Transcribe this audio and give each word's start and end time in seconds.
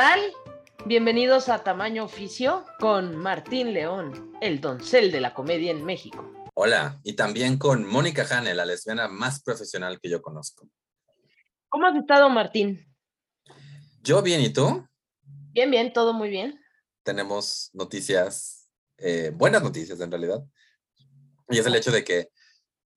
tal? 0.00 0.32
Bienvenidos 0.86 1.48
a 1.48 1.64
Tamaño 1.64 2.04
Oficio 2.04 2.64
con 2.78 3.16
Martín 3.16 3.74
León, 3.74 4.32
el 4.40 4.60
doncel 4.60 5.10
de 5.10 5.20
la 5.20 5.34
comedia 5.34 5.72
en 5.72 5.84
México. 5.84 6.24
Hola, 6.54 7.00
y 7.02 7.14
también 7.14 7.58
con 7.58 7.84
Mónica 7.84 8.24
Hane, 8.30 8.54
la 8.54 8.64
lesbiana 8.64 9.08
más 9.08 9.42
profesional 9.42 9.98
que 10.00 10.08
yo 10.08 10.22
conozco. 10.22 10.68
¿Cómo 11.68 11.88
has 11.88 11.96
estado, 11.96 12.30
Martín? 12.30 12.86
Yo 14.00 14.22
bien, 14.22 14.40
¿y 14.40 14.50
tú? 14.50 14.86
Bien, 15.50 15.68
bien, 15.68 15.92
todo 15.92 16.12
muy 16.12 16.28
bien. 16.28 16.60
Tenemos 17.02 17.70
noticias, 17.72 18.70
eh, 18.98 19.32
buenas 19.34 19.64
noticias 19.64 19.98
en 20.00 20.12
realidad. 20.12 20.44
Y 21.48 21.58
es 21.58 21.66
el 21.66 21.74
hecho 21.74 21.90
de 21.90 22.04
que 22.04 22.30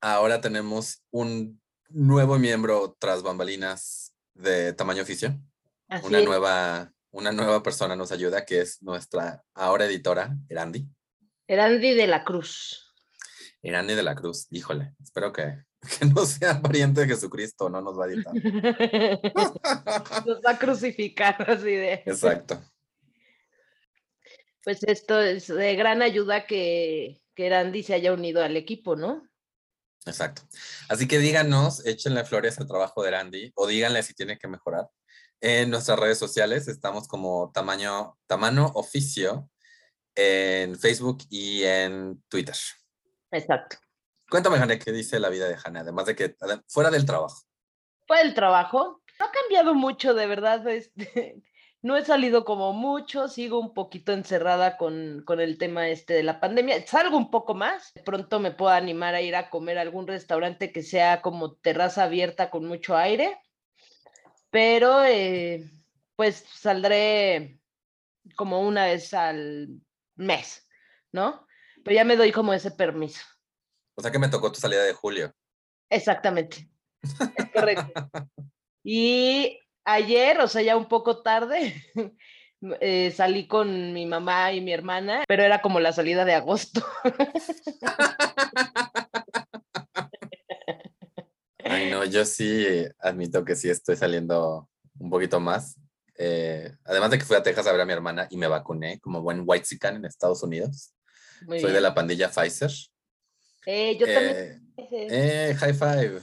ahora 0.01 0.39
tenemos 0.39 1.01
un 1.09 1.59
nuevo 1.89 2.37
miembro 2.37 2.95
tras 2.99 3.23
bambalinas 3.23 4.13
de 4.35 4.73
tamaño 4.73 5.01
oficio. 5.01 5.35
Una 6.03 6.21
nueva, 6.21 6.91
una 7.11 7.31
nueva 7.31 7.61
persona 7.63 7.95
nos 7.95 8.11
ayuda, 8.11 8.45
que 8.45 8.61
es 8.61 8.81
nuestra 8.81 9.43
ahora 9.53 9.85
editora, 9.85 10.35
Erandi. 10.49 10.87
Erandi 11.47 11.93
de 11.93 12.07
la 12.07 12.23
Cruz. 12.23 12.93
Erandi 13.61 13.93
de 13.93 14.03
la 14.03 14.15
Cruz, 14.15 14.47
híjole, 14.51 14.95
espero 15.01 15.33
que, 15.33 15.65
que 15.99 16.05
no 16.05 16.25
sea 16.25 16.61
pariente 16.61 17.01
de 17.01 17.07
Jesucristo, 17.07 17.69
no 17.69 17.81
nos 17.81 17.99
va 17.99 18.05
a 18.05 18.07
editar. 18.07 18.33
nos 20.25 20.39
va 20.41 20.51
a 20.51 20.59
crucificar 20.59 21.49
así 21.49 21.75
de. 21.75 21.93
Exacto. 22.05 22.61
Pues 24.63 24.83
esto 24.83 25.19
es 25.19 25.47
de 25.47 25.75
gran 25.75 26.01
ayuda 26.01 26.45
que, 26.45 27.21
que 27.35 27.47
Erandi 27.47 27.83
se 27.83 27.95
haya 27.95 28.13
unido 28.13 28.43
al 28.43 28.55
equipo, 28.55 28.95
¿no? 28.95 29.27
Exacto. 30.05 30.43
Así 30.87 31.07
que 31.07 31.19
díganos, 31.19 31.85
échenle 31.85 32.23
flores 32.25 32.59
al 32.59 32.67
trabajo 32.67 33.03
de 33.03 33.09
Erandi 33.09 33.51
o 33.55 33.67
díganle 33.67 34.01
si 34.03 34.13
tiene 34.13 34.37
que 34.37 34.47
mejorar. 34.47 34.87
En 35.43 35.71
nuestras 35.71 35.97
redes 35.97 36.19
sociales 36.19 36.67
estamos 36.67 37.07
como 37.07 37.51
tamaño, 37.51 38.15
tamaño 38.27 38.67
oficio 38.75 39.49
en 40.13 40.77
Facebook 40.77 41.23
y 41.31 41.63
en 41.63 42.21
Twitter. 42.29 42.55
Exacto. 43.31 43.77
Cuéntame, 44.29 44.59
Jane, 44.59 44.77
qué 44.77 44.91
dice 44.91 45.19
la 45.19 45.29
vida 45.29 45.49
de 45.49 45.57
Jane, 45.57 45.79
además 45.79 46.05
de 46.05 46.15
que 46.15 46.35
fuera 46.67 46.91
del 46.91 47.07
trabajo. 47.07 47.41
Fuera 48.05 48.23
del 48.23 48.35
trabajo, 48.35 49.01
no 49.19 49.25
ha 49.25 49.31
cambiado 49.31 49.73
mucho, 49.73 50.13
de 50.13 50.27
verdad. 50.27 50.67
Este, 50.67 51.41
no 51.81 51.97
he 51.97 52.05
salido 52.05 52.45
como 52.45 52.71
mucho, 52.73 53.27
sigo 53.27 53.57
un 53.59 53.73
poquito 53.73 54.13
encerrada 54.13 54.77
con, 54.77 55.23
con, 55.25 55.39
el 55.39 55.57
tema 55.57 55.89
este 55.89 56.13
de 56.13 56.21
la 56.21 56.39
pandemia. 56.39 56.85
Salgo 56.85 57.17
un 57.17 57.31
poco 57.31 57.55
más, 57.55 57.95
de 57.95 58.03
pronto 58.03 58.39
me 58.39 58.51
puedo 58.51 58.71
animar 58.71 59.15
a 59.15 59.21
ir 59.21 59.35
a 59.35 59.49
comer 59.49 59.79
a 59.79 59.81
algún 59.81 60.05
restaurante 60.05 60.71
que 60.71 60.83
sea 60.83 61.23
como 61.23 61.55
terraza 61.55 62.03
abierta 62.03 62.51
con 62.51 62.65
mucho 62.65 62.95
aire 62.95 63.39
pero 64.51 65.03
eh, 65.03 65.67
pues 66.15 66.45
saldré 66.53 67.59
como 68.35 68.61
una 68.61 68.85
vez 68.85 69.13
al 69.13 69.69
mes, 70.15 70.67
¿no? 71.11 71.47
Pero 71.83 71.95
ya 71.95 72.03
me 72.03 72.15
doy 72.15 72.31
como 72.31 72.53
ese 72.53 72.69
permiso. 72.69 73.25
O 73.95 74.01
sea 74.01 74.11
que 74.11 74.19
me 74.19 74.29
tocó 74.29 74.51
tu 74.51 74.59
salida 74.59 74.83
de 74.83 74.93
julio. 74.93 75.33
Exactamente. 75.89 76.69
Es 77.01 77.51
correcto. 77.53 77.91
y 78.83 79.59
ayer, 79.85 80.39
o 80.39 80.47
sea, 80.47 80.61
ya 80.61 80.77
un 80.77 80.87
poco 80.87 81.21
tarde, 81.21 81.83
eh, 82.79 83.11
salí 83.11 83.47
con 83.47 83.93
mi 83.93 84.05
mamá 84.05 84.53
y 84.53 84.61
mi 84.61 84.73
hermana, 84.73 85.23
pero 85.27 85.43
era 85.43 85.61
como 85.61 85.79
la 85.79 85.93
salida 85.93 86.25
de 86.25 86.35
agosto. 86.35 86.85
Ay, 91.81 91.91
no, 91.91 92.05
yo 92.05 92.25
sí 92.25 92.65
admito 92.99 93.43
que 93.43 93.55
sí 93.55 93.69
estoy 93.69 93.95
saliendo 93.95 94.69
un 94.99 95.09
poquito 95.09 95.39
más. 95.39 95.77
Eh, 96.15 96.71
además 96.85 97.09
de 97.09 97.17
que 97.17 97.25
fui 97.25 97.35
a 97.35 97.41
Texas 97.41 97.65
a 97.65 97.71
ver 97.71 97.81
a 97.81 97.85
mi 97.85 97.93
hermana 97.93 98.27
y 98.29 98.37
me 98.37 98.47
vacuné 98.47 98.99
como 98.99 99.21
buen 99.21 99.43
white 99.45 99.65
sican 99.65 99.95
en 99.95 100.05
Estados 100.05 100.43
Unidos. 100.43 100.93
Soy 101.47 101.71
de 101.71 101.81
la 101.81 101.95
pandilla 101.95 102.29
Pfizer. 102.29 102.71
Eh, 103.65 103.97
yo 103.97 104.05
también. 104.05 104.73
Eh, 104.91 105.55
high 105.57 105.73
five. 105.73 106.21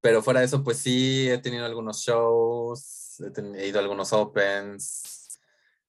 Pero 0.00 0.22
fuera 0.22 0.40
de 0.40 0.46
eso, 0.46 0.64
pues 0.64 0.78
sí, 0.78 1.28
he 1.30 1.38
tenido 1.38 1.64
algunos 1.64 2.02
shows, 2.02 3.20
he, 3.20 3.60
he 3.60 3.68
ido 3.68 3.78
a 3.78 3.82
algunos 3.82 4.12
opens. 4.12 5.38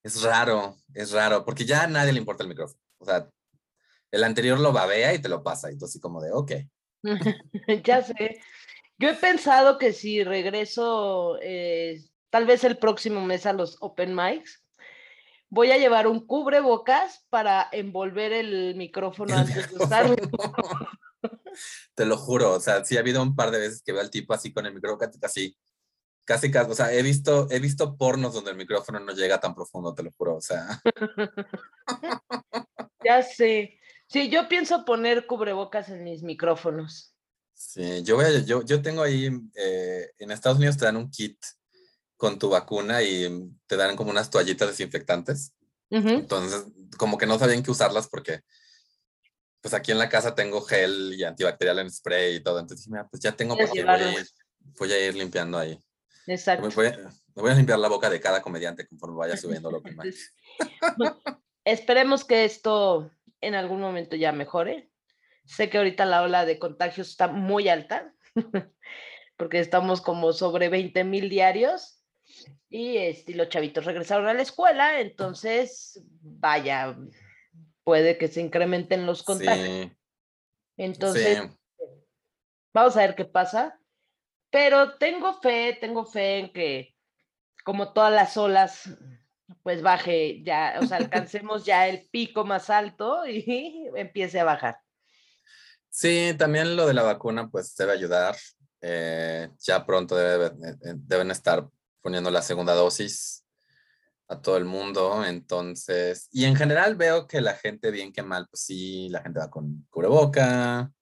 Es 0.02 0.22
raro, 0.22 0.76
es 0.94 1.10
raro, 1.10 1.44
porque 1.44 1.64
ya 1.64 1.82
a 1.82 1.86
nadie 1.88 2.12
le 2.12 2.18
importa 2.20 2.42
el 2.44 2.48
micrófono. 2.48 2.80
O 2.98 3.04
sea, 3.04 3.28
el 4.10 4.24
anterior 4.24 4.58
lo 4.58 4.72
babea 4.72 5.14
y 5.14 5.18
te 5.20 5.28
lo 5.28 5.42
pasa. 5.42 5.70
Y 5.70 5.76
tú 5.76 5.84
así 5.84 6.00
como 6.00 6.20
de, 6.20 6.32
ok. 6.32 6.52
ya 7.84 8.02
sé. 8.02 8.40
Yo 8.98 9.10
he 9.10 9.14
pensado 9.14 9.78
que 9.78 9.92
si 9.92 10.24
regreso 10.24 11.38
eh, 11.40 12.02
tal 12.30 12.46
vez 12.46 12.64
el 12.64 12.78
próximo 12.78 13.24
mes 13.24 13.46
a 13.46 13.52
los 13.52 13.76
open 13.80 14.14
mics, 14.14 14.64
voy 15.50 15.70
a 15.70 15.78
llevar 15.78 16.06
un 16.06 16.26
cubrebocas 16.26 17.24
para 17.30 17.68
envolver 17.72 18.32
el 18.32 18.74
micrófono 18.74 19.36
antes 19.36 19.70
de 19.70 19.84
usarlo. 19.84 20.16
Te 21.94 22.04
lo 22.04 22.16
juro, 22.16 22.52
o 22.52 22.60
sea, 22.60 22.84
sí 22.84 22.96
ha 22.96 23.00
habido 23.00 23.22
un 23.22 23.34
par 23.34 23.50
de 23.50 23.58
veces 23.58 23.82
que 23.82 23.92
veo 23.92 24.00
al 24.00 24.10
tipo 24.10 24.34
así 24.34 24.52
con 24.52 24.66
el 24.66 24.74
micrófono 24.74 25.10
casi, 25.20 25.56
casi, 26.24 26.50
casi, 26.50 26.70
o 26.70 26.74
sea, 26.74 26.92
he 26.92 27.02
visto, 27.02 27.48
he 27.50 27.58
visto 27.58 27.96
pornos 27.96 28.34
donde 28.34 28.52
el 28.52 28.56
micrófono 28.56 29.00
no 29.00 29.12
llega 29.12 29.40
tan 29.40 29.54
profundo, 29.54 29.94
te 29.94 30.02
lo 30.02 30.12
juro, 30.12 30.36
o 30.36 30.40
sea. 30.40 30.80
ya 33.04 33.22
sé. 33.22 33.77
Sí, 34.08 34.30
yo 34.30 34.48
pienso 34.48 34.84
poner 34.84 35.26
cubrebocas 35.26 35.90
en 35.90 36.02
mis 36.02 36.22
micrófonos. 36.22 37.14
Sí, 37.52 38.02
yo, 38.04 38.16
voy 38.16 38.24
a, 38.24 38.38
yo, 38.38 38.64
yo 38.64 38.80
tengo 38.80 39.02
ahí, 39.02 39.28
eh, 39.54 40.10
en 40.18 40.30
Estados 40.30 40.58
Unidos 40.58 40.78
te 40.78 40.86
dan 40.86 40.96
un 40.96 41.10
kit 41.10 41.36
con 42.16 42.38
tu 42.38 42.48
vacuna 42.48 43.02
y 43.02 43.52
te 43.66 43.76
dan 43.76 43.96
como 43.96 44.10
unas 44.10 44.30
toallitas 44.30 44.68
desinfectantes. 44.68 45.52
Entonces, 45.90 46.64
como 46.96 47.16
que 47.18 47.26
no 47.26 47.38
sabían 47.38 47.62
qué 47.62 47.70
usarlas 47.70 48.08
porque, 48.08 48.40
pues 49.60 49.74
aquí 49.74 49.92
en 49.92 49.98
la 49.98 50.08
casa 50.08 50.34
tengo 50.34 50.60
gel 50.62 51.14
y 51.14 51.24
antibacterial 51.24 51.78
en 51.78 51.90
spray 51.90 52.36
y 52.36 52.40
todo. 52.40 52.60
Entonces, 52.60 52.88
mira, 52.88 53.06
pues 53.08 53.22
ya 53.22 53.32
tengo 53.32 53.56
para 53.56 53.68
voy 53.68 53.78
a, 53.80 54.12
ir, 54.12 54.26
voy 54.78 54.92
a 54.92 55.06
ir 55.06 55.14
limpiando 55.14 55.58
ahí. 55.58 55.78
Exacto. 56.26 56.68
Me 56.68 56.74
voy, 56.74 56.86
a, 56.86 57.10
voy, 57.34 57.50
a, 57.50 57.54
limpiar 57.54 57.78
la 57.78 57.88
boca 57.88 58.08
de 58.08 58.20
cada 58.20 58.40
comediante 58.40 58.86
conforme 58.86 59.16
vaya 59.16 59.36
subiendo 59.36 59.70
lo 59.70 59.82
que 59.82 59.92
más. 59.96 60.06
Esperemos 61.64 62.24
que 62.24 62.44
esto 62.44 63.10
en 63.40 63.54
algún 63.54 63.80
momento 63.80 64.16
ya 64.16 64.32
mejore. 64.32 64.90
Sé 65.44 65.70
que 65.70 65.78
ahorita 65.78 66.04
la 66.04 66.22
ola 66.22 66.44
de 66.44 66.58
contagios 66.58 67.08
está 67.08 67.28
muy 67.28 67.68
alta, 67.68 68.12
porque 69.36 69.60
estamos 69.60 70.00
como 70.00 70.32
sobre 70.32 70.68
20 70.68 71.04
mil 71.04 71.28
diarios 71.28 72.04
y 72.68 72.98
este, 72.98 73.34
los 73.34 73.48
chavitos 73.48 73.84
regresaron 73.84 74.28
a 74.28 74.34
la 74.34 74.42
escuela, 74.42 75.00
entonces, 75.00 76.02
vaya, 76.20 76.96
puede 77.82 78.18
que 78.18 78.28
se 78.28 78.42
incrementen 78.42 79.06
los 79.06 79.22
contagios. 79.22 79.90
Entonces, 80.76 81.42
vamos 82.74 82.96
a 82.96 83.00
ver 83.00 83.14
qué 83.14 83.24
pasa, 83.24 83.80
pero 84.50 84.98
tengo 84.98 85.40
fe, 85.40 85.76
tengo 85.80 86.04
fe 86.04 86.38
en 86.38 86.52
que 86.52 86.94
como 87.64 87.92
todas 87.92 88.12
las 88.12 88.36
olas 88.36 88.88
pues 89.62 89.82
baje 89.82 90.42
ya, 90.42 90.78
o 90.80 90.86
sea, 90.86 90.98
alcancemos 90.98 91.64
ya 91.64 91.88
el 91.88 92.08
pico 92.10 92.44
más 92.44 92.70
alto 92.70 93.26
y 93.26 93.88
empiece 93.96 94.40
a 94.40 94.44
bajar. 94.44 94.78
Sí, 95.90 96.34
también 96.38 96.76
lo 96.76 96.86
de 96.86 96.94
la 96.94 97.02
vacuna 97.02 97.48
pues 97.48 97.74
debe 97.76 97.92
ayudar. 97.92 98.36
Eh, 98.80 99.48
ya 99.58 99.84
pronto 99.84 100.16
eh, 100.20 100.52
deben 100.94 101.30
estar 101.30 101.68
poniendo 102.00 102.30
la 102.30 102.42
segunda 102.42 102.74
dosis 102.74 103.44
a 104.28 104.40
todo 104.40 104.58
el 104.58 104.66
mundo, 104.66 105.24
entonces, 105.24 106.28
y 106.30 106.44
en 106.44 106.54
general 106.54 106.96
veo 106.96 107.26
que 107.26 107.40
la 107.40 107.54
gente 107.54 107.90
bien 107.90 108.12
que 108.12 108.22
mal, 108.22 108.46
pues 108.50 108.62
sí, 108.62 109.08
la 109.08 109.22
gente 109.22 109.40
va 109.40 109.50
con 109.50 109.86
cubreboca, 109.90 110.92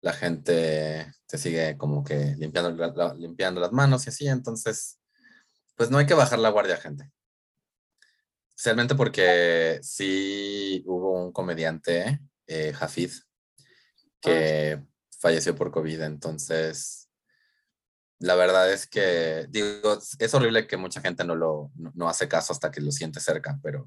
la 0.00 0.12
gente 0.12 1.12
se 1.26 1.38
sigue 1.38 1.76
como 1.76 2.04
que 2.04 2.36
limpiando, 2.38 3.14
limpiando 3.16 3.60
las 3.60 3.72
manos 3.72 4.06
y 4.06 4.10
así, 4.10 4.28
entonces, 4.28 5.00
pues 5.74 5.90
no 5.90 5.98
hay 5.98 6.06
que 6.06 6.14
bajar 6.14 6.38
la 6.38 6.50
guardia, 6.50 6.76
gente. 6.76 7.10
Especialmente 8.58 8.96
porque 8.96 9.78
sí 9.84 10.82
hubo 10.84 11.12
un 11.12 11.30
comediante, 11.30 12.18
eh, 12.48 12.72
Jafid, 12.72 13.12
que 14.20 14.82
falleció 15.20 15.54
por 15.54 15.70
COVID. 15.70 16.02
Entonces, 16.02 17.08
la 18.18 18.34
verdad 18.34 18.72
es 18.72 18.88
que, 18.88 19.46
digo, 19.48 20.00
es 20.18 20.34
horrible 20.34 20.66
que 20.66 20.76
mucha 20.76 21.00
gente 21.00 21.22
no 21.22 21.36
lo 21.36 21.70
no, 21.76 22.08
hace 22.08 22.26
caso 22.26 22.52
hasta 22.52 22.72
que 22.72 22.80
lo 22.80 22.90
siente 22.90 23.20
cerca, 23.20 23.60
pero, 23.62 23.86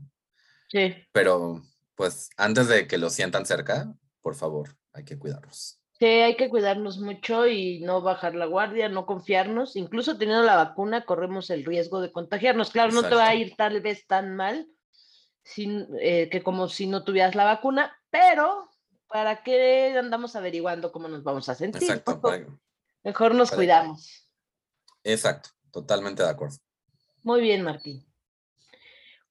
sí. 0.70 0.96
pero 1.12 1.62
pues 1.96 2.30
antes 2.38 2.70
de 2.70 2.88
que 2.88 2.98
lo 2.98 3.10
sientan 3.10 3.46
cerca, 3.46 3.94
por 4.22 4.36
favor, 4.36 4.78
hay 4.94 5.04
que 5.04 5.20
cuidarlos. 5.20 5.81
Sí, 6.02 6.08
hay 6.08 6.36
que 6.36 6.50
cuidarnos 6.50 6.98
mucho 6.98 7.46
y 7.46 7.80
no 7.82 8.02
bajar 8.02 8.34
la 8.34 8.48
guardia, 8.48 8.90
no 8.90 9.06
confiarnos. 9.06 9.76
Incluso 9.76 10.18
teniendo 10.18 10.42
la 10.42 10.56
vacuna, 10.56 11.06
corremos 11.06 11.52
el 11.52 11.64
riesgo 11.64 12.02
de 12.02 12.12
contagiarnos. 12.12 12.72
Claro, 12.72 12.92
no 12.92 13.08
te 13.08 13.14
va 13.14 13.28
a 13.28 13.36
ir 13.36 13.56
tal 13.56 13.82
vez 13.82 14.08
tan 14.08 14.36
mal 14.36 14.68
sin, 15.44 15.88
eh, 16.00 16.28
que 16.32 16.42
como 16.42 16.70
si 16.70 16.88
no 16.88 17.04
tuvieras 17.04 17.36
la 17.36 17.44
vacuna, 17.44 17.96
pero 18.10 18.68
¿para 19.10 19.44
qué 19.44 19.96
andamos 19.96 20.36
averiguando 20.36 20.92
cómo 20.92 21.08
nos 21.08 21.22
vamos 21.22 21.48
a 21.50 21.54
sentir? 21.54 21.84
Exacto. 21.84 22.20
Mejor 23.04 23.36
nos 23.36 23.52
cuidamos. 23.52 24.28
Exacto. 25.04 25.52
totalmente 25.70 26.24
de 26.24 26.30
acuerdo. 26.30 26.58
Muy 27.22 27.42
bien, 27.42 27.62
Martín. 27.62 28.04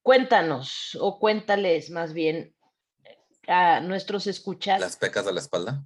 Cuéntanos, 0.03 0.97
o 1.01 1.19
cuéntales 1.19 1.91
más 1.91 2.13
bien 2.13 2.55
a 3.49 3.81
nuestros 3.81 4.29
escuchas. 4.29 4.79
¿Las 4.79 4.97
pecas 4.97 5.27
de 5.27 5.33
la 5.33 5.41
espalda? 5.41 5.85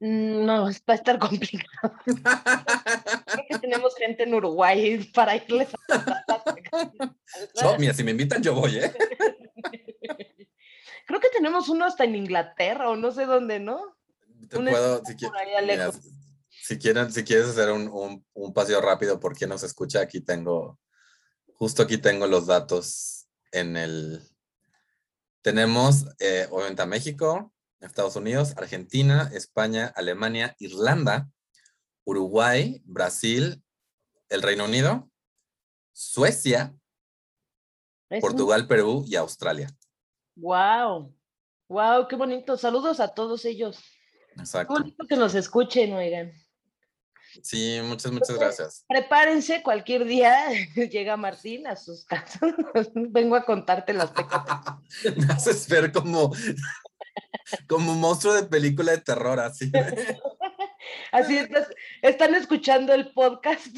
Mm, 0.00 0.44
no, 0.44 0.64
va 0.88 0.94
a 0.94 0.94
estar 0.94 1.18
complicado. 1.18 1.94
Creo 2.04 3.44
que 3.48 3.58
tenemos 3.58 3.94
gente 3.96 4.24
en 4.24 4.34
Uruguay 4.34 5.10
para 5.14 5.36
irles 5.36 5.68
a 5.88 7.78
mira, 7.78 7.94
si 7.94 8.04
me 8.04 8.10
invitan, 8.10 8.42
yo 8.42 8.54
voy, 8.54 8.78
¿eh? 8.78 8.92
Creo 11.06 11.20
que 11.20 11.28
tenemos 11.32 11.68
uno 11.68 11.84
hasta 11.84 12.04
en 12.04 12.16
Inglaterra 12.16 12.90
o 12.90 12.96
no 12.96 13.12
sé 13.12 13.26
dónde, 13.26 13.60
¿no? 13.60 13.96
Te 14.48 14.58
puedo, 14.58 15.02
si, 15.04 15.16
si, 16.50 16.78
quieren, 16.78 17.12
si 17.12 17.24
quieres 17.24 17.46
hacer 17.46 17.70
un, 17.70 18.24
un, 18.34 18.52
paseo 18.52 18.80
rápido 18.80 19.18
por 19.18 19.36
quien 19.36 19.50
nos 19.50 19.62
escucha, 19.62 20.00
aquí 20.00 20.20
tengo, 20.20 20.78
justo 21.54 21.82
aquí 21.82 21.98
tengo 21.98 22.26
los 22.26 22.46
datos 22.46 23.28
en 23.52 23.76
el... 23.76 24.22
Tenemos, 25.42 26.06
eh, 26.18 26.48
obviamente, 26.50 26.82
a 26.82 26.86
México, 26.86 27.52
Estados 27.80 28.16
Unidos, 28.16 28.54
Argentina, 28.56 29.30
España, 29.32 29.92
Alemania, 29.94 30.56
Irlanda, 30.58 31.28
Uruguay, 32.04 32.82
Brasil, 32.84 33.62
el 34.28 34.42
Reino 34.42 34.64
Unido, 34.64 35.10
Suecia, 35.92 36.74
Portugal, 38.20 38.66
Perú 38.66 39.04
y 39.06 39.16
Australia. 39.16 39.68
Wow, 40.36 41.14
wow, 41.68 42.08
qué 42.08 42.16
bonito. 42.16 42.56
Saludos 42.56 43.00
a 43.00 43.08
todos 43.14 43.44
ellos. 43.44 43.82
Exacto. 44.36 44.74
Qué 44.74 44.80
bonito 44.80 45.06
que 45.08 45.16
nos 45.16 45.34
escuchen, 45.34 45.92
oigan. 45.94 46.32
Sí, 47.42 47.80
muchas, 47.84 48.12
muchas 48.12 48.38
gracias. 48.38 48.84
Prepárense, 48.88 49.62
cualquier 49.62 50.04
día 50.04 50.48
llega 50.90 51.16
Martín 51.16 51.66
a 51.66 51.76
sus 51.76 52.04
casas. 52.04 52.40
Vengo 52.94 53.36
a 53.36 53.44
contarte 53.44 53.92
las 53.92 54.10
pecatas. 54.10 54.76
Me 55.16 55.32
haces 55.32 55.68
ver 55.68 55.92
como, 55.92 56.32
como 57.68 57.94
monstruo 57.94 58.34
de 58.34 58.44
película 58.44 58.92
de 58.92 58.98
terror, 58.98 59.40
así. 59.40 59.70
así 61.12 61.38
están 62.02 62.34
escuchando 62.34 62.92
el 62.92 63.12
podcast. 63.12 63.76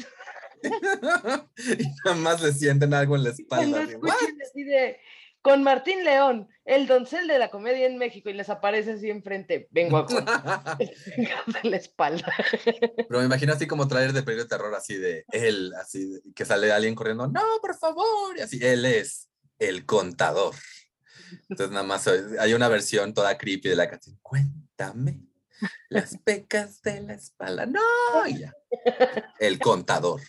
y 0.61 1.87
nada 2.05 2.17
más 2.17 2.41
le 2.41 2.51
sienten 2.51 2.93
algo 2.93 3.15
en 3.15 3.23
la 3.23 3.29
espalda. 3.29 3.81
así 3.81 4.63
de, 4.63 4.99
con 5.41 5.63
Martín 5.63 6.03
León, 6.03 6.49
el 6.65 6.87
doncel 6.87 7.27
de 7.27 7.39
la 7.39 7.49
comedia 7.49 7.87
en 7.87 7.97
México, 7.97 8.29
y 8.29 8.33
les 8.33 8.49
aparece 8.49 8.93
así 8.93 9.09
enfrente. 9.09 9.67
Vengo 9.71 9.97
a 9.97 10.77
de 10.77 10.91
la 11.69 11.77
espalda. 11.77 12.33
Pero 12.63 13.19
me 13.19 13.25
imagino 13.25 13.53
así 13.53 13.67
como 13.67 13.87
traer 13.87 14.13
de 14.13 14.23
película 14.23 14.43
de 14.43 14.49
terror, 14.49 14.75
así 14.75 14.95
de 14.95 15.25
él, 15.31 15.73
así 15.81 16.21
que 16.35 16.45
sale 16.45 16.71
alguien 16.71 16.95
corriendo, 16.95 17.27
no, 17.27 17.43
por 17.61 17.77
favor, 17.77 18.37
y 18.37 18.41
así, 18.41 18.59
él 18.61 18.85
es 18.85 19.29
el 19.57 19.85
contador. 19.85 20.55
Entonces 21.47 21.71
nada 21.71 21.83
más 21.83 22.07
hay 22.07 22.53
una 22.53 22.67
versión 22.67 23.13
toda 23.13 23.37
creepy 23.37 23.69
de 23.69 23.75
la 23.75 23.89
canción, 23.89 24.17
cuéntame 24.21 25.21
las 25.89 26.17
pecas 26.17 26.81
de 26.81 27.01
la 27.01 27.13
espalda, 27.13 27.65
no, 27.65 27.81
ya. 28.27 28.53
El 29.39 29.59
contador. 29.59 30.21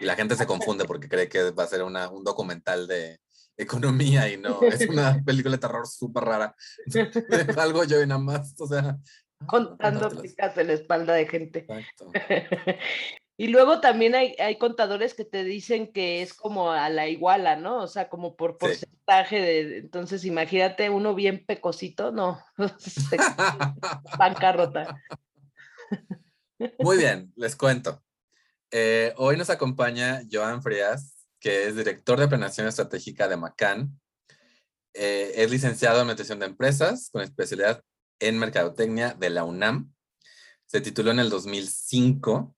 Y 0.00 0.04
la 0.04 0.14
gente 0.14 0.36
se 0.36 0.46
confunde 0.46 0.84
porque 0.84 1.08
cree 1.08 1.28
que 1.28 1.50
va 1.50 1.64
a 1.64 1.68
ser 1.68 1.82
una, 1.82 2.08
un 2.08 2.24
documental 2.24 2.86
de, 2.86 3.20
economía 3.56 4.28
y 4.30 4.36
no, 4.36 4.62
es 4.62 4.88
una 4.88 5.20
película 5.24 5.56
de 5.56 5.60
terror 5.60 5.86
súper 5.86 6.24
rara. 6.24 6.56
Algo 7.56 7.84
yo 7.84 8.02
y 8.02 8.06
nada 8.06 8.20
más, 8.20 8.54
o 8.60 8.66
sea. 8.66 8.98
Contando 9.46 10.08
picas 10.22 10.56
en 10.56 10.68
la 10.68 10.72
espalda 10.72 11.12
de 11.14 11.26
gente. 11.26 11.66
y 13.36 13.48
luego 13.48 13.80
también 13.80 14.14
hay, 14.14 14.34
hay, 14.38 14.56
contadores 14.56 15.12
que 15.12 15.26
te 15.26 15.44
dicen 15.44 15.92
que 15.92 16.22
es 16.22 16.32
como 16.32 16.72
a 16.72 16.88
la 16.88 17.06
iguala, 17.08 17.56
¿no? 17.56 17.82
O 17.82 17.86
sea, 17.86 18.08
como 18.08 18.34
por 18.34 18.56
porcentaje 18.56 19.40
de. 19.40 19.78
Entonces, 19.78 20.24
imagínate 20.24 20.88
uno 20.88 21.14
bien 21.14 21.44
pecosito, 21.44 22.12
no. 22.12 22.42
Bancarrota. 24.18 25.02
Muy 26.78 26.96
bien, 26.96 27.32
les 27.36 27.56
cuento. 27.56 28.02
Eh, 28.70 29.12
hoy 29.16 29.36
nos 29.36 29.50
acompaña 29.50 30.22
Joan 30.30 30.62
Frías, 30.62 31.15
que 31.40 31.68
es 31.68 31.76
director 31.76 32.18
de 32.18 32.28
planeación 32.28 32.66
estratégica 32.66 33.28
de 33.28 33.36
Macan. 33.36 34.00
Eh, 34.94 35.32
es 35.36 35.50
licenciado 35.50 35.96
en 35.96 36.02
Administración 36.02 36.40
de 36.40 36.46
Empresas 36.46 37.10
con 37.12 37.22
especialidad 37.22 37.82
en 38.18 38.38
Mercadotecnia 38.38 39.14
de 39.14 39.30
la 39.30 39.44
UNAM. 39.44 39.92
Se 40.66 40.80
tituló 40.80 41.10
en 41.10 41.20
el 41.20 41.30
2005 41.30 42.54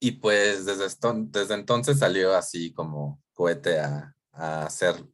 y 0.00 0.12
pues 0.12 0.66
desde, 0.66 0.86
desde 1.26 1.54
entonces 1.54 1.98
salió 1.98 2.34
así 2.34 2.72
como 2.72 3.22
cohete 3.32 3.78
a, 3.80 4.14
a 4.32 4.64
hacer 4.66 5.04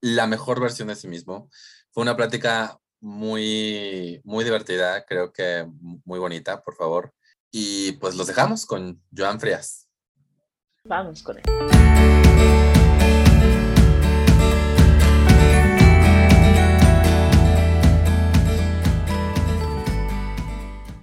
la 0.00 0.26
mejor 0.26 0.60
versión 0.60 0.88
de 0.88 0.96
sí 0.96 1.08
mismo. 1.08 1.48
Fue 1.90 2.02
una 2.02 2.16
plática 2.16 2.78
muy, 3.00 4.20
muy 4.24 4.44
divertida, 4.44 5.04
creo 5.04 5.32
que 5.32 5.66
muy 6.04 6.18
bonita, 6.18 6.62
por 6.62 6.74
favor. 6.74 7.14
Y 7.50 7.92
pues 7.92 8.14
los 8.16 8.26
dejamos 8.26 8.66
con 8.66 9.02
Joan 9.16 9.38
Frías. 9.38 9.88
Vamos 10.84 11.22
con 11.22 11.38
él. 11.38 12.13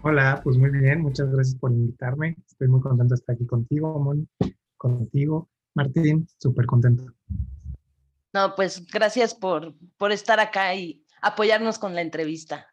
Hola, 0.04 0.42
pues 0.44 0.58
muy 0.58 0.72
bien, 0.72 1.02
muchas 1.02 1.32
gracias 1.32 1.56
por 1.56 1.72
invitarme. 1.72 2.36
Estoy 2.46 2.68
muy 2.68 2.82
contento 2.82 3.14
de 3.14 3.20
estar 3.20 3.36
aquí 3.36 3.46
contigo, 3.46 3.98
Moni, 4.00 4.28
contigo. 4.76 5.50
Martín, 5.74 6.28
súper 6.38 6.66
contento. 6.66 7.06
No, 8.34 8.56
pues 8.56 8.86
gracias 8.88 9.34
por, 9.34 9.74
por 9.98 10.12
estar 10.12 10.40
acá 10.40 10.76
y 10.76 11.06
apoyarnos 11.22 11.80
con 11.80 11.96
la 11.96 12.02
entrevista. 12.02 12.68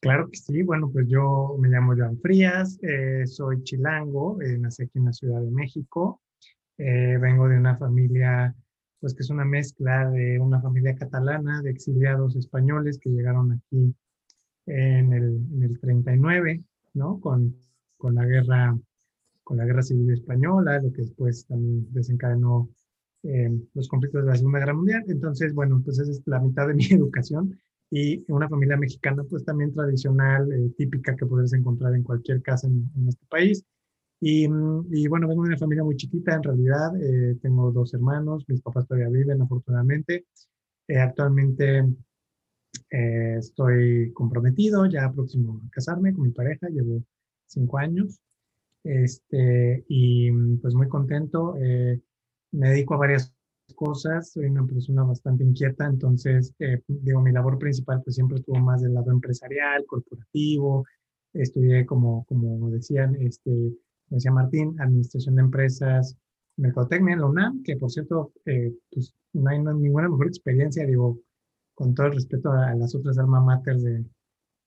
Claro 0.00 0.28
que 0.30 0.36
sí, 0.36 0.62
bueno, 0.62 0.90
pues 0.92 1.08
yo 1.08 1.56
me 1.58 1.68
llamo 1.68 1.94
Joan 1.96 2.20
Frías, 2.20 2.78
eh, 2.82 3.26
soy 3.26 3.62
chilango, 3.64 4.40
eh, 4.42 4.58
nací 4.58 4.82
aquí 4.82 4.98
en 4.98 5.06
la 5.06 5.12
Ciudad 5.12 5.40
de 5.40 5.50
México, 5.50 6.20
eh, 6.78 7.18
vengo 7.20 7.48
de 7.48 7.58
una 7.58 7.76
familia, 7.76 8.54
pues 9.00 9.14
que 9.14 9.22
es 9.22 9.30
una 9.30 9.44
mezcla 9.44 10.10
de 10.10 10.38
una 10.38 10.60
familia 10.60 10.94
catalana, 10.94 11.62
de 11.62 11.70
exiliados 11.70 12.36
españoles 12.36 12.98
que 12.98 13.10
llegaron 13.10 13.52
aquí 13.52 13.94
en 14.66 15.12
el, 15.12 15.36
en 15.52 15.62
el 15.62 15.78
39, 15.78 16.62
¿no? 16.94 17.20
Con, 17.20 17.56
con, 17.96 18.14
la 18.14 18.24
guerra, 18.24 18.78
con 19.42 19.56
la 19.58 19.64
guerra 19.64 19.82
civil 19.82 20.10
española, 20.10 20.80
lo 20.80 20.92
que 20.92 21.02
después 21.02 21.46
también 21.46 21.86
desencadenó 21.92 22.68
eh, 23.24 23.50
los 23.72 23.88
conflictos 23.88 24.22
de 24.22 24.30
la 24.30 24.36
Segunda 24.36 24.58
Guerra 24.58 24.74
Mundial. 24.74 25.04
Entonces, 25.08 25.54
bueno, 25.54 25.80
pues 25.84 25.98
esa 25.98 26.10
es 26.10 26.22
la 26.26 26.40
mitad 26.40 26.68
de 26.68 26.74
mi 26.74 26.84
educación 26.90 27.58
y 27.90 28.24
una 28.28 28.48
familia 28.48 28.76
mexicana, 28.76 29.24
pues 29.24 29.44
también 29.44 29.72
tradicional, 29.72 30.50
eh, 30.52 30.70
típica 30.76 31.16
que 31.16 31.26
puedes 31.26 31.52
encontrar 31.52 31.94
en 31.94 32.02
cualquier 32.02 32.42
casa 32.42 32.66
en, 32.66 32.90
este 33.08 33.24
país. 33.26 33.64
Y, 34.20 34.44
y, 34.44 35.08
bueno, 35.08 35.28
vengo 35.28 35.42
de 35.42 35.48
una 35.48 35.58
familia 35.58 35.84
muy 35.84 35.96
chiquita, 35.96 36.34
en 36.34 36.42
realidad, 36.42 36.92
eh, 37.02 37.36
tengo 37.42 37.70
dos 37.72 37.92
hermanos, 37.94 38.44
mis 38.48 38.62
papás 38.62 38.86
todavía 38.86 39.08
viven, 39.10 39.42
afortunadamente. 39.42 40.26
actualmente 40.88 41.84
eh, 42.90 43.36
estoy 43.38 44.12
comprometido, 44.12 44.86
ya 44.86 45.12
próximo 45.12 45.60
a 45.66 45.70
casarme 45.70 46.14
con 46.14 46.24
mi 46.24 46.30
pareja, 46.30 46.68
llevo 46.68 47.02
cinco 47.46 47.78
años. 47.78 48.20
Este, 48.84 49.84
y 49.88 50.30
pues 50.58 50.74
muy 50.74 50.88
contento. 50.88 51.56
Eh, 51.58 52.00
me 52.52 52.68
dedico 52.70 52.94
a 52.94 52.98
varias 52.98 53.34
cosas, 53.74 54.32
soy 54.32 54.46
una 54.46 54.66
persona 54.66 55.02
bastante 55.04 55.42
inquieta, 55.42 55.86
entonces, 55.86 56.54
eh, 56.58 56.82
digo, 56.86 57.20
mi 57.22 57.32
labor 57.32 57.58
principal 57.58 58.02
pues 58.04 58.16
siempre 58.16 58.36
estuvo 58.38 58.58
más 58.58 58.82
del 58.82 58.94
lado 58.94 59.10
empresarial, 59.10 59.84
corporativo. 59.86 60.84
Estudié, 61.32 61.84
como, 61.86 62.24
como 62.26 62.70
decían, 62.70 63.16
este, 63.16 63.72
decía 64.08 64.30
Martín, 64.30 64.76
administración 64.80 65.36
de 65.36 65.42
empresas, 65.42 66.16
mercadotecnia 66.56 67.14
en 67.14 67.20
la 67.20 67.26
UNAM, 67.26 67.62
que 67.62 67.76
por 67.76 67.90
cierto, 67.90 68.32
pues 68.90 69.14
no 69.32 69.50
hay 69.50 69.58
ninguna 69.58 70.08
mejor 70.08 70.28
experiencia, 70.28 70.86
digo, 70.86 71.18
con 71.74 71.94
todo 71.94 72.06
el 72.06 72.14
respeto 72.14 72.52
a, 72.52 72.74
las 72.74 72.94
otras 72.94 73.18
alma 73.18 73.40
mater 73.40 73.76
de, 73.78 74.04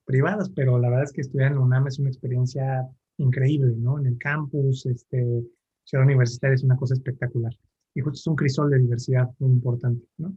privadas, 0.08 0.50
pero 0.50 0.80
la 0.80 0.90
verdad 0.90 1.04
es 1.04 1.12
que 1.12 1.22
estudiar 1.22 1.52
en 1.52 1.58
la 1.58 1.64
UNAM 1.64 1.88
es 1.88 2.00
una 2.00 2.10
experiencia 2.10 2.88
increíble, 3.18 3.76
¿no? 3.78 4.00
En 4.00 4.08
el 4.08 4.18
campus, 4.18 4.86
este, 4.86 5.44
Ciudad 5.84 6.06
Universitaria 6.06 6.56
es 6.56 6.64
una 6.64 6.78
cosa 6.78 6.94
espectacular. 6.94 7.54
Y 7.94 8.02
justo 8.02 8.18
es 8.18 8.28
un 8.28 8.36
crisol 8.36 8.70
de 8.70 8.80
diversidad 8.80 9.30
muy 9.40 9.52
importante, 9.52 10.06
¿no? 10.18 10.36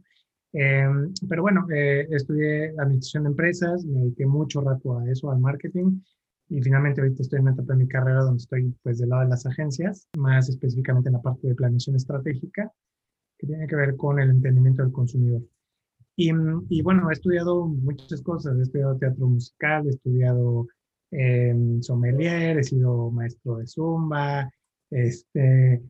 Em, 0.53 1.13
pero 1.29 1.41
bueno, 1.41 1.65
eh, 1.73 2.05
estudié 2.11 2.73
administración 2.77 3.23
de 3.23 3.29
empresas, 3.29 3.85
me 3.85 4.01
dediqué 4.01 4.25
mucho 4.25 4.59
rato 4.59 4.97
a 4.97 5.09
eso, 5.09 5.31
al 5.31 5.39
marketing, 5.39 6.01
y 6.51 6.61
finalmente 6.61 6.99
ahorita 6.99 7.21
estoy 7.23 7.37
en 7.37 7.43
una 7.43 7.53
etapa 7.53 7.73
de 7.73 7.79
mi 7.79 7.87
carrera 7.87 8.23
donde 8.23 8.41
estoy 8.41 8.75
pues 8.83 8.99
del 8.99 9.09
lado 9.09 9.23
de 9.23 9.29
las 9.29 9.45
agencias, 9.45 10.09
más 10.17 10.49
específicamente 10.49 11.07
en 11.07 11.13
la 11.13 11.21
parte 11.21 11.47
de 11.47 11.55
planeación 11.55 11.95
estratégica, 11.95 12.69
que 13.37 13.47
tiene 13.47 13.65
que 13.67 13.75
ver 13.77 13.95
con 13.95 14.19
el 14.19 14.29
entendimiento 14.29 14.83
del 14.83 14.91
consumidor. 14.91 15.41
Y, 16.17 16.81
bueno, 16.83 17.09
he 17.09 17.13
estudiado 17.13 17.65
muchas 17.65 18.21
cosas, 18.21 18.57
he 18.59 18.63
estudiado 18.63 18.97
teatro 18.97 19.27
musical, 19.27 19.87
he 19.87 19.91
estudiado 19.91 20.67
eh, 21.09 21.55
sommelier, 21.79 22.59
he 22.59 22.63
sido 22.63 23.09
maestro 23.09 23.57
de 23.57 23.65
zumba, 23.65 24.51
este, 24.91 25.81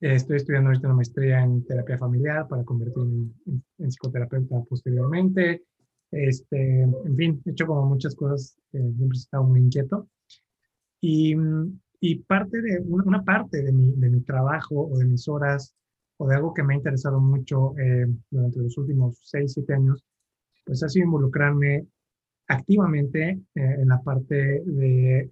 estoy 0.00 0.36
estudiando 0.36 0.68
ahorita 0.68 0.86
una 0.86 0.96
maestría 0.96 1.42
en 1.42 1.64
terapia 1.66 1.98
familiar 1.98 2.46
para 2.46 2.64
convertirme 2.64 3.28
en, 3.78 3.90
psicoterapeuta 3.90 4.62
posteriormente. 4.68 5.64
Este, 6.12 6.82
en 6.82 7.16
fin, 7.16 7.42
he 7.44 7.50
hecho 7.50 7.66
como 7.66 7.84
muchas 7.86 8.14
cosas, 8.14 8.56
siempre 8.78 9.16
he 9.16 9.18
estado 9.18 9.44
muy 9.44 9.60
inquieto. 9.60 10.08
Y, 11.00 11.34
y 12.00 12.16
parte 12.16 12.60
de, 12.62 12.80
una 12.80 13.22
parte 13.22 13.62
de 13.62 13.72
mi, 13.72 13.92
de 13.92 14.10
mi 14.10 14.20
trabajo 14.20 14.88
o 14.88 14.98
de 14.98 15.04
mis 15.04 15.28
horas 15.28 15.74
o 16.18 16.26
de 16.28 16.34
algo 16.34 16.54
que 16.54 16.62
me 16.62 16.74
ha 16.74 16.76
interesado 16.76 17.20
mucho 17.20 17.76
eh, 17.78 18.06
durante 18.30 18.60
los 18.60 18.76
últimos 18.78 19.18
6, 19.22 19.52
7 19.52 19.74
años, 19.74 20.04
pues 20.64 20.82
ha 20.82 20.88
sido 20.88 21.06
involucrarme 21.06 21.86
activamente 22.48 23.30
eh, 23.30 23.40
en 23.54 23.88
la 23.88 24.00
parte 24.02 24.62
de 24.64 25.30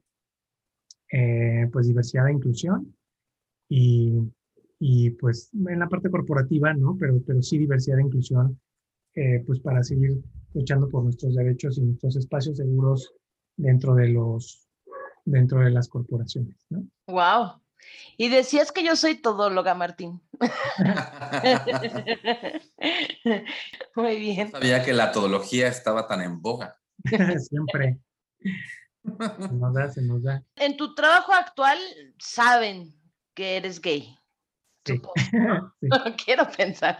eh, 1.10 1.68
pues 1.72 1.86
diversidad 1.86 2.28
e 2.28 2.32
inclusión 2.32 2.94
y, 3.68 4.12
y, 4.78 5.10
pues 5.10 5.50
en 5.54 5.78
la 5.78 5.88
parte 5.88 6.10
corporativa, 6.10 6.74
¿no? 6.74 6.96
Pero, 6.98 7.20
pero 7.26 7.40
sí 7.40 7.58
diversidad 7.58 7.98
e 7.98 8.02
inclusión, 8.02 8.60
pues 9.46 9.60
para 9.60 9.80
seguir 9.84 10.20
luchando 10.54 10.88
por 10.88 11.04
nuestros 11.04 11.36
derechos 11.36 11.78
y 11.78 11.82
nuestros 11.82 12.16
espacios 12.16 12.56
seguros 12.56 13.14
dentro 13.56 13.94
de 13.94 14.08
los 14.08 14.68
dentro 15.24 15.60
de 15.60 15.70
las 15.70 15.88
corporaciones, 15.88 16.56
¿no? 16.68 16.86
Wow. 17.06 17.62
Y 18.16 18.28
decías 18.28 18.72
que 18.72 18.84
yo 18.84 18.96
soy 18.96 19.16
todóloga, 19.16 19.74
Martín. 19.74 20.20
Muy 23.96 24.16
bien. 24.16 24.50
No 24.52 24.60
sabía 24.60 24.84
que 24.84 24.92
la 24.92 25.12
todología 25.12 25.68
estaba 25.68 26.06
tan 26.06 26.22
en 26.22 26.40
boga. 26.40 26.78
Siempre. 27.38 27.98
Se 29.02 29.52
nos 29.52 29.74
da, 29.74 29.90
se 29.90 30.02
nos 30.02 30.22
da. 30.22 30.42
En 30.56 30.76
tu 30.76 30.94
trabajo 30.94 31.32
actual 31.32 31.78
saben 32.18 32.94
que 33.34 33.56
eres 33.56 33.80
gay. 33.80 34.16
Sí. 34.84 35.00
No 35.32 35.72
quiero 36.24 36.46
pensar. 36.56 36.98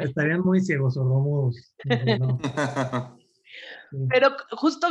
Estarían 0.00 0.40
muy 0.40 0.60
ciegos 0.60 0.96
o 0.96 1.04
romos. 1.04 1.74
Pero 4.08 4.36
justo 4.52 4.86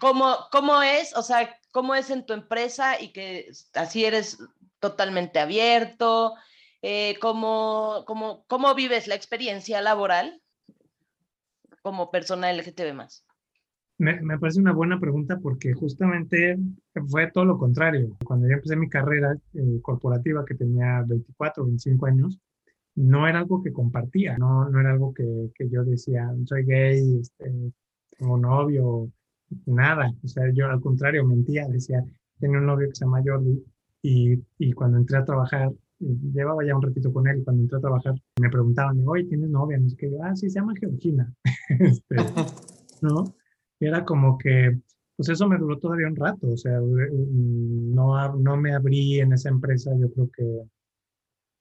como, 0.00 0.36
cómo 0.50 0.82
es, 0.82 1.16
o 1.16 1.22
sea, 1.22 1.56
cómo 1.70 1.94
es 1.94 2.10
en 2.10 2.24
tu 2.24 2.32
empresa 2.32 3.00
y 3.00 3.12
que 3.12 3.50
así 3.74 4.04
eres 4.04 4.38
totalmente 4.78 5.38
abierto, 5.38 6.34
eh, 6.82 7.16
cómo, 7.20 8.04
cómo, 8.06 8.44
cómo 8.46 8.74
vives 8.74 9.06
la 9.06 9.14
experiencia 9.14 9.80
laboral 9.80 10.40
como 11.82 12.10
persona 12.10 12.52
LGTB 12.52 12.94
más. 12.94 13.24
Me, 13.96 14.20
me, 14.20 14.38
parece 14.38 14.60
una 14.60 14.72
buena 14.72 14.98
pregunta 14.98 15.38
porque 15.38 15.72
justamente 15.72 16.58
fue 17.08 17.30
todo 17.30 17.44
lo 17.44 17.58
contrario. 17.58 18.16
Cuando 18.24 18.48
yo 18.48 18.54
empecé 18.54 18.76
mi 18.76 18.88
carrera 18.88 19.36
eh, 19.54 19.80
corporativa, 19.82 20.44
que 20.44 20.54
tenía 20.54 21.04
24, 21.06 21.64
25 21.64 22.06
años, 22.06 22.40
no 22.96 23.26
era 23.26 23.40
algo 23.40 23.62
que 23.62 23.72
compartía, 23.72 24.36
no, 24.38 24.68
no 24.68 24.80
era 24.80 24.90
algo 24.90 25.12
que, 25.14 25.50
que 25.54 25.68
yo 25.68 25.84
decía, 25.84 26.30
soy 26.44 26.64
gay, 26.64 27.20
este, 27.20 27.72
tengo 28.18 28.36
novio, 28.38 29.10
nada. 29.66 30.12
O 30.22 30.28
sea, 30.28 30.50
yo 30.52 30.66
al 30.66 30.80
contrario 30.80 31.24
mentía, 31.24 31.66
decía, 31.68 32.04
tenía 32.38 32.58
un 32.58 32.66
novio 32.66 32.88
que 32.88 32.94
se 32.94 33.04
llama 33.04 33.22
Jordi 33.24 33.62
y, 34.02 34.42
y 34.58 34.72
cuando 34.72 34.98
entré 34.98 35.18
a 35.18 35.24
trabajar, 35.24 35.72
llevaba 35.98 36.64
ya 36.64 36.76
un 36.76 36.82
ratito 36.82 37.12
con 37.12 37.26
él 37.28 37.38
y 37.38 37.44
cuando 37.44 37.62
entré 37.62 37.78
a 37.78 37.80
trabajar 37.80 38.14
me 38.40 38.50
preguntaban, 38.50 39.02
oye, 39.06 39.24
¿tienes 39.24 39.50
novia? 39.50 39.78
No 39.78 39.88
sé 39.88 39.96
qué, 39.96 40.10
yo, 40.10 40.22
ah, 40.22 40.34
sí, 40.36 40.50
se 40.50 40.58
llama 40.58 40.74
Georgina. 40.78 41.32
este, 41.68 42.16
¿No? 43.00 43.24
Y 43.80 43.86
era 43.86 44.04
como 44.04 44.38
que, 44.38 44.78
pues 45.16 45.28
eso 45.28 45.48
me 45.48 45.58
duró 45.58 45.78
todavía 45.78 46.08
un 46.08 46.16
rato, 46.16 46.48
o 46.48 46.56
sea, 46.56 46.78
no, 46.80 48.36
no 48.36 48.56
me 48.56 48.74
abrí 48.74 49.20
en 49.20 49.32
esa 49.32 49.48
empresa, 49.48 49.92
yo 49.98 50.10
creo 50.12 50.30
que 50.30 50.62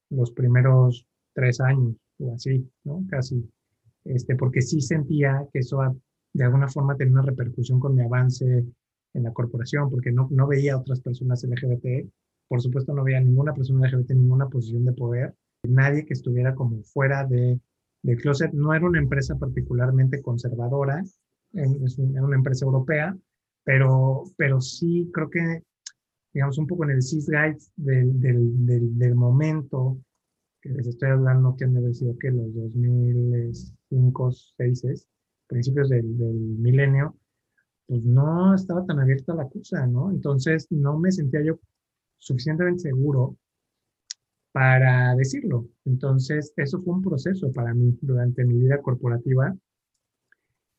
los 0.10 0.32
primeros 0.32 1.06
tres 1.34 1.60
años 1.60 1.96
o 2.20 2.34
así, 2.34 2.70
¿no? 2.84 3.04
Casi, 3.10 3.50
este, 4.06 4.36
porque 4.36 4.62
sí 4.62 4.82
sentía 4.82 5.48
que 5.52 5.60
eso 5.60 5.82
de 6.34 6.44
alguna 6.44 6.68
forma 6.68 6.98
tenía 6.98 7.14
una 7.14 7.22
repercusión 7.22 7.80
con 7.80 7.96
mi 7.96 8.02
avance 8.02 8.66
en 9.14 9.24
la 9.24 9.32
corporación, 9.32 9.90
porque 9.90 10.12
no, 10.12 10.28
no 10.32 10.48
veía 10.48 10.74
a 10.74 10.78
otras 10.78 11.00
personas 11.02 11.44
LGBT, 11.44 12.10
por 12.48 12.62
supuesto 12.62 12.94
no 12.94 13.04
veía 13.04 13.20
ninguna 13.20 13.54
persona 13.54 13.88
LGBT 13.88 14.12
en 14.12 14.22
ninguna 14.22 14.50
posición 14.50 14.86
de 14.86 14.94
poder, 14.94 15.36
nadie 15.64 16.06
que 16.06 16.14
estuviera 16.14 16.56
como 16.56 16.82
fuera 16.84 17.26
de, 17.26 17.60
de 18.02 18.16
closet, 18.18 18.52
no 18.54 18.74
era 18.74 18.86
una 18.86 19.00
empresa 19.00 19.38
particularmente 19.38 20.22
conservadora, 20.22 21.02
es 21.54 22.00
era 22.00 22.24
una 22.24 22.36
empresa 22.36 22.66
europea, 22.66 23.16
pero, 23.64 24.24
pero 24.36 24.60
sí 24.60 25.10
creo 25.14 25.30
que, 25.30 25.64
digamos, 26.34 26.58
un 26.58 26.68
poco 26.68 26.84
en 26.84 26.92
el 26.92 27.02
CIS 27.02 27.30
Guide 27.30 27.58
del, 27.76 28.98
del 28.98 29.16
momento, 29.16 30.00
que 30.62 30.70
les 30.70 30.88
estoy 30.88 31.10
hablando 31.10 31.56
que 31.56 31.66
han 31.66 31.74
de 31.74 31.80
haber 31.80 31.94
sido 31.94 32.18
que 32.18 32.32
los 32.32 32.54
2005, 32.56 34.24
2006, 34.24 35.08
principios 35.54 35.90
del, 35.90 36.18
del 36.18 36.36
milenio, 36.36 37.16
pues 37.86 38.04
no 38.04 38.56
estaba 38.56 38.86
tan 38.86 39.00
abierta 39.00 39.36
la 39.36 39.48
cosa, 39.48 39.86
¿no? 39.86 40.12
Entonces 40.12 40.68
no 40.72 40.98
me 40.98 41.12
sentía 41.12 41.44
yo 41.44 41.60
suficientemente 42.18 42.90
seguro 42.90 43.38
para 44.52 45.16
decirlo. 45.16 45.68
Entonces, 45.86 46.54
eso 46.56 46.82
fue 46.82 46.94
un 46.94 47.02
proceso 47.02 47.52
para 47.52 47.74
mí 47.74 47.98
durante 48.02 48.46
mi 48.46 48.60
vida 48.60 48.82
corporativa 48.82 49.56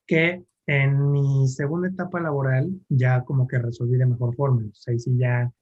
que 0.07 0.45
en 0.67 1.11
mi 1.11 1.47
segunda 1.49 1.89
etapa 1.89 2.21
laboral 2.21 2.71
ya 2.89 3.23
como 3.25 3.47
que 3.47 3.59
resolví 3.59 3.97
de 3.97 4.07
mejor 4.07 4.35
forma. 4.35 4.63
Entonces, 4.63 4.89
ahí 4.89 4.99
sí 4.99 5.17
ya 5.17 5.53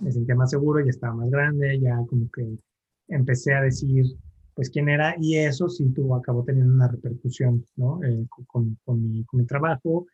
me 0.00 0.10
sentía 0.12 0.34
más 0.34 0.50
seguro, 0.50 0.84
ya 0.84 0.90
estaba 0.90 1.14
más 1.14 1.30
grande, 1.30 1.78
ya 1.80 1.96
como 2.06 2.30
que 2.30 2.58
empecé 3.08 3.54
a 3.54 3.62
decir 3.62 4.06
pues 4.56 4.70
quién 4.70 4.88
era 4.88 5.14
y 5.20 5.36
eso 5.36 5.68
sí 5.68 5.92
tuvo, 5.92 6.16
acabó 6.16 6.42
teniendo 6.42 6.74
una 6.74 6.88
repercusión, 6.88 7.64
¿no? 7.76 8.02
Eh, 8.02 8.26
con, 8.46 8.78
con, 8.84 9.02
mi, 9.02 9.22
con, 9.26 9.40
mi, 9.40 9.46
trabajo, 9.46 10.06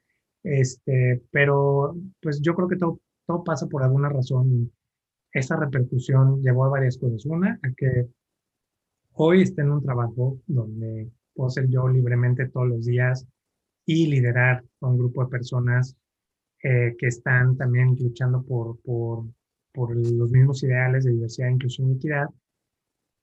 este, 0.42 1.22
pero 1.30 1.96
pues 2.20 2.40
yo 2.42 2.52
creo 2.56 2.68
que 2.68 2.76
todo, 2.76 3.00
todo 3.24 3.44
pasa 3.44 3.68
por 3.68 3.84
alguna 3.84 4.08
razón 4.08 4.52
y 4.52 4.72
esa 5.32 5.56
repercusión 5.56 6.42
llevó 6.42 6.64
a 6.64 6.70
varias 6.70 6.98
cosas. 6.98 7.24
Una, 7.24 7.60
a 7.62 7.70
que 7.76 8.08
hoy 9.12 9.42
esté 9.42 9.62
en 9.62 9.70
un 9.70 9.82
trabajo 9.82 10.40
donde 10.48 11.08
puedo 11.34 11.48
ser 11.48 11.68
yo 11.68 11.88
libremente 11.88 12.48
todos 12.48 12.68
los 12.68 12.84
días 12.84 13.24
y 13.86 14.08
liderar 14.08 14.64
a 14.80 14.86
un 14.88 14.98
grupo 14.98 15.24
de 15.24 15.30
personas 15.30 15.96
eh, 16.64 16.96
que 16.98 17.06
están 17.06 17.56
también 17.56 17.96
luchando 18.00 18.42
por, 18.42 18.80
por, 18.80 19.24
por 19.72 19.96
los 19.96 20.32
mismos 20.32 20.64
ideales 20.64 21.04
de 21.04 21.12
diversidad, 21.12 21.48
inclusión 21.48 21.90
y 21.90 21.94
equidad 21.94 22.26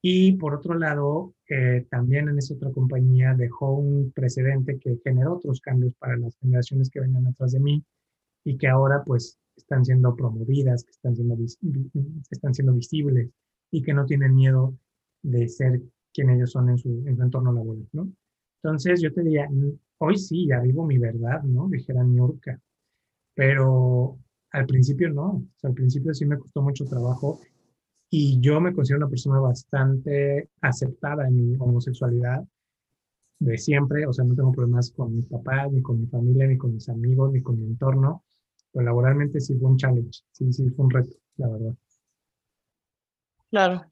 y 0.01 0.33
por 0.33 0.55
otro 0.55 0.75
lado, 0.75 1.33
eh, 1.49 1.85
también 1.89 2.29
en 2.29 2.37
esa 2.37 2.53
otra 2.53 2.71
compañía 2.71 3.33
dejó 3.33 3.73
un 3.73 4.11
precedente 4.11 4.79
que 4.79 4.97
generó 5.03 5.35
otros 5.35 5.59
cambios 5.59 5.93
para 5.95 6.15
las 6.15 6.37
generaciones 6.37 6.89
que 6.89 7.01
venían 7.01 7.27
atrás 7.27 7.51
de 7.51 7.59
mí 7.59 7.83
y 8.45 8.57
que 8.57 8.67
ahora 8.67 9.03
pues 9.05 9.37
están 9.57 9.83
siendo 9.83 10.15
promovidas, 10.15 10.85
que 10.85 10.91
están 10.91 11.15
siendo, 11.15 11.35
están 12.31 12.53
siendo 12.53 12.73
visibles 12.73 13.29
y 13.71 13.81
que 13.81 13.93
no 13.93 14.05
tienen 14.05 14.35
miedo 14.35 14.77
de 15.21 15.49
ser 15.49 15.81
quien 16.13 16.29
ellos 16.29 16.51
son 16.51 16.69
en 16.69 16.77
su, 16.77 17.03
en 17.05 17.17
su 17.17 17.23
entorno 17.23 17.51
laboral, 17.51 17.87
¿no? 17.91 18.09
Entonces 18.63 19.01
yo 19.01 19.13
te 19.13 19.21
diría, 19.21 19.49
hoy 19.97 20.17
sí, 20.17 20.47
ya 20.47 20.59
vivo 20.61 20.85
mi 20.85 20.97
verdad, 20.97 21.43
¿no? 21.43 21.67
Dijera 21.67 22.03
Niurka, 22.03 22.59
pero 23.33 24.17
al 24.51 24.65
principio 24.65 25.09
no, 25.09 25.27
o 25.27 25.47
sea, 25.57 25.69
al 25.69 25.75
principio 25.75 26.13
sí 26.13 26.25
me 26.25 26.37
costó 26.37 26.61
mucho 26.61 26.85
trabajo 26.85 27.41
y 28.09 28.39
yo 28.39 28.59
me 28.59 28.73
considero 28.73 29.05
una 29.05 29.09
persona 29.09 29.39
bastante 29.39 30.49
aceptada 30.61 31.27
en 31.27 31.35
mi 31.35 31.55
homosexualidad 31.59 32.43
de 33.39 33.57
siempre, 33.57 34.05
o 34.05 34.11
sea, 34.11 34.25
no 34.25 34.35
tengo 34.35 34.51
problemas 34.51 34.91
con 34.91 35.15
mis 35.15 35.27
papás, 35.27 35.71
ni 35.71 35.81
con 35.81 36.01
mi 36.01 36.07
familia, 36.07 36.47
ni 36.47 36.57
con 36.57 36.73
mis 36.73 36.89
amigos, 36.89 37.31
ni 37.31 37.41
con 37.41 37.59
mi 37.59 37.67
entorno, 37.67 38.23
pero 38.71 38.83
laboralmente 38.83 39.39
sí 39.39 39.55
fue 39.57 39.69
un 39.69 39.77
challenge, 39.77 40.23
sí, 40.31 40.51
sí 40.51 40.69
fue 40.71 40.85
un 40.85 40.91
reto, 40.91 41.15
la 41.37 41.47
verdad. 41.47 41.75
Claro, 43.49 43.91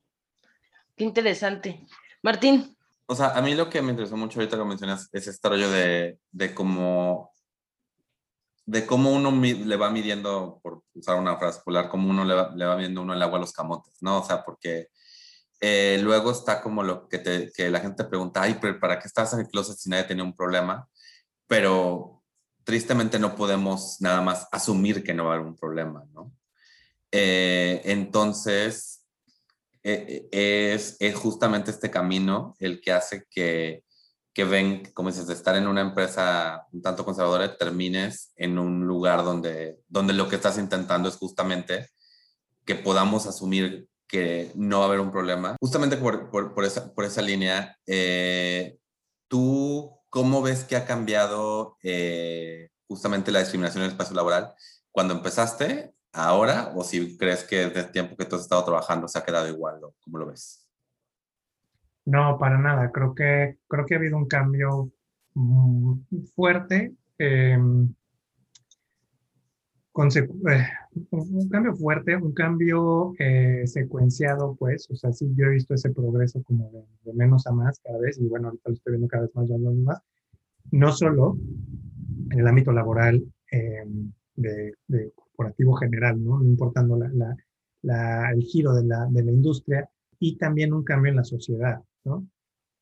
qué 0.96 1.04
interesante. 1.04 1.88
Martín. 2.24 2.76
O 3.06 3.16
sea, 3.16 3.30
a 3.30 3.42
mí 3.42 3.56
lo 3.56 3.70
que 3.70 3.82
me 3.82 3.92
interesó 3.92 4.18
mucho 4.18 4.40
ahorita 4.40 4.58
que 4.58 4.66
mencionas 4.66 5.10
es 5.14 5.28
este 5.28 5.48
rollo 5.48 5.72
de, 5.72 6.20
de 6.32 6.54
cómo 6.54 7.32
de 8.68 8.86
cómo 8.86 9.14
uno 9.14 9.32
le 9.32 9.76
va 9.78 9.90
midiendo, 9.90 10.60
por 10.62 10.84
usar 10.94 11.18
una 11.18 11.38
frase 11.38 11.60
popular, 11.60 11.88
cómo 11.88 12.10
uno 12.10 12.26
le 12.26 12.34
va, 12.36 12.52
le 12.54 12.66
va 12.66 12.76
midiendo 12.76 13.02
uno 13.02 13.14
el 13.14 13.22
agua 13.22 13.38
a 13.38 13.42
los 13.42 13.54
camotes, 13.54 13.96
¿no? 14.02 14.20
O 14.20 14.26
sea, 14.26 14.44
porque 14.44 14.90
eh, 15.62 16.00
luego 16.04 16.32
está 16.32 16.62
como 16.62 16.84
lo 16.84 17.08
que, 17.08 17.20
te, 17.20 17.50
que 17.54 17.70
la 17.70 17.80
gente 17.80 18.04
pregunta, 18.04 18.42
ay, 18.42 18.58
pero 18.60 18.78
¿para 18.78 19.00
qué 19.00 19.08
estás 19.08 19.32
en 19.32 19.40
el 19.40 19.48
closet 19.48 19.78
si 19.78 19.90
nadie 19.90 20.04
tenía 20.04 20.26
un 20.26 20.36
problema? 20.36 20.86
Pero 21.48 22.22
tristemente 22.66 23.20
no 23.20 23.38
podemos 23.38 24.02
nada 24.02 24.22
más 24.22 24.50
asumir 24.52 25.02
que 25.02 25.14
no 25.14 25.24
va 25.24 25.32
a 25.32 25.36
haber 25.36 25.48
un 25.48 25.56
problema, 25.56 26.04
¿no? 26.12 26.34
Eh, 27.10 27.82
entonces, 27.86 29.08
eh, 29.82 30.28
es, 30.30 30.98
es 31.00 31.16
justamente 31.16 31.72
este 31.72 31.90
camino 31.90 32.54
el 32.60 32.82
que 32.82 32.92
hace 32.92 33.24
que 33.30 33.86
que 34.38 34.44
ven, 34.44 34.84
como 34.94 35.10
dices, 35.10 35.26
de 35.26 35.34
estar 35.34 35.56
en 35.56 35.66
una 35.66 35.82
empresa 35.82 36.68
un 36.72 36.84
tanto 36.84 37.04
conservadora, 37.04 37.58
termines 37.58 38.34
en 38.36 38.60
un 38.60 38.86
lugar 38.86 39.24
donde, 39.24 39.80
donde 39.88 40.14
lo 40.14 40.30
que 40.30 40.36
estás 40.36 40.60
intentando 40.60 41.10
es 41.10 41.16
justamente 41.16 41.90
que 42.64 42.76
podamos 42.76 43.26
asumir 43.26 43.90
que 44.08 44.52
no 44.54 44.78
va 44.78 44.86
a 44.86 44.88
haber 44.90 45.00
un 45.00 45.10
problema. 45.10 45.56
Justamente 45.60 45.98
por, 45.98 46.30
por, 46.30 46.64
esa, 46.66 46.94
por 46.94 47.04
esa, 47.04 47.24
línea, 47.24 47.80
eh, 47.88 48.78
¿tú 49.28 49.92
cómo 50.12 50.44
ves 50.44 50.66
que 50.66 50.76
ha 50.76 50.86
cambiado 50.86 51.76
eh, 51.82 52.70
justamente 52.88 53.32
la 53.32 53.40
discriminación 53.40 53.82
en 53.82 53.86
el 53.86 53.94
espacio 53.94 54.16
laboral 54.16 54.54
cuando 54.92 55.16
empezaste, 55.16 55.96
ahora, 56.14 56.74
o 56.76 56.84
si 56.84 57.18
crees 57.18 57.44
que 57.44 57.70
desde 57.70 57.80
el 57.80 57.92
tiempo 57.92 58.16
que 58.16 58.26
tú 58.26 58.36
has 58.36 58.44
estado 58.44 58.64
trabajando 58.64 59.08
se 59.08 59.18
ha 59.18 59.26
quedado 59.26 59.48
igual, 59.48 59.80
¿cómo 60.00 60.20
lo 60.20 60.28
ves? 60.28 60.67
No, 62.08 62.38
para 62.38 62.58
nada. 62.58 62.90
Creo 62.94 63.14
que, 63.14 63.58
creo 63.68 63.86
que 63.86 63.96
ha 63.96 63.98
habido 63.98 64.16
un 64.16 64.28
cambio 64.28 64.90
fuerte. 66.36 66.94
Em, 67.18 67.94
eh, 69.94 70.68
un 71.12 71.50
cambio 71.50 71.76
fuerte, 71.76 72.16
un 72.16 72.32
cambio 72.32 73.14
eh, 73.20 73.64
secuenciado, 73.66 74.56
pues, 74.56 74.90
o 74.90 74.96
sea, 74.96 75.12
sí, 75.12 75.34
yo 75.36 75.48
he 75.48 75.50
visto 75.50 75.74
ese 75.74 75.90
progreso 75.90 76.42
como 76.44 76.72
de, 77.04 77.14
menos 77.14 77.46
a 77.46 77.52
más 77.52 77.80
cada 77.84 78.00
vez, 78.00 78.18
y 78.20 78.28
bueno, 78.28 78.48
ahorita 78.48 78.70
lo 78.70 78.76
estoy 78.76 78.92
viendo 78.94 79.08
cada 79.08 79.24
vez 79.24 79.36
más, 79.36 79.50
más, 79.50 80.02
no 80.72 80.92
solo 80.94 81.38
en 82.32 82.40
el 82.40 82.48
ámbito 82.48 82.72
laboral 82.72 83.22
em, 83.52 84.12
de, 84.36 84.74
corporativo 85.16 85.74
general, 85.74 86.24
¿no? 86.24 86.40
No 86.40 86.46
importando 86.46 86.98
el 87.04 88.42
giro 88.44 88.74
de 88.76 88.84
de 88.84 89.24
la 89.24 89.32
industria, 89.32 89.90
y 90.20 90.38
también 90.38 90.74
un 90.74 90.84
cambio 90.84 91.10
en 91.10 91.18
la 91.18 91.24
sociedad, 91.24 91.82
¿no? 92.08 92.28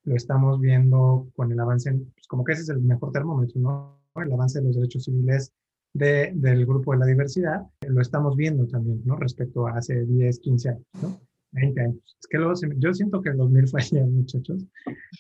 Lo 0.04 0.16
estamos 0.16 0.60
viendo 0.60 1.28
con 1.36 1.52
el 1.52 1.60
avance, 1.60 1.92
pues 1.92 2.28
como 2.28 2.44
que 2.44 2.54
ese 2.54 2.62
es 2.62 2.70
el 2.70 2.82
mejor 2.82 3.12
termómetro, 3.12 3.60
¿no? 3.60 4.00
El 4.16 4.32
avance 4.32 4.60
de 4.60 4.68
los 4.68 4.76
derechos 4.76 5.04
civiles 5.04 5.52
del 5.96 6.66
grupo 6.66 6.92
de 6.92 7.00
la 7.00 7.06
diversidad, 7.06 7.62
lo 7.88 8.02
estamos 8.02 8.36
viendo 8.36 8.68
también, 8.68 9.02
¿no? 9.06 9.16
Respecto 9.16 9.66
a 9.66 9.78
hace 9.78 10.06
10, 10.06 10.40
15 10.40 10.70
años, 10.70 10.86
¿no? 11.02 11.22
20 11.52 11.82
años. 11.82 12.18
Es 12.20 12.28
que 12.28 12.38
luego 12.38 12.54
yo 12.78 12.94
siento 12.94 13.22
que 13.22 13.30
el 13.30 13.38
2000 13.38 13.68
fue 13.70 13.82
ayer, 13.82 14.06
muchachos, 14.08 14.66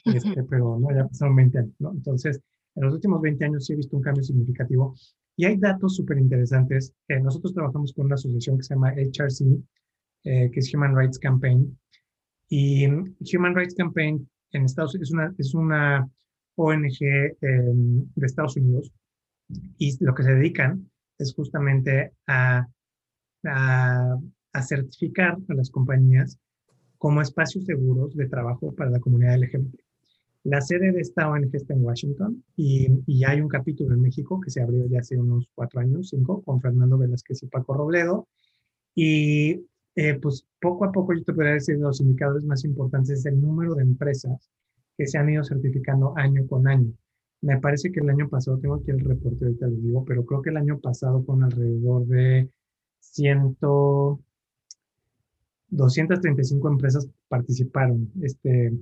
este, 0.05 0.43
pero 0.49 0.77
no, 0.77 0.93
ya 0.93 1.07
pasaron 1.07 1.35
20 1.35 1.59
años, 1.59 1.73
¿no? 1.79 1.91
Entonces, 1.91 2.41
en 2.75 2.83
los 2.83 2.93
últimos 2.93 3.21
20 3.21 3.45
años 3.45 3.65
sí 3.65 3.73
he 3.73 3.77
visto 3.77 3.95
un 3.95 4.03
cambio 4.03 4.23
significativo 4.23 4.95
y 5.37 5.45
hay 5.45 5.57
datos 5.57 5.95
súper 5.95 6.17
interesantes. 6.17 6.93
Eh, 7.07 7.21
nosotros 7.21 7.53
trabajamos 7.53 7.93
con 7.93 8.07
una 8.07 8.15
asociación 8.15 8.57
que 8.57 8.63
se 8.63 8.73
llama 8.73 8.93
HRC, 8.93 9.63
eh, 10.25 10.49
que 10.51 10.59
es 10.59 10.73
Human 10.73 10.95
Rights 10.95 11.19
Campaign, 11.19 11.77
y 12.49 12.85
Human 12.85 13.55
Rights 13.55 13.75
Campaign 13.75 14.27
en 14.51 14.65
Estados 14.65 14.95
Unidos 14.95 15.09
es 15.09 15.13
una, 15.13 15.35
es 15.37 15.53
una 15.53 16.09
ONG 16.55 17.01
em, 17.41 18.05
de 18.15 18.25
Estados 18.25 18.57
Unidos 18.57 18.91
y 19.77 20.03
lo 20.03 20.13
que 20.13 20.23
se 20.23 20.33
dedican 20.33 20.89
es 21.17 21.33
justamente 21.33 22.13
a, 22.27 22.67
a, 23.43 24.17
certificar 24.61 25.37
a 25.47 25.53
las 25.53 25.69
compañías 25.69 26.39
como 26.97 27.21
espacios 27.21 27.65
seguros 27.65 28.15
de 28.15 28.27
trabajo 28.27 28.73
para 28.73 28.89
la 28.89 28.99
comunidad 28.99 29.37
LGBT. 29.37 29.75
La 30.43 30.61
sede 30.61 30.91
de 30.91 31.01
esta 31.01 31.29
ONG 31.29 31.53
está 31.53 31.73
en 31.73 31.83
Washington 31.83 32.43
y, 32.55 32.87
y, 33.05 33.23
hay 33.23 33.41
un 33.41 33.47
capítulo 33.47 33.95
en 33.95 34.01
México 34.01 34.39
que 34.39 34.51
se 34.51 34.61
abrió 34.61 34.85
ya 34.87 34.99
hace 34.99 35.17
unos 35.17 35.49
cuatro 35.55 35.81
años, 35.81 36.09
cinco, 36.09 36.43
con 36.43 36.61
Fernando 36.61 36.97
Velázquez 36.97 37.43
y 37.43 37.47
Paco 37.47 37.73
Robledo. 37.73 38.27
Y 38.93 39.65
eh, 39.95 40.19
pues 40.21 40.45
poco 40.59 40.85
a 40.85 40.91
poco 40.91 41.13
yo 41.13 41.23
te 41.23 41.33
podría 41.33 41.53
decir 41.53 41.77
los 41.77 42.01
indicadores 42.01 42.43
más 42.43 42.63
importantes 42.65 43.19
es 43.19 43.25
el 43.25 43.41
número 43.41 43.75
de 43.75 43.83
empresas 43.83 44.49
que 44.97 45.07
se 45.07 45.17
han 45.17 45.29
ido 45.29 45.43
certificando 45.43 46.13
año 46.17 46.45
con 46.47 46.67
año. 46.67 46.93
Me 47.41 47.59
parece 47.59 47.91
que 47.91 47.99
el 47.99 48.09
año 48.09 48.29
pasado, 48.29 48.57
tengo 48.59 48.75
aquí 48.75 48.91
el 48.91 48.99
reporte, 48.99 49.45
ahorita 49.45 49.67
les 49.67 49.79
pero 50.05 50.25
creo 50.25 50.41
que 50.41 50.49
el 50.49 50.57
año 50.57 50.79
pasado 50.79 51.23
fueron 51.23 51.43
alrededor 51.43 52.05
de 52.07 52.49
100, 52.99 53.57
235 55.69 56.67
empresas 56.69 57.09
participaron 57.27 58.11
este, 58.21 58.73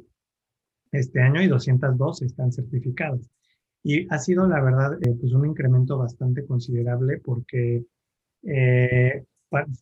este 0.91 1.21
año 1.21 1.41
y 1.41 1.47
202 1.47 2.21
están 2.21 2.51
certificadas. 2.51 3.29
Y 3.83 4.07
ha 4.13 4.17
sido, 4.19 4.47
la 4.47 4.61
verdad, 4.61 4.97
eh, 5.01 5.15
pues 5.19 5.33
un 5.33 5.45
incremento 5.45 5.97
bastante 5.97 6.45
considerable 6.45 7.19
porque 7.19 7.85
eh, 8.43 9.25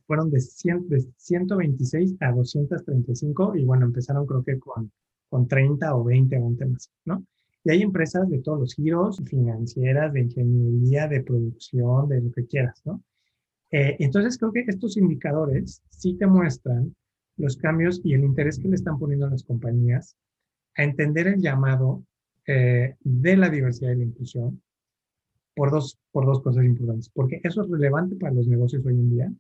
fueron 0.06 0.30
de, 0.30 0.40
100, 0.40 0.90
de 0.90 1.06
126 1.18 2.16
a 2.20 2.32
235 2.32 3.56
y 3.56 3.66
bueno, 3.66 3.86
empezaron 3.86 4.26
creo 4.26 4.44
que 4.44 4.60
con, 4.60 4.92
con 5.30 5.48
30 5.48 5.96
o 5.96 6.04
20 6.04 6.38
o 6.38 6.42
20 6.42 6.66
más, 6.66 6.92
¿no? 7.06 7.26
Y 7.64 7.72
hay 7.72 7.82
empresas 7.84 8.30
de 8.30 8.40
todos 8.40 8.60
los 8.60 8.74
giros, 8.74 9.22
financieras, 9.26 10.12
de 10.14 10.22
ingeniería, 10.22 11.08
de 11.08 11.22
producción, 11.22 12.10
de 12.10 12.22
lo 12.22 12.32
que 12.32 12.46
quieras, 12.48 12.82
¿no? 12.86 13.04
Eh, 13.72 13.96
entonces 14.00 14.38
creo 14.38 14.52
que 14.52 14.66
estos 14.68 14.98
indicadores 14.98 15.82
sí 15.90 16.16
te 16.16 16.28
muestran 16.28 16.94
los 17.38 17.56
cambios 17.56 18.02
y 18.04 18.14
el 18.14 18.24
interés 18.24 18.60
que 18.60 18.68
le 18.68 18.76
están 18.76 19.00
poniendo 19.00 19.30
las 19.30 19.44
compañías 19.44 20.18
a 20.76 20.84
entender 20.84 21.28
el 21.28 21.42
llamado 21.42 22.04
eh, 22.46 22.96
de 23.00 23.38
la 23.38 23.50
diversidad 23.50 23.92
y 23.92 23.98
la 23.98 24.04
inclusión 24.04 24.62
por 25.56 25.72
dos, 25.72 25.98
por 26.12 26.26
dos 26.26 26.42
cosas 26.42 26.66
importantes. 26.66 27.10
Porque 27.10 27.40
eso 27.44 27.62
es 27.62 27.70
relevante 27.70 28.16
para 28.16 28.34
los 28.34 28.48
negocios 28.48 28.86
hoy 28.86 28.94
en 28.94 29.10
día. 29.10 29.34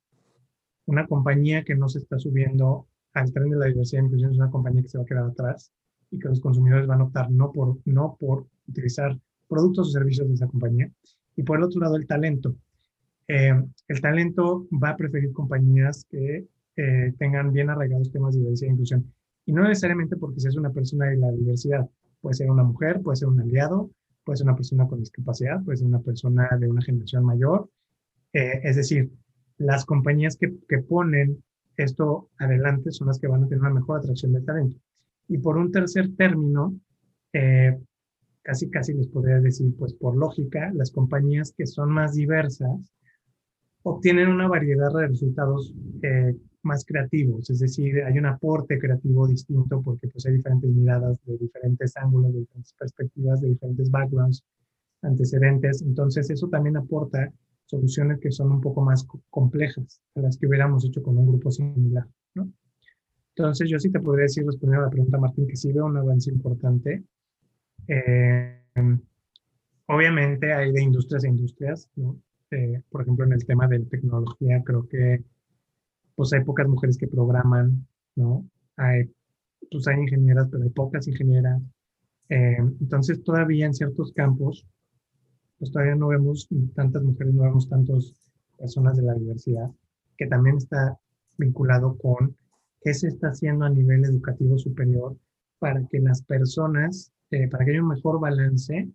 Una 0.85 1.07
compañía 1.07 1.63
que 1.63 1.75
no 1.75 1.89
se 1.89 1.99
está 1.99 2.17
subiendo 2.19 2.87
al 3.13 3.31
tren 3.31 3.49
de 3.49 3.57
la 3.57 3.65
diversidad 3.65 4.01
y 4.01 4.05
inclusión 4.05 4.31
es 4.31 4.37
una 4.37 4.51
compañía 4.51 4.81
que 4.81 4.89
se 4.89 4.97
va 4.97 5.03
a 5.03 5.07
quedar 5.07 5.25
atrás 5.25 5.71
y 6.09 6.19
que 6.19 6.27
los 6.27 6.39
consumidores 6.39 6.87
van 6.87 7.01
a 7.01 7.05
optar 7.05 7.31
no 7.31 7.51
por, 7.51 7.77
no 7.85 8.17
por 8.19 8.47
utilizar 8.67 9.17
productos 9.47 9.89
o 9.89 9.91
servicios 9.91 10.27
de 10.27 10.33
esa 10.33 10.47
compañía. 10.47 10.91
Y 11.35 11.43
por 11.43 11.57
el 11.57 11.63
otro 11.63 11.81
lado, 11.81 11.95
el 11.95 12.07
talento. 12.07 12.55
Eh, 13.27 13.53
el 13.87 14.01
talento 14.01 14.67
va 14.71 14.89
a 14.89 14.97
preferir 14.97 15.31
compañías 15.31 16.05
que 16.09 16.47
eh, 16.75 17.13
tengan 17.17 17.53
bien 17.53 17.69
arraigados 17.69 18.11
temas 18.11 18.33
de 18.33 18.41
diversidad 18.41 18.69
e 18.69 18.73
inclusión. 18.73 19.13
Y 19.45 19.53
no 19.53 19.63
necesariamente 19.67 20.17
porque 20.17 20.39
seas 20.39 20.55
una 20.55 20.71
persona 20.71 21.07
de 21.07 21.17
la 21.17 21.31
diversidad. 21.31 21.89
Puede 22.21 22.35
ser 22.35 22.49
una 22.49 22.63
mujer, 22.63 23.01
puede 23.01 23.17
ser 23.17 23.27
un 23.27 23.39
aliado, 23.39 23.89
puede 24.23 24.37
ser 24.37 24.47
una 24.47 24.55
persona 24.55 24.87
con 24.87 24.99
discapacidad, 24.99 25.63
puede 25.63 25.77
ser 25.77 25.87
una 25.87 26.01
persona 26.01 26.49
de 26.59 26.69
una 26.69 26.81
generación 26.81 27.25
mayor. 27.25 27.69
Eh, 28.33 28.61
es 28.63 28.75
decir, 28.75 29.11
las 29.61 29.85
compañías 29.85 30.37
que, 30.37 30.53
que 30.67 30.79
ponen 30.79 31.43
esto 31.77 32.29
adelante 32.37 32.91
son 32.91 33.07
las 33.07 33.19
que 33.19 33.27
van 33.27 33.43
a 33.43 33.47
tener 33.47 33.61
una 33.61 33.73
mejor 33.73 33.99
atracción 33.99 34.33
de 34.33 34.41
talento. 34.41 34.77
Y 35.27 35.37
por 35.37 35.57
un 35.57 35.71
tercer 35.71 36.15
término, 36.15 36.75
eh, 37.33 37.77
casi 38.41 38.69
casi 38.69 38.93
les 38.93 39.07
podría 39.07 39.39
decir, 39.39 39.73
pues 39.77 39.93
por 39.93 40.15
lógica, 40.15 40.71
las 40.73 40.91
compañías 40.91 41.53
que 41.55 41.65
son 41.65 41.91
más 41.91 42.15
diversas 42.15 42.91
obtienen 43.83 44.29
una 44.29 44.47
variedad 44.47 44.91
de 44.93 45.07
resultados 45.07 45.73
eh, 46.03 46.35
más 46.63 46.85
creativos, 46.85 47.49
es 47.49 47.59
decir, 47.59 48.03
hay 48.03 48.19
un 48.19 48.27
aporte 48.27 48.77
creativo 48.77 49.27
distinto 49.27 49.81
porque 49.81 50.07
pues 50.07 50.27
hay 50.27 50.33
diferentes 50.33 50.69
miradas 50.69 51.19
de 51.25 51.35
diferentes 51.37 51.97
ángulos, 51.97 52.33
de 52.33 52.41
diferentes 52.41 52.73
perspectivas, 52.73 53.41
de 53.41 53.49
diferentes 53.49 53.89
backgrounds, 53.89 54.43
antecedentes, 55.01 55.81
entonces 55.81 56.29
eso 56.29 56.47
también 56.47 56.77
aporta 56.77 57.33
soluciones 57.71 58.19
que 58.19 58.31
son 58.31 58.51
un 58.51 58.61
poco 58.61 58.81
más 58.81 59.07
complejas 59.29 60.01
a 60.15 60.19
las 60.19 60.37
que 60.37 60.45
hubiéramos 60.45 60.85
hecho 60.85 61.01
con 61.01 61.17
un 61.17 61.27
grupo 61.27 61.49
similar, 61.51 62.05
¿no? 62.35 62.51
Entonces, 63.33 63.69
yo 63.69 63.79
sí 63.79 63.89
te 63.89 64.01
podría 64.01 64.23
decir, 64.23 64.45
respondiendo 64.45 64.83
a 64.83 64.87
la 64.87 64.91
pregunta, 64.91 65.17
Martín, 65.17 65.47
que 65.47 65.55
sí 65.55 65.71
veo 65.71 65.85
un 65.85 65.95
avance 65.95 66.29
importante. 66.29 67.03
Eh, 67.87 68.61
obviamente 69.87 70.53
hay 70.53 70.73
de 70.73 70.83
industrias 70.83 71.23
a 71.23 71.29
industrias, 71.29 71.89
¿no? 71.95 72.19
Eh, 72.51 72.81
por 72.89 73.03
ejemplo, 73.03 73.25
en 73.25 73.31
el 73.31 73.45
tema 73.45 73.67
de 73.69 73.79
tecnología, 73.85 74.61
creo 74.65 74.85
que 74.87 75.23
pues 76.15 76.33
hay 76.33 76.43
pocas 76.43 76.67
mujeres 76.67 76.97
que 76.97 77.07
programan, 77.07 77.87
¿no? 78.15 78.45
Hay, 78.75 79.09
pues 79.71 79.87
hay 79.87 80.01
ingenieras, 80.01 80.49
pero 80.51 80.63
hay 80.63 80.69
pocas 80.69 81.07
ingenieras. 81.07 81.61
Eh, 82.27 82.57
entonces, 82.81 83.23
todavía 83.23 83.65
en 83.65 83.73
ciertos 83.73 84.11
campos, 84.11 84.67
pues 85.61 85.71
todavía 85.71 85.93
no 85.93 86.07
vemos 86.07 86.49
tantas 86.73 87.03
mujeres, 87.03 87.35
no 87.35 87.43
vemos 87.43 87.69
tantas 87.69 88.15
personas 88.57 88.97
de 88.97 89.03
la 89.03 89.13
diversidad, 89.13 89.69
que 90.17 90.25
también 90.25 90.57
está 90.57 90.99
vinculado 91.37 91.99
con 91.99 92.35
qué 92.81 92.95
se 92.95 93.09
está 93.09 93.27
haciendo 93.27 93.65
a 93.65 93.69
nivel 93.69 94.03
educativo 94.03 94.57
superior 94.57 95.15
para 95.59 95.85
que 95.85 95.99
las 95.99 96.23
personas, 96.23 97.13
eh, 97.29 97.47
para 97.47 97.63
que 97.63 97.71
haya 97.71 97.83
un 97.83 97.89
mejor 97.89 98.19
balance 98.19 98.89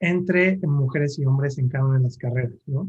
entre 0.00 0.56
mujeres 0.66 1.18
y 1.18 1.26
hombres 1.26 1.58
en 1.58 1.68
cada 1.68 1.84
una 1.84 1.98
de 1.98 2.04
las 2.04 2.16
carreras, 2.16 2.58
¿no? 2.64 2.88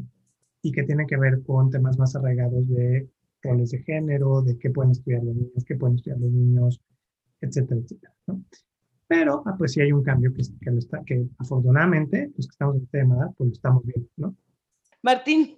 Y 0.61 0.71
que 0.71 0.83
tiene 0.83 1.05
que 1.05 1.17
ver 1.17 1.43
con 1.43 1.69
temas 1.69 1.99
más 1.99 2.15
arraigados 2.15 2.69
de 2.69 3.09
roles 3.41 3.71
de 3.71 3.83
género, 3.83 4.41
de 4.41 4.57
qué 4.57 4.69
pueden 4.69 4.91
estudiar 4.91 5.25
los 5.25 5.35
niños, 5.35 5.65
qué 5.65 5.75
pueden 5.75 5.97
estudiar 5.97 6.21
los 6.21 6.31
niños, 6.31 6.81
etcétera, 7.41 7.81
etcétera, 7.81 8.13
¿no? 8.27 8.45
Pero, 9.07 9.43
ah, 9.45 9.55
pues 9.57 9.73
sí 9.73 9.81
hay 9.81 9.91
un 9.91 10.03
cambio 10.03 10.33
que, 10.33 10.43
que, 10.61 10.71
lo 10.71 10.79
está, 10.79 11.03
que 11.05 11.27
afortunadamente, 11.37 12.31
los 12.35 12.47
que 12.47 12.51
estamos 12.51 12.75
en 12.75 12.83
este 12.83 12.99
tema, 12.99 13.33
pues 13.37 13.47
lo 13.47 13.53
estamos 13.53 13.83
viendo, 13.85 14.09
¿no? 14.17 14.35
Martín, 15.01 15.57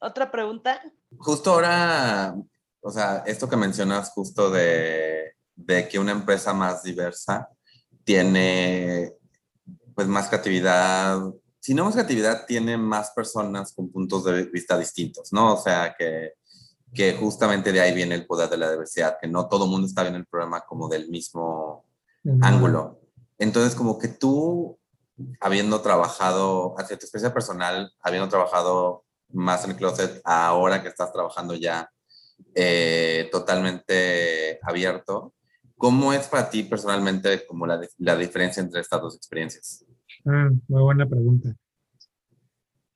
otra 0.00 0.30
pregunta. 0.30 0.80
Justo 1.18 1.52
ahora 1.52 2.34
o 2.82 2.90
sea, 2.90 3.22
esto 3.26 3.48
que 3.48 3.56
mencionas 3.56 4.10
justo 4.10 4.50
de, 4.50 5.36
de 5.54 5.88
que 5.88 5.98
una 5.98 6.12
empresa 6.12 6.52
más 6.52 6.82
diversa 6.82 7.48
tiene 8.04 9.12
pues 9.94 10.08
más 10.08 10.28
creatividad, 10.28 11.20
si 11.60 11.74
no 11.74 11.84
más 11.84 11.94
creatividad, 11.94 12.44
tiene 12.44 12.76
más 12.76 13.12
personas 13.12 13.72
con 13.72 13.90
puntos 13.90 14.24
de 14.24 14.44
vista 14.44 14.76
distintos, 14.76 15.32
¿no? 15.32 15.54
O 15.54 15.56
sea, 15.56 15.94
que, 15.96 16.32
que 16.92 17.12
justamente 17.12 17.70
de 17.70 17.80
ahí 17.80 17.94
viene 17.94 18.16
el 18.16 18.26
poder 18.26 18.50
de 18.50 18.56
la 18.56 18.72
diversidad, 18.72 19.16
que 19.20 19.28
no 19.28 19.48
todo 19.48 19.66
el 19.66 19.70
mundo 19.70 19.86
está 19.86 20.02
viendo 20.02 20.18
el 20.18 20.26
programa 20.26 20.62
como 20.62 20.88
del 20.88 21.08
mismo 21.08 21.84
ángulo. 22.40 23.00
Entonces, 23.38 23.74
como 23.74 23.98
que 23.98 24.08
tú, 24.08 24.78
habiendo 25.40 25.80
trabajado, 25.80 26.74
hacia 26.78 26.98
tu 26.98 27.06
experiencia 27.06 27.34
personal, 27.34 27.92
habiendo 28.00 28.28
trabajado 28.28 29.04
más 29.30 29.64
en 29.64 29.72
el 29.72 29.76
closet, 29.76 30.20
ahora 30.24 30.82
que 30.82 30.88
estás 30.88 31.12
trabajando 31.12 31.54
ya 31.54 31.90
eh, 32.54 33.28
totalmente 33.32 34.58
abierto, 34.62 35.34
¿cómo 35.76 36.12
es 36.12 36.28
para 36.28 36.50
ti 36.50 36.62
personalmente 36.64 37.46
como 37.46 37.66
la, 37.66 37.80
la 37.98 38.16
diferencia 38.16 38.62
entre 38.62 38.80
estas 38.80 39.00
dos 39.00 39.16
experiencias? 39.16 39.84
Ah, 40.24 40.50
muy 40.68 40.82
buena 40.82 41.08
pregunta. 41.08 41.56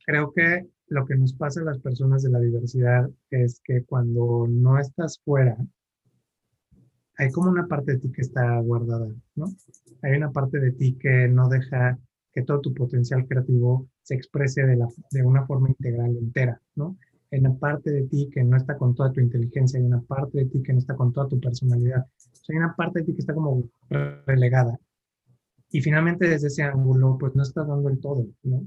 Creo 0.04 0.32
que 0.32 0.68
lo 0.88 1.04
que 1.06 1.16
nos 1.16 1.32
pasa 1.32 1.60
a 1.60 1.64
las 1.64 1.80
personas 1.80 2.22
de 2.22 2.30
la 2.30 2.38
diversidad 2.38 3.10
es 3.30 3.60
que 3.64 3.84
cuando 3.84 4.46
no 4.48 4.78
estás 4.78 5.20
fuera, 5.24 5.56
hay 7.18 7.31
como 7.31 7.50
una 7.50 7.66
parte 7.66 7.92
de 7.92 7.98
ti 7.98 8.12
que 8.12 8.22
está 8.22 8.59
guardada, 8.61 9.09
¿no? 9.35 9.46
Hay 10.02 10.16
una 10.16 10.31
parte 10.31 10.61
de 10.61 10.72
ti 10.72 10.96
que 10.98 11.29
no 11.29 11.48
deja 11.48 11.98
que 12.33 12.42
todo 12.42 12.61
tu 12.61 12.74
potencial 12.74 13.26
creativo 13.26 13.88
se 14.02 14.14
exprese 14.14 14.62
de, 14.66 15.22
una 15.24 15.46
forma 15.46 15.70
integral, 15.70 16.16
entera, 16.16 16.61
¿no? 16.74 16.98
Hay 17.33 17.40
una 17.40 17.55
parte 17.55 17.90
de 17.90 18.02
ti 18.02 18.29
que 18.33 18.44
no 18.44 18.57
está 18.57 18.76
con 18.76 18.94
toda 18.94 19.11
tu 19.11 19.20
inteligencia, 19.20 19.81
hay 19.81 19.87
una 19.87 20.02
parte 20.02 20.38
de 20.38 20.44
ti 20.44 20.62
que 20.62 20.72
no 20.72 20.79
está 20.79 20.94
con 20.94 21.12
toda 21.12 21.29
tu 21.29 21.40
personalidad, 21.40 22.05
hay 22.48 22.57
una 22.57 22.74
parte 22.76 23.00
de 23.00 23.07
ti 23.07 23.14
que 23.14 23.20
está 23.20 23.35
como 23.35 23.68
relegada. 24.26 24.79
Y 25.70 25.81
finalmente 25.81 26.29
desde 26.29 26.48
ese 26.48 26.62
ángulo, 26.62 27.16
pues 27.18 27.35
no 27.35 27.42
estás 27.42 27.66
dando 27.66 27.88
el 27.88 27.98
todo, 27.98 28.26
¿no? 28.42 28.66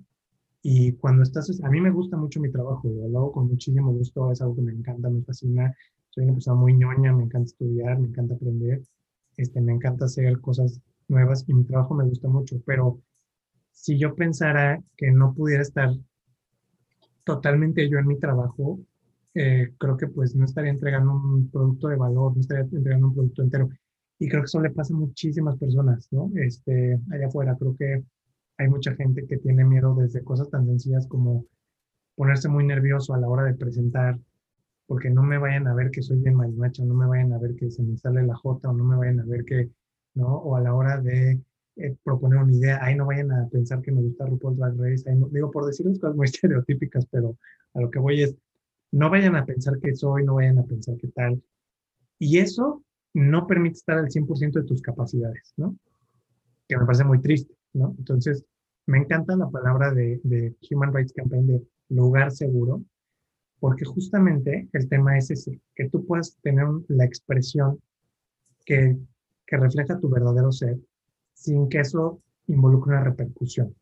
Y 0.62 0.94
cuando 0.94 1.24
estás, 1.24 1.62
a 1.64 1.70
mí 1.70 1.80
me 1.80 1.92
gusta 1.92 2.18
mucho 2.18 2.42
mi 2.42 2.52
trabajo, 2.52 2.90
lo 2.90 3.18
hago 3.20 3.32
con 3.32 3.48
muchísimo 3.48 3.94
gusto, 3.94 4.32
es 4.32 4.42
algo 4.42 4.56
que 4.56 4.62
me 4.64 4.74
encanta, 4.74 5.10
me 5.10 5.22
fascina. 5.22 5.74
Soy 6.10 6.24
una 6.26 6.34
persona 6.34 6.60
muy 6.60 6.74
ñoña, 6.74 7.14
me 7.14 7.24
encanta 7.24 7.46
estudiar, 7.46 8.00
me 8.00 8.08
encanta 8.08 8.36
aprender, 8.36 8.82
este, 9.38 9.62
me 9.62 9.74
encanta 9.74 10.06
hacer 10.06 10.40
cosas 10.42 10.82
nuevas 11.08 11.46
y 11.48 11.54
mi 11.54 11.64
trabajo 11.66 11.94
me 11.94 12.06
gusta 12.06 12.28
mucho. 12.28 12.62
Pero 12.66 13.00
si 13.72 13.98
yo 13.98 14.16
pensara 14.16 14.82
que 14.98 15.12
no 15.12 15.34
pudiera 15.34 15.62
estar 15.62 15.90
totalmente 17.24 17.88
yo 17.90 18.00
en 18.00 18.08
mi 18.08 18.20
trabajo, 18.20 18.80
eh, 19.36 19.74
creo 19.78 19.98
que 19.98 20.08
pues 20.08 20.36
no 20.36 20.46
estaría 20.46 20.72
entregando 20.72 21.14
un 21.14 21.50
producto 21.50 21.88
de 21.88 21.96
valor, 21.96 22.34
no 22.36 22.42
estaría 22.42 22.64
entregando 22.64 23.08
un 23.08 23.14
producto 23.14 23.44
entero. 23.44 23.70
Y 24.18 24.28
creo 24.28 24.42
que 24.42 24.48
eso 24.48 24.62
le 24.62 24.72
pasa 24.72 24.94
a 24.94 24.98
muchísimas 24.98 25.58
personas, 25.58 26.08
¿no? 26.12 26.32
Este, 26.36 27.00
allá 27.12 27.28
afuera, 27.28 27.56
creo 27.58 27.76
que 27.78 28.04
hay 28.58 28.68
mucha 28.68 28.94
gente 28.96 29.26
que 29.26 29.38
tiene 29.38 29.64
miedo 29.64 29.96
desde 29.96 30.24
cosas 30.24 30.50
tan 30.50 30.66
sencillas 30.66 31.08
como 31.08 31.46
ponerse 32.16 32.50
muy 32.50 32.66
nervioso 32.66 33.14
a 33.14 33.18
la 33.18 33.30
hora 33.30 33.44
de 33.44 33.54
presentar, 33.54 34.20
porque 34.90 35.12
no 35.12 35.22
me 35.22 35.38
vayan 35.38 35.68
a 35.68 35.76
ver 35.76 35.92
que 35.92 36.02
soy 36.02 36.18
bien 36.18 36.34
marimacha, 36.34 36.84
no 36.84 36.96
me 36.96 37.06
vayan 37.06 37.32
a 37.32 37.38
ver 37.38 37.56
que 37.56 37.70
se 37.70 37.84
me 37.84 37.96
sale 37.96 38.24
la 38.24 38.36
jota, 38.36 38.72
o 38.72 38.74
no 38.74 38.84
me 38.84 38.98
vayan 38.98 39.20
a 39.20 39.24
ver 39.24 39.46
que, 39.46 39.70
¿no? 40.16 40.38
O 40.38 40.56
a 40.56 40.62
la 40.62 40.74
hora 40.74 41.00
de 41.00 41.40
eh, 41.76 41.96
proponer 42.04 42.40
una 42.40 42.52
idea, 42.52 42.84
ahí 42.84 42.96
no 42.96 43.06
vayan 43.06 43.32
a 43.32 43.48
pensar 43.50 43.84
que 43.84 43.92
me 43.92 44.02
gusta 44.02 44.26
RuPaul 44.26 44.58
Drag 44.58 44.76
Race, 44.80 45.06
digo 45.32 45.52
por 45.52 45.68
decir 45.68 45.86
cosas 45.86 46.16
muy 46.16 46.26
estereotípicas, 46.26 47.06
pero 47.06 47.38
a 47.76 47.82
lo 47.82 47.92
que 47.92 48.00
voy 48.00 48.24
es, 48.24 48.36
no 48.92 49.12
vayan 49.12 49.36
a 49.36 49.46
pensar 49.46 49.80
que 49.80 49.94
soy, 49.94 50.24
no 50.24 50.34
vayan 50.34 50.58
a 50.58 50.64
pensar 50.64 50.98
que 50.98 51.10
tal. 51.10 51.40
Y 52.18 52.40
eso 52.40 52.84
no 53.14 53.46
permite 53.46 53.78
estar 53.78 54.00
al 54.00 54.10
100% 54.10 54.54
de 54.54 54.64
tus 54.64 54.82
capacidades, 54.82 55.54
¿no? 55.56 55.78
Que 56.68 56.78
me 56.78 56.86
parece 56.86 57.04
muy 57.04 57.22
triste. 57.22 57.54
¿no? 57.74 57.94
Entonces, 58.00 58.44
me 58.88 58.98
encanta 58.98 59.36
la 59.36 59.48
palabra 59.52 59.94
de, 59.94 60.20
Human 60.72 60.92
Rights 60.92 61.14
Campaign 61.14 61.46
de 61.46 61.62
lugar 61.90 62.32
seguro, 62.32 62.84
porque 63.60 63.86
justamente 63.86 64.70
el 64.74 64.88
tema 64.88 65.18
es 65.18 65.32
ese, 65.32 65.60
que 65.76 65.90
tú 65.90 66.06
puedas 66.06 66.38
tener 66.42 66.68
la 66.88 67.06
expresión 67.06 67.80
que, 68.66 68.98
que 69.46 69.58
refleja 69.58 70.00
tu 70.00 70.10
verdadero 70.10 70.52
ser 70.52 70.78
sin 71.34 71.70
que 71.70 71.80
eso 71.80 72.22
involucre 72.48 72.94
una 72.94 73.04
repercusión. 73.04 73.74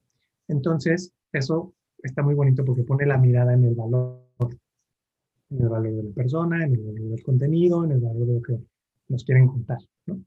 Entonces, 0.48 1.12
eso 1.32 1.74
está 2.04 2.22
muy 2.22 2.36
bonito 2.36 2.64
porque 2.64 2.84
pone 2.84 3.06
la 3.06 3.18
mirada 3.18 3.54
en 3.54 3.66
el 3.66 3.76
valor, 3.76 4.22
en 5.50 5.62
el 5.62 5.70
valor 5.70 5.94
de 5.94 6.04
la 6.04 6.12
persona, 6.12 6.64
en 6.64 6.74
el 6.74 6.84
valor 6.84 7.10
del 7.10 7.24
contenido, 7.24 7.84
en 7.84 7.92
el 7.94 8.00
valor 8.00 8.28
de 8.28 8.34
lo 8.34 8.42
que 8.42 8.60
nos 9.10 9.24
quieren 9.24 9.48
contar, 9.48 9.80
¿no? 10.06 10.22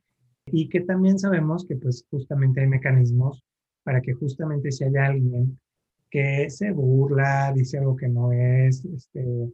Y 0.47 0.69
que 0.69 0.81
también 0.81 1.19
sabemos 1.19 1.65
que 1.65 1.77
pues 1.77 2.05
justamente 2.11 2.61
hay 2.61 2.67
mecanismos 2.67 3.45
para 3.85 4.01
que 4.01 4.15
justamente 4.15 4.73
si 4.73 4.85
hay 4.85 4.97
alguien 4.97 5.59
que 6.11 6.51
se 6.51 6.73
burla, 6.73 7.53
dice 7.55 7.79
algo 7.79 7.97
que 7.97 8.09
no 8.09 8.33
es, 8.33 8.85
este, 8.85 9.53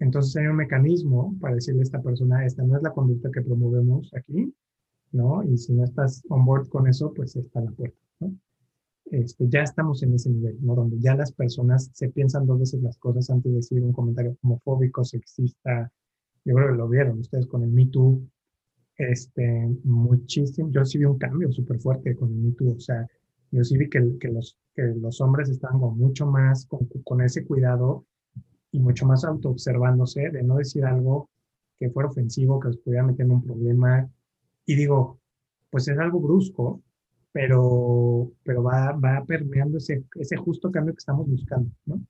entonces 0.00 0.36
hay 0.36 0.46
un 0.46 0.56
mecanismo 0.56 1.36
para 1.40 1.54
decirle 1.54 1.80
a 1.80 1.84
esta 1.84 2.02
persona, 2.02 2.44
esta 2.44 2.62
no 2.62 2.76
es 2.76 2.82
la 2.82 2.92
conducta 2.92 3.30
que 3.32 3.42
promovemos 3.42 4.12
aquí, 4.14 4.52
¿no? 5.12 5.42
Y 5.42 5.56
si 5.58 5.72
no 5.72 5.84
estás 5.84 6.22
on 6.28 6.44
board 6.44 6.68
con 6.68 6.86
eso, 6.86 7.12
pues 7.14 7.34
está 7.36 7.60
la 7.60 7.70
puerta, 7.70 7.98
¿no? 8.20 8.34
Este, 9.06 9.48
ya 9.48 9.62
estamos 9.62 10.02
en 10.02 10.14
ese 10.14 10.30
nivel, 10.30 10.58
¿no? 10.60 10.74
Donde 10.74 10.98
ya 10.98 11.14
las 11.14 11.32
personas 11.32 11.90
se 11.94 12.10
piensan 12.10 12.46
dos 12.46 12.60
veces 12.60 12.82
las 12.82 12.98
cosas 12.98 13.30
antes 13.30 13.50
de 13.50 13.56
decir 13.56 13.82
un 13.82 13.92
comentario 13.92 14.36
homofóbico, 14.42 15.04
sexista. 15.04 15.90
Yo 16.44 16.54
creo 16.54 16.68
que 16.68 16.76
lo 16.76 16.88
vieron 16.88 17.20
ustedes 17.20 17.46
con 17.46 17.62
el 17.62 17.70
Me 17.70 17.86
Too. 17.86 18.20
Este, 18.96 19.68
muchísimo. 19.84 20.70
Yo 20.70 20.84
sí 20.84 20.98
vi 20.98 21.04
un 21.04 21.18
cambio 21.18 21.50
súper 21.52 21.80
fuerte 21.80 22.14
con 22.16 22.30
el 22.30 22.36
Me 22.36 22.52
Too. 22.52 22.74
O 22.76 22.80
sea, 22.80 23.06
yo 23.50 23.62
vi 23.78 23.88
que, 23.88 24.18
que, 24.20 24.28
los, 24.28 24.56
que 24.74 24.82
los 24.82 25.20
hombres 25.20 25.48
estaban 25.48 25.80
con 25.80 25.98
mucho 25.98 26.26
más, 26.26 26.66
con, 26.66 26.86
con 27.04 27.22
ese 27.22 27.44
cuidado 27.46 28.04
y 28.70 28.80
mucho 28.80 29.06
más 29.06 29.24
autoobservándose 29.24 30.30
de 30.30 30.42
no 30.42 30.56
decir 30.56 30.84
algo 30.84 31.30
que 31.78 31.90
fuera 31.90 32.08
ofensivo, 32.08 32.60
que 32.60 32.68
los 32.68 32.78
pudiera 32.78 33.04
meter 33.04 33.26
en 33.26 33.32
un 33.32 33.44
problema. 33.44 34.08
Y 34.66 34.74
digo, 34.74 35.18
pues 35.70 35.88
es 35.88 35.98
algo 35.98 36.20
brusco, 36.20 36.82
pero, 37.32 38.32
pero 38.42 38.62
va, 38.62 38.92
va 38.92 39.24
permeando 39.26 39.78
ese, 39.78 40.04
ese 40.16 40.36
justo 40.36 40.70
cambio 40.70 40.94
que 40.94 40.98
estamos 40.98 41.28
buscando, 41.28 41.70
¿no? 41.86 42.00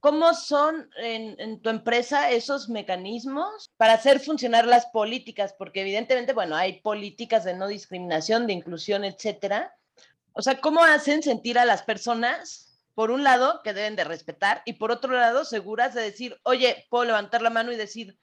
¿Cómo 0.00 0.32
son 0.32 0.88
en, 1.02 1.34
en, 1.40 1.60
tu 1.60 1.70
empresa 1.70 2.30
esos 2.30 2.68
mecanismos 2.68 3.72
para 3.76 3.94
hacer 3.94 4.20
funcionar 4.20 4.64
las 4.64 4.86
políticas? 4.86 5.56
Porque 5.58 5.80
evidentemente, 5.80 6.32
bueno, 6.32 6.54
hay 6.54 6.80
políticas 6.82 7.44
de 7.44 7.56
no 7.56 7.66
discriminación, 7.66 8.46
de 8.46 8.52
inclusión, 8.52 9.04
etcétera, 9.04 9.74
o 10.38 10.42
sea, 10.42 10.60
¿cómo 10.60 10.84
hacen 10.84 11.20
sentir 11.24 11.58
a 11.58 11.64
las 11.64 11.82
personas, 11.82 12.80
por 12.94 13.10
un 13.10 13.24
lado, 13.24 13.60
que 13.64 13.74
deben 13.74 13.96
de 13.96 14.04
respetar 14.04 14.62
y 14.64 14.74
por 14.74 14.92
otro 14.92 15.12
lado, 15.12 15.44
seguras 15.44 15.94
de 15.94 16.02
decir, 16.02 16.36
oye, 16.44 16.86
puedo 16.90 17.06
levantar 17.06 17.42
la 17.42 17.50
mano 17.50 17.72
y 17.72 17.76
decir, 17.76 18.16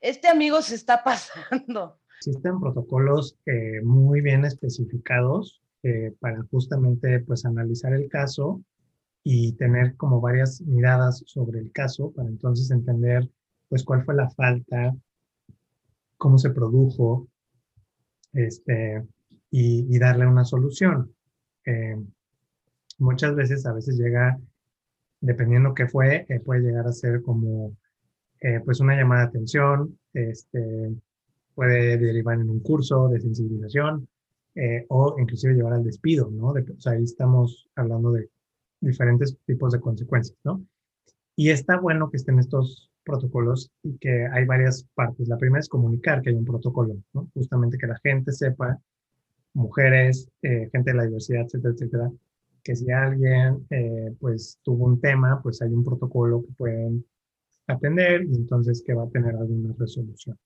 este 0.00 0.26
amigo 0.26 0.62
se 0.62 0.74
está 0.74 1.04
pasando? 1.04 2.00
Existen 2.18 2.58
protocolos 2.58 3.38
eh, 3.46 3.80
muy 3.84 4.20
bien 4.20 4.44
especificados 4.44 5.62
eh, 5.84 6.12
para 6.18 6.42
justamente 6.50 7.20
pues 7.20 7.44
analizar 7.44 7.92
el 7.94 8.08
caso 8.08 8.60
y 9.22 9.52
tener 9.52 9.96
como 9.96 10.20
varias 10.20 10.60
miradas 10.60 11.22
sobre 11.24 11.60
el 11.60 11.70
caso 11.70 12.10
para 12.10 12.28
entonces 12.28 12.72
entender 12.72 13.30
pues 13.68 13.84
cuál 13.84 14.04
fue 14.04 14.16
la 14.16 14.28
falta, 14.28 14.92
cómo 16.16 16.36
se 16.36 16.50
produjo, 16.50 17.28
este, 18.32 19.06
y 19.50 19.98
darle 20.00 20.26
una 20.26 20.44
solución. 20.44 21.13
Eh, 21.66 21.96
muchas 22.98 23.34
veces, 23.34 23.66
a 23.66 23.72
veces 23.72 23.96
llega, 23.96 24.38
dependiendo 25.20 25.74
qué 25.74 25.86
fue, 25.86 26.26
eh, 26.28 26.40
puede 26.40 26.60
llegar 26.60 26.86
a 26.86 26.92
ser 26.92 27.22
como 27.22 27.76
eh, 28.40 28.60
pues 28.64 28.80
una 28.80 28.96
llamada 28.96 29.22
de 29.22 29.28
atención, 29.28 29.98
este, 30.12 30.94
puede 31.54 31.96
derivar 31.98 32.40
en 32.40 32.50
un 32.50 32.60
curso 32.60 33.08
de 33.08 33.20
sensibilización 33.20 34.08
o 34.88 35.16
inclusive 35.18 35.54
llevar 35.54 35.72
al 35.72 35.82
despido, 35.82 36.30
¿no? 36.30 36.50
o 36.50 36.80
sea, 36.80 36.92
ahí 36.92 37.02
estamos 37.02 37.68
hablando 37.74 38.12
de 38.12 38.30
diferentes 38.80 39.36
tipos 39.46 39.72
de 39.72 39.80
consecuencias, 39.80 40.38
¿no? 40.44 40.64
Y 41.34 41.50
está 41.50 41.80
bueno 41.80 42.08
que 42.08 42.18
estén 42.18 42.38
estos 42.38 42.88
protocolos 43.04 43.70
y 43.82 43.98
que 43.98 44.26
hay 44.26 44.44
varias 44.44 44.86
partes. 44.94 45.26
La 45.26 45.38
primera 45.38 45.60
es 45.60 45.68
comunicar 45.68 46.22
que 46.22 46.30
hay 46.30 46.36
un 46.36 46.44
protocolo, 46.44 46.96
¿no? 47.12 47.28
Justamente 47.34 47.78
que 47.78 47.88
la 47.88 47.98
gente 48.02 48.30
sepa 48.30 48.78
mujeres, 49.54 50.28
eh, 50.42 50.68
gente 50.70 50.90
de 50.90 50.96
la 50.96 51.04
diversidad, 51.04 51.42
etcétera, 51.42 51.74
etcétera, 51.74 52.12
que 52.62 52.76
si 52.76 52.90
alguien 52.90 53.66
eh, 53.70 54.14
pues 54.18 54.58
tuvo 54.62 54.86
un 54.86 55.00
tema, 55.00 55.40
pues 55.42 55.62
hay 55.62 55.70
un 55.70 55.84
protocolo 55.84 56.42
que 56.42 56.52
pueden 56.52 57.04
atender 57.66 58.24
y 58.24 58.34
entonces 58.34 58.82
que 58.84 58.94
va 58.94 59.04
a 59.04 59.10
tener 59.10 59.34
alguna 59.36 59.74
resolución. 59.78 60.38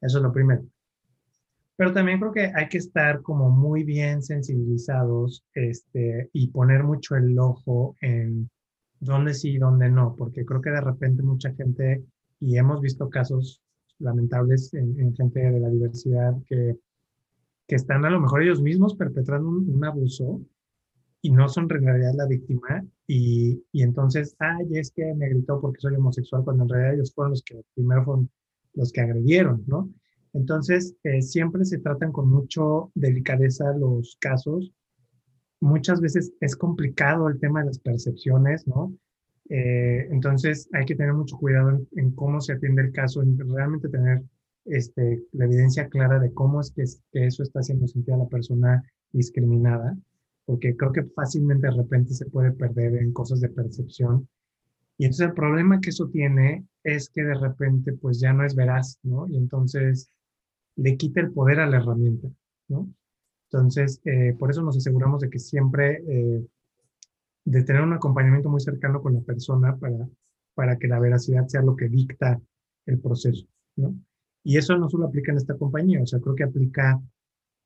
Eso 0.00 0.18
es 0.18 0.22
lo 0.22 0.32
primero. 0.32 0.64
Pero 1.76 1.92
también 1.92 2.20
creo 2.20 2.32
que 2.32 2.52
hay 2.54 2.68
que 2.68 2.78
estar 2.78 3.22
como 3.22 3.50
muy 3.50 3.82
bien 3.82 4.22
sensibilizados 4.22 5.44
este, 5.54 6.30
y 6.32 6.48
poner 6.48 6.84
mucho 6.84 7.16
el 7.16 7.36
ojo 7.38 7.96
en 8.00 8.48
dónde 9.00 9.34
sí 9.34 9.54
y 9.54 9.58
dónde 9.58 9.90
no, 9.90 10.14
porque 10.16 10.44
creo 10.44 10.60
que 10.60 10.70
de 10.70 10.80
repente 10.80 11.22
mucha 11.22 11.52
gente, 11.54 12.04
y 12.38 12.56
hemos 12.58 12.80
visto 12.80 13.10
casos 13.10 13.60
lamentables 13.98 14.72
en, 14.74 14.98
en 15.00 15.14
gente 15.14 15.40
de 15.40 15.60
la 15.60 15.68
diversidad 15.68 16.34
que 16.46 16.76
que 17.66 17.76
están 17.76 18.04
a 18.04 18.10
lo 18.10 18.20
mejor 18.20 18.42
ellos 18.42 18.60
mismos 18.60 18.94
perpetrando 18.94 19.48
un, 19.48 19.84
abuso 19.84 20.40
y 21.22 21.30
no 21.30 21.48
son 21.48 21.64
en 21.64 21.84
realidad 21.84 22.12
la 22.14 22.26
víctima 22.26 22.84
y, 23.06 23.62
y, 23.72 23.82
entonces, 23.82 24.36
ay, 24.38 24.66
es 24.72 24.90
que 24.90 25.14
me 25.14 25.28
gritó 25.28 25.60
porque 25.60 25.80
soy 25.80 25.94
homosexual, 25.94 26.44
cuando 26.44 26.64
en 26.64 26.68
realidad 26.68 26.94
ellos 26.94 27.14
fueron 27.14 27.30
los 27.30 27.42
que 27.42 27.62
primero 27.74 28.04
fueron 28.04 28.30
los 28.74 28.92
que 28.92 29.00
agredieron, 29.00 29.64
¿no? 29.66 29.90
Entonces, 30.34 30.96
eh, 31.04 31.22
siempre 31.22 31.64
se 31.64 31.78
tratan 31.78 32.12
con 32.12 32.28
mucho 32.28 32.90
delicadeza 32.94 33.72
los 33.72 34.16
casos. 34.20 34.72
Muchas 35.60 36.00
veces 36.00 36.34
es 36.40 36.56
complicado 36.56 37.28
el 37.28 37.38
tema 37.38 37.60
de 37.60 37.66
las 37.66 37.78
percepciones, 37.78 38.66
¿no? 38.66 38.92
Eh, 39.48 40.08
entonces, 40.10 40.68
hay 40.72 40.84
que 40.86 40.96
tener 40.96 41.14
mucho 41.14 41.36
cuidado 41.38 41.80
en, 41.92 42.10
cómo 42.12 42.40
se 42.40 42.52
atiende 42.52 42.82
el 42.82 42.92
caso, 42.92 43.22
en 43.22 43.38
realmente 43.38 43.88
tener 43.88 44.22
este, 44.64 45.24
la 45.32 45.44
evidencia 45.44 45.88
clara 45.88 46.18
de 46.18 46.32
cómo 46.32 46.60
es 46.60 46.70
que, 46.70 46.84
que 47.12 47.26
eso 47.26 47.42
está 47.42 47.60
haciendo 47.60 47.86
sentir 47.86 48.14
a 48.14 48.18
la 48.18 48.28
persona 48.28 48.82
discriminada, 49.12 49.96
porque 50.44 50.76
creo 50.76 50.92
que 50.92 51.04
fácilmente 51.04 51.66
de 51.66 51.74
repente 51.74 52.14
se 52.14 52.26
puede 52.26 52.52
perder 52.52 52.96
en 52.96 53.12
cosas 53.12 53.40
de 53.40 53.48
percepción. 53.48 54.28
Y 54.98 55.04
entonces 55.04 55.26
el 55.26 55.34
problema 55.34 55.80
que 55.80 55.90
eso 55.90 56.08
tiene 56.08 56.66
es 56.82 57.08
que 57.08 57.24
de 57.24 57.34
repente 57.34 57.92
pues 57.94 58.20
ya 58.20 58.32
no 58.32 58.44
es 58.44 58.54
veraz, 58.54 58.98
¿no? 59.02 59.26
Y 59.28 59.36
entonces 59.36 60.10
le 60.76 60.96
quita 60.96 61.20
el 61.20 61.32
poder 61.32 61.60
a 61.60 61.66
la 61.66 61.78
herramienta, 61.78 62.28
¿no? 62.68 62.88
Entonces, 63.50 64.00
eh, 64.04 64.34
por 64.38 64.50
eso 64.50 64.62
nos 64.62 64.76
aseguramos 64.76 65.20
de 65.20 65.30
que 65.30 65.38
siempre, 65.38 66.02
eh, 66.08 66.44
de 67.44 67.62
tener 67.62 67.82
un 67.82 67.92
acompañamiento 67.92 68.48
muy 68.48 68.60
cercano 68.60 69.00
con 69.00 69.14
la 69.14 69.20
persona 69.20 69.76
para, 69.76 70.08
para 70.54 70.76
que 70.76 70.88
la 70.88 70.98
veracidad 70.98 71.46
sea 71.46 71.62
lo 71.62 71.76
que 71.76 71.88
dicta 71.88 72.40
el 72.86 72.98
proceso, 72.98 73.46
¿no? 73.76 73.94
Y 74.44 74.58
eso 74.58 74.76
no 74.76 74.88
solo 74.88 75.06
aplica 75.06 75.32
en 75.32 75.38
esta 75.38 75.56
compañía, 75.56 76.02
o 76.02 76.06
sea, 76.06 76.20
creo 76.20 76.36
que 76.36 76.44
aplica 76.44 77.00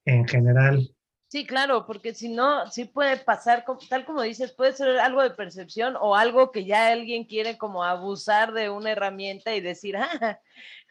en 0.05 0.27
general. 0.27 0.95
Sí, 1.27 1.45
claro, 1.45 1.85
porque 1.87 2.15
si 2.15 2.31
no, 2.31 2.67
sí 2.71 2.87
puede 2.87 3.19
pasar, 3.19 3.65
tal 3.91 4.07
como 4.07 4.23
dices, 4.23 4.53
puede 4.53 4.73
ser 4.73 4.99
algo 4.99 5.23
de 5.23 5.31
percepción 5.31 5.95
o 6.01 6.17
algo 6.17 6.53
que 6.53 6.65
ya 6.65 6.89
alguien 6.89 7.25
quiere 7.25 7.59
como 7.59 7.85
abusar 7.85 8.55
de 8.55 8.71
una 8.71 8.93
herramienta 8.93 9.55
y 9.55 9.61
decir, 9.61 9.97
ah, 9.99 10.41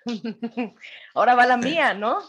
ahora 1.16 1.34
va 1.34 1.48
la 1.48 1.58
mía, 1.58 1.96
¿no? 1.96 2.20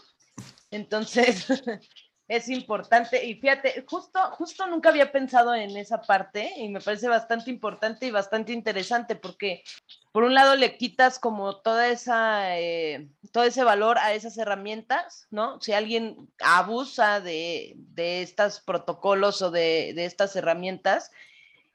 Entonces, 0.71 1.45
es 2.29 2.47
importante. 2.47 3.25
Y 3.25 3.35
fíjate, 3.35 3.83
justo, 3.87 4.19
justo 4.33 4.67
nunca 4.67 4.89
había 4.89 5.11
pensado 5.11 5.55
en 5.55 5.75
esa 5.75 5.99
parte 5.99 6.53
y 6.57 6.69
me 6.69 6.79
parece 6.79 7.07
bastante 7.07 7.49
importante 7.49 8.05
y 8.05 8.11
bastante 8.11 8.53
interesante 8.53 9.15
porque 9.15 9.63
por 10.11 10.23
un 10.23 10.35
lado 10.35 10.55
le 10.55 10.77
quitas 10.77 11.17
como 11.17 11.57
toda 11.57 11.87
esa, 11.87 12.59
eh, 12.59 13.09
todo 13.31 13.45
ese 13.45 13.63
valor 13.63 13.97
a 13.97 14.13
esas 14.13 14.37
herramientas, 14.37 15.27
¿no? 15.31 15.59
Si 15.59 15.73
alguien 15.73 16.29
abusa 16.39 17.19
de, 17.19 17.73
de 17.77 18.21
estos 18.21 18.59
protocolos 18.59 19.41
o 19.41 19.49
de, 19.49 19.93
de 19.95 20.05
estas 20.05 20.35
herramientas 20.35 21.11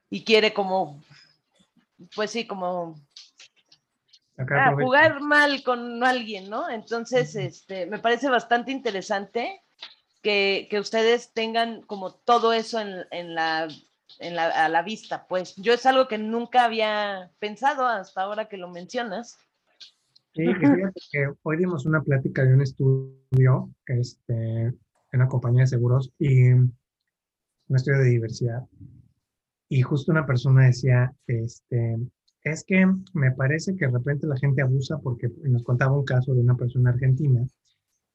y 0.09 0.25
quiere 0.25 0.55
como, 0.55 1.03
pues 2.15 2.31
sí, 2.31 2.47
como 2.47 2.95
a 4.39 4.73
jugar 4.73 5.21
mal 5.21 5.65
con 5.65 6.05
alguien, 6.05 6.49
¿no? 6.49 6.71
Entonces, 6.71 7.35
este, 7.35 7.87
me 7.87 7.99
parece 7.99 8.29
bastante 8.29 8.71
interesante 8.71 9.64
que, 10.25 10.67
que 10.71 10.81
ustedes 10.81 11.33
tengan 11.33 11.83
como 11.83 12.15
todo 12.15 12.53
eso 12.53 12.81
en, 12.81 13.05
en, 13.13 13.35
la, 13.37 13.69
en 14.19 14.35
la, 14.35 14.47
a 14.65 14.69
la 14.69 14.83
vista, 14.83 15.27
pues 15.29 15.55
yo 15.57 15.75
es 15.75 15.87
algo 15.87 16.09
que 16.09 16.19
nunca 16.19 16.65
había 16.65 17.31
pensado 17.39 17.87
hasta 17.87 18.23
ahora 18.23 18.49
que 18.49 18.57
lo 18.57 18.69
mencionas. 18.71 19.37
Sí, 20.33 20.47
fíjate 20.47 21.01
que 21.13 21.33
hoy 21.43 21.59
dimos 21.59 21.87
una 21.87 22.03
plática 22.03 22.43
de 22.45 22.55
un 22.55 22.63
estudio 22.63 23.71
este, 23.87 24.33
en 24.33 24.75
una 25.13 25.29
compañía 25.29 25.63
de 25.63 25.69
seguros 25.69 26.11
y 26.19 26.51
un 26.51 26.75
estudio 27.69 27.99
de 27.99 28.11
diversidad. 28.11 28.65
Y 29.69 29.83
justo 29.83 30.11
una 30.11 30.27
persona 30.27 30.67
decía, 30.67 31.13
este, 31.27 31.99
es 32.43 32.65
que 32.65 32.87
me 33.13 33.31
parece 33.33 33.77
que 33.77 33.87
de 33.87 33.93
repente 33.93 34.27
la 34.27 34.37
gente 34.39 34.63
abusa 34.63 34.99
porque 34.99 35.31
nos 35.43 35.63
contaba 35.63 35.97
un 35.97 36.05
caso 36.05 36.35
de 36.35 36.41
una 36.41 36.57
persona 36.57 36.91
argentina, 36.91 37.47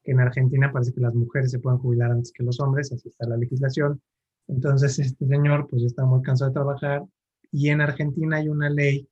en 0.04 0.20
Argentina 0.20 0.72
parece 0.72 0.92
que 0.92 1.00
las 1.00 1.14
mujeres 1.14 1.50
se 1.50 1.58
pueden 1.58 1.78
jubilar 1.78 2.10
antes 2.10 2.32
que 2.32 2.42
los 2.42 2.60
hombres, 2.60 2.92
así 2.92 3.08
está 3.08 3.26
la 3.26 3.36
legislación. 3.36 4.00
Entonces 4.48 4.98
este 4.98 5.26
señor 5.26 5.68
pues 5.68 5.82
está 5.82 6.04
muy 6.04 6.22
cansado 6.22 6.50
de 6.50 6.54
trabajar 6.54 7.04
y 7.52 7.68
en 7.68 7.80
Argentina 7.80 8.38
hay 8.38 8.48
una 8.48 8.70
ley 8.70 9.08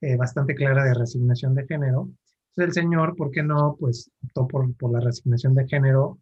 eh, 0.00 0.16
bastante 0.16 0.54
clara 0.54 0.84
de 0.84 0.94
resignación 0.94 1.54
de 1.54 1.66
género. 1.66 2.10
Entonces 2.50 2.76
el 2.76 2.82
señor, 2.84 3.16
¿por 3.16 3.30
qué 3.30 3.42
no? 3.42 3.76
Pues 3.78 4.10
optó 4.24 4.46
por, 4.46 4.74
por 4.76 4.92
la 4.92 5.00
resignación 5.00 5.54
de 5.54 5.66
género 5.66 6.18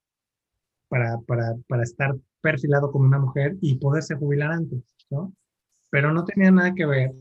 para, 0.88 1.18
para, 1.26 1.54
para 1.68 1.82
estar 1.82 2.14
perfilado 2.40 2.90
como 2.92 3.06
una 3.06 3.18
mujer 3.18 3.56
y 3.60 3.76
poderse 3.76 4.14
jubilar 4.14 4.52
antes, 4.52 4.82
¿no? 5.10 5.32
Pero 5.90 6.12
no 6.12 6.24
tenía 6.24 6.50
nada 6.50 6.74
que 6.74 6.86
ver 6.86 7.12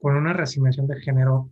con 0.00 0.16
una 0.16 0.32
resignación 0.32 0.86
de 0.86 1.00
género 1.00 1.50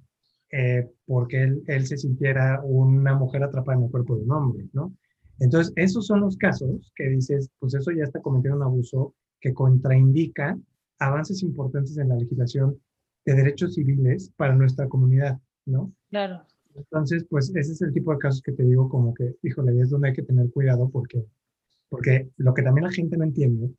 eh, 0.51 0.89
porque 1.07 1.43
él, 1.43 1.63
él, 1.67 1.87
se 1.87 1.97
sintiera 1.97 2.61
una 2.63 3.15
mujer 3.15 3.43
atrapada 3.43 3.79
en 3.79 3.85
el 3.85 3.91
cuerpo 3.91 4.17
de 4.17 4.23
un 4.23 4.33
hombre, 4.33 4.69
¿no? 4.73 4.95
Entonces, 5.39 5.73
esos 5.77 6.07
son 6.07 6.21
los 6.21 6.37
casos 6.37 6.93
que 6.95 7.09
dices, 7.09 7.51
pues 7.59 7.75
eso 7.75 7.91
ya 7.91 8.05
está 8.05 8.21
cometiendo 8.21 8.57
un 8.57 8.63
abuso 8.63 9.15
que 9.41 9.53
contraindica 9.53 10.59
avances 10.99 11.43
importantes 11.43 11.97
en 11.99 12.09
la 12.09 12.17
legislación 12.17 12.81
de 13.25 13.35
derechos 13.35 13.75
civiles 13.75 14.33
para 14.37 14.55
nuestra 14.55 14.89
comunidad, 14.89 15.39
¿no? 15.67 15.93
Claro. 16.11 16.43
Entonces, 16.75 17.27
pues 17.29 17.51
ese 17.55 17.73
es 17.73 17.83
el 17.83 17.93
tipo 17.93 18.13
de 18.13 18.19
casos 18.19 18.43
que 18.43 18.53
te 18.53 18.63
digo 18.63 18.89
como 18.89 19.13
que, 19.15 19.37
híjole, 19.43 19.79
es 19.81 19.91
donde 19.91 20.09
hay 20.09 20.15
que 20.15 20.23
tener 20.23 20.51
cuidado 20.51 20.89
porque, 20.91 21.25
porque 21.89 22.31
lo 22.37 22.55
que 22.55 22.63
también 22.63 22.85
la 22.85 22.93
gente 22.93 23.17
no 23.17 23.25
entiende 23.25 23.71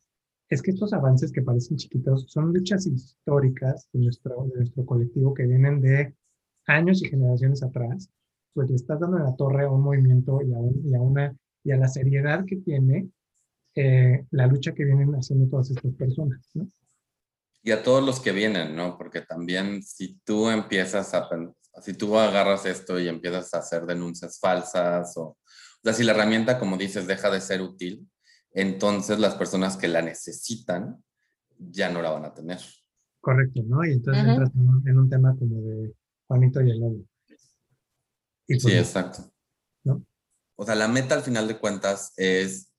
es 0.49 0.61
que 0.61 0.71
estos 0.71 0.93
avances 0.93 1.31
que 1.31 1.41
parecen 1.41 1.77
chiquitos 1.77 2.25
son 2.27 2.53
luchas 2.53 2.85
históricas 2.87 3.87
de 3.93 3.99
nuestro, 4.01 4.45
de 4.45 4.57
nuestro 4.57 4.85
colectivo 4.85 5.33
que 5.33 5.45
vienen 5.45 5.81
de 5.81 6.13
años 6.67 7.01
y 7.01 7.09
generaciones 7.09 7.63
atrás, 7.63 8.09
pues 8.53 8.69
le 8.69 8.75
estás 8.75 8.99
dando 8.99 9.19
la 9.19 9.35
torre 9.35 9.65
a 9.65 9.69
un 9.69 9.81
movimiento 9.81 10.39
y 10.41 10.53
a, 10.53 10.57
y 10.83 10.95
a, 10.95 11.01
una, 11.01 11.35
y 11.63 11.71
a 11.71 11.77
la 11.77 11.87
seriedad 11.87 12.45
que 12.45 12.57
tiene 12.57 13.09
eh, 13.75 14.25
la 14.31 14.47
lucha 14.47 14.73
que 14.73 14.85
vienen 14.85 15.13
haciendo 15.13 15.47
todas 15.49 15.69
estas 15.71 15.93
personas, 15.93 16.39
¿no? 16.53 16.69
Y 17.63 17.71
a 17.71 17.83
todos 17.83 18.03
los 18.03 18.19
que 18.19 18.31
vienen, 18.31 18.75
¿no? 18.75 18.97
Porque 18.97 19.21
también 19.21 19.83
si 19.83 20.19
tú 20.23 20.49
empiezas 20.49 21.13
a, 21.13 21.27
si 21.81 21.93
tú 21.93 22.17
agarras 22.17 22.65
esto 22.65 22.99
y 22.99 23.07
empiezas 23.07 23.53
a 23.53 23.59
hacer 23.59 23.85
denuncias 23.85 24.39
falsas 24.39 25.17
o, 25.17 25.23
o 25.23 25.37
sea, 25.83 25.93
si 25.93 26.03
la 26.03 26.13
herramienta, 26.13 26.59
como 26.59 26.77
dices, 26.77 27.07
deja 27.07 27.29
de 27.29 27.41
ser 27.41 27.61
útil, 27.61 28.07
entonces 28.51 29.19
las 29.19 29.35
personas 29.35 29.77
que 29.77 29.87
la 29.87 30.01
necesitan 30.01 31.03
ya 31.57 31.89
no 31.91 32.01
la 32.01 32.11
van 32.11 32.25
a 32.25 32.33
tener. 32.33 32.59
Correcto, 33.21 33.61
¿no? 33.65 33.85
Y 33.85 33.93
entonces 33.93 34.25
entras 34.25 34.51
en 34.85 34.97
un, 34.97 35.09
tema 35.09 35.35
como 35.37 35.61
de 35.61 35.93
Juanito 36.27 36.61
y 36.61 36.71
el 36.71 36.79
lobo. 36.79 37.05
sí, 38.47 38.59
pues 38.61 38.65
exacto. 38.75 39.31
¿no? 39.83 40.05
O 40.55 40.65
sea, 40.65 40.75
la 40.75 40.87
meta 40.87 41.15
al 41.15 41.23
final 41.23 41.47
de 41.47 41.59
cuentas 41.59 42.13
es 42.17 42.71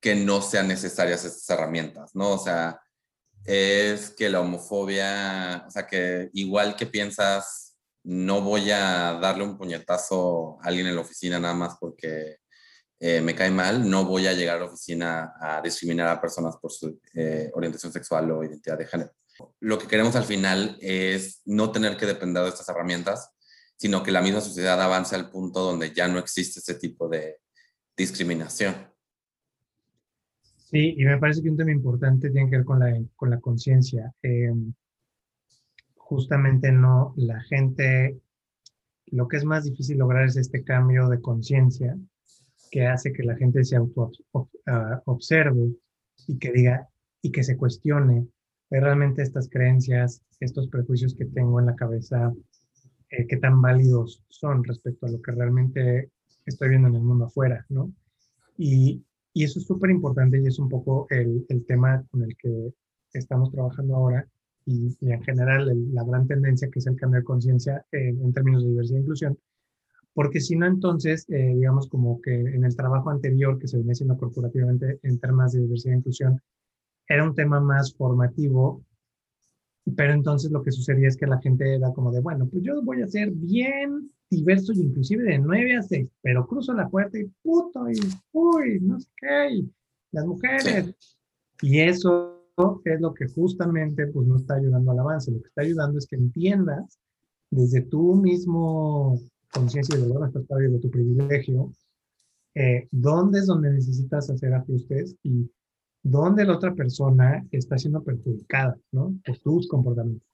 que 0.00 0.14
no 0.14 0.40
sean 0.40 0.68
necesarias 0.68 1.24
estas 1.24 1.48
herramientas, 1.50 2.14
¿no? 2.14 2.30
O 2.30 2.38
sea, 2.38 2.80
es 3.44 4.10
que 4.10 4.28
la 4.28 4.40
homofobia, 4.40 5.64
o 5.66 5.70
sea, 5.70 5.86
que 5.86 6.30
igual 6.32 6.76
que 6.76 6.86
piensas, 6.86 7.76
no 8.02 8.40
voy 8.40 8.70
a 8.70 9.18
darle 9.20 9.44
un 9.44 9.58
puñetazo 9.58 10.58
a 10.62 10.68
alguien 10.68 10.86
en 10.86 10.94
la 10.94 11.02
oficina 11.02 11.38
nada 11.38 11.54
más 11.54 11.76
porque 11.78 12.38
eh, 12.98 13.20
me 13.20 13.34
cae 13.34 13.50
mal, 13.50 13.88
no 13.88 14.04
voy 14.04 14.26
a 14.26 14.32
llegar 14.32 14.56
a 14.56 14.60
la 14.60 14.66
oficina 14.66 15.34
a 15.40 15.60
discriminar 15.60 16.08
a 16.08 16.20
personas 16.20 16.56
por 16.56 16.70
su 16.72 17.00
eh, 17.14 17.50
orientación 17.54 17.92
sexual 17.92 18.30
o 18.30 18.44
identidad 18.44 18.78
de 18.78 18.86
género. 18.86 19.12
Lo 19.60 19.78
que 19.78 19.86
queremos 19.86 20.16
al 20.16 20.24
final 20.24 20.76
es 20.80 21.42
no 21.44 21.70
tener 21.72 21.96
que 21.96 22.06
depender 22.06 22.42
de 22.42 22.48
estas 22.50 22.68
herramientas, 22.68 23.30
sino 23.76 24.02
que 24.02 24.12
la 24.12 24.22
misma 24.22 24.40
sociedad 24.40 24.80
avance 24.80 25.14
al 25.14 25.30
punto 25.30 25.60
donde 25.60 25.92
ya 25.92 26.06
no 26.08 26.18
existe 26.18 26.60
ese 26.60 26.74
tipo 26.74 27.08
de 27.08 27.38
discriminación. 27.96 28.74
Sí, 30.70 30.94
y 30.96 31.04
me 31.04 31.18
parece 31.18 31.42
que 31.42 31.50
un 31.50 31.56
tema 31.56 31.72
importante 31.72 32.30
tiene 32.30 32.48
que 32.48 32.58
ver 32.58 32.64
con 32.64 32.78
la, 32.78 32.96
con 33.16 33.30
la 33.30 33.40
conciencia. 33.40 34.12
Em, 34.22 34.72
justamente 35.96 36.70
no, 36.70 37.14
la 37.16 37.40
gente, 37.42 38.20
lo 39.06 39.26
que 39.28 39.38
es 39.38 39.44
más 39.44 39.64
difícil 39.64 39.98
lograr 39.98 40.26
es 40.26 40.36
este 40.36 40.62
cambio 40.62 41.08
de 41.08 41.20
conciencia 41.20 41.96
que 42.70 42.86
hace 42.86 43.12
que 43.12 43.24
la 43.24 43.36
gente 43.36 43.64
se 43.64 43.76
auto 43.76 44.12
ah, 44.66 45.02
observe 45.06 45.70
y 46.26 46.38
que 46.38 46.52
diga 46.52 46.88
y 47.22 47.32
que 47.32 47.42
se 47.42 47.56
cuestione 47.56 48.28
realmente 48.78 49.22
estas 49.22 49.48
creencias, 49.48 50.22
estos 50.38 50.68
prejuicios 50.68 51.14
que 51.14 51.24
tengo 51.24 51.58
en 51.58 51.66
la 51.66 51.74
cabeza, 51.74 52.32
eh, 53.10 53.26
qué 53.26 53.36
tan 53.38 53.60
válidos 53.60 54.22
son 54.28 54.62
respecto 54.62 55.06
a 55.06 55.10
lo 55.10 55.20
que 55.20 55.32
realmente 55.32 56.10
estoy 56.46 56.68
viendo 56.68 56.88
en 56.88 56.94
el 56.94 57.02
mundo 57.02 57.24
afuera, 57.24 57.66
¿no? 57.68 57.92
Y, 58.56 59.02
y 59.34 59.44
eso 59.44 59.58
es 59.58 59.66
súper 59.66 59.90
importante 59.90 60.40
y 60.40 60.46
es 60.46 60.58
un 60.58 60.68
poco 60.68 61.06
el, 61.10 61.44
el, 61.48 61.64
tema 61.66 62.04
con 62.10 62.22
el 62.22 62.36
que 62.36 62.72
estamos 63.12 63.50
trabajando 63.50 63.96
ahora 63.96 64.28
y, 64.66 64.96
en 65.00 65.22
general 65.22 65.92
la 65.92 66.04
gran 66.04 66.28
tendencia 66.28 66.68
que 66.70 66.78
es 66.78 66.86
el 66.86 66.96
cambio 66.96 67.20
de 67.20 67.24
conciencia 67.24 67.84
en 67.90 68.32
términos 68.32 68.62
de 68.62 68.70
diversidad 68.70 68.98
e 68.98 69.02
inclusión, 69.02 69.38
porque 70.12 70.40
si 70.40 70.56
no, 70.56 70.66
entonces, 70.66 71.24
eh, 71.28 71.54
digamos 71.54 71.88
como 71.88 72.20
que 72.20 72.34
en 72.34 72.64
el 72.64 72.76
trabajo 72.76 73.10
anterior 73.10 73.58
que 73.58 73.68
se 73.68 73.76
venía 73.76 73.92
haciendo 73.92 74.16
corporativamente 74.16 74.98
en 75.02 75.18
temas 75.18 75.52
de 75.52 75.60
diversidad 75.60 75.94
e 75.94 75.98
inclusión, 75.98 76.42
era 77.10 77.24
un 77.24 77.34
tema 77.34 77.58
más 77.58 77.92
formativo, 77.92 78.84
pero 79.96 80.12
entonces 80.12 80.52
lo 80.52 80.62
que 80.62 80.70
sucedía 80.70 81.08
es 81.08 81.16
que 81.16 81.26
la 81.26 81.40
gente 81.40 81.74
era 81.74 81.92
como 81.92 82.12
de, 82.12 82.20
bueno, 82.20 82.48
pues 82.48 82.62
yo 82.62 82.80
voy 82.82 83.02
a 83.02 83.08
ser 83.08 83.32
bien 83.32 84.12
diverso 84.30 84.72
y 84.72 84.82
inclusive 84.82 85.24
de 85.24 85.40
9 85.40 85.76
a 85.76 85.82
6, 85.82 86.08
pero 86.22 86.46
cruzo 86.46 86.72
la 86.72 86.88
puerta 86.88 87.18
y 87.18 87.24
puto, 87.42 87.90
y 87.90 87.98
uy, 88.30 88.78
no 88.80 89.00
sé 89.00 89.08
qué, 89.16 89.64
las 90.12 90.24
mujeres. 90.24 90.94
Y 91.62 91.80
eso 91.80 92.46
es 92.84 93.00
lo 93.00 93.12
que 93.12 93.26
justamente 93.26 94.06
pues 94.06 94.28
no 94.28 94.36
está 94.36 94.54
ayudando 94.54 94.92
al 94.92 95.00
avance, 95.00 95.32
lo 95.32 95.42
que 95.42 95.48
está 95.48 95.62
ayudando 95.62 95.98
es 95.98 96.06
que 96.06 96.14
entiendas 96.14 97.00
desde 97.50 97.80
tu 97.80 98.14
mismo 98.14 99.20
conciencia 99.52 99.98
de 99.98 100.06
valor, 100.06 100.30
de 100.32 100.78
tu 100.78 100.90
privilegio, 100.92 101.72
eh, 102.54 102.86
dónde 102.92 103.40
es 103.40 103.46
donde 103.46 103.72
necesitas 103.72 104.30
hacer 104.30 104.54
ajustes 104.54 105.16
y 105.24 105.50
dónde 106.02 106.44
la 106.44 106.54
otra 106.54 106.74
persona 106.74 107.46
está 107.50 107.78
siendo 107.78 108.02
perjudicada, 108.02 108.76
¿no? 108.92 109.14
Por 109.24 109.38
tus 109.38 109.68
comportamientos. 109.68 110.26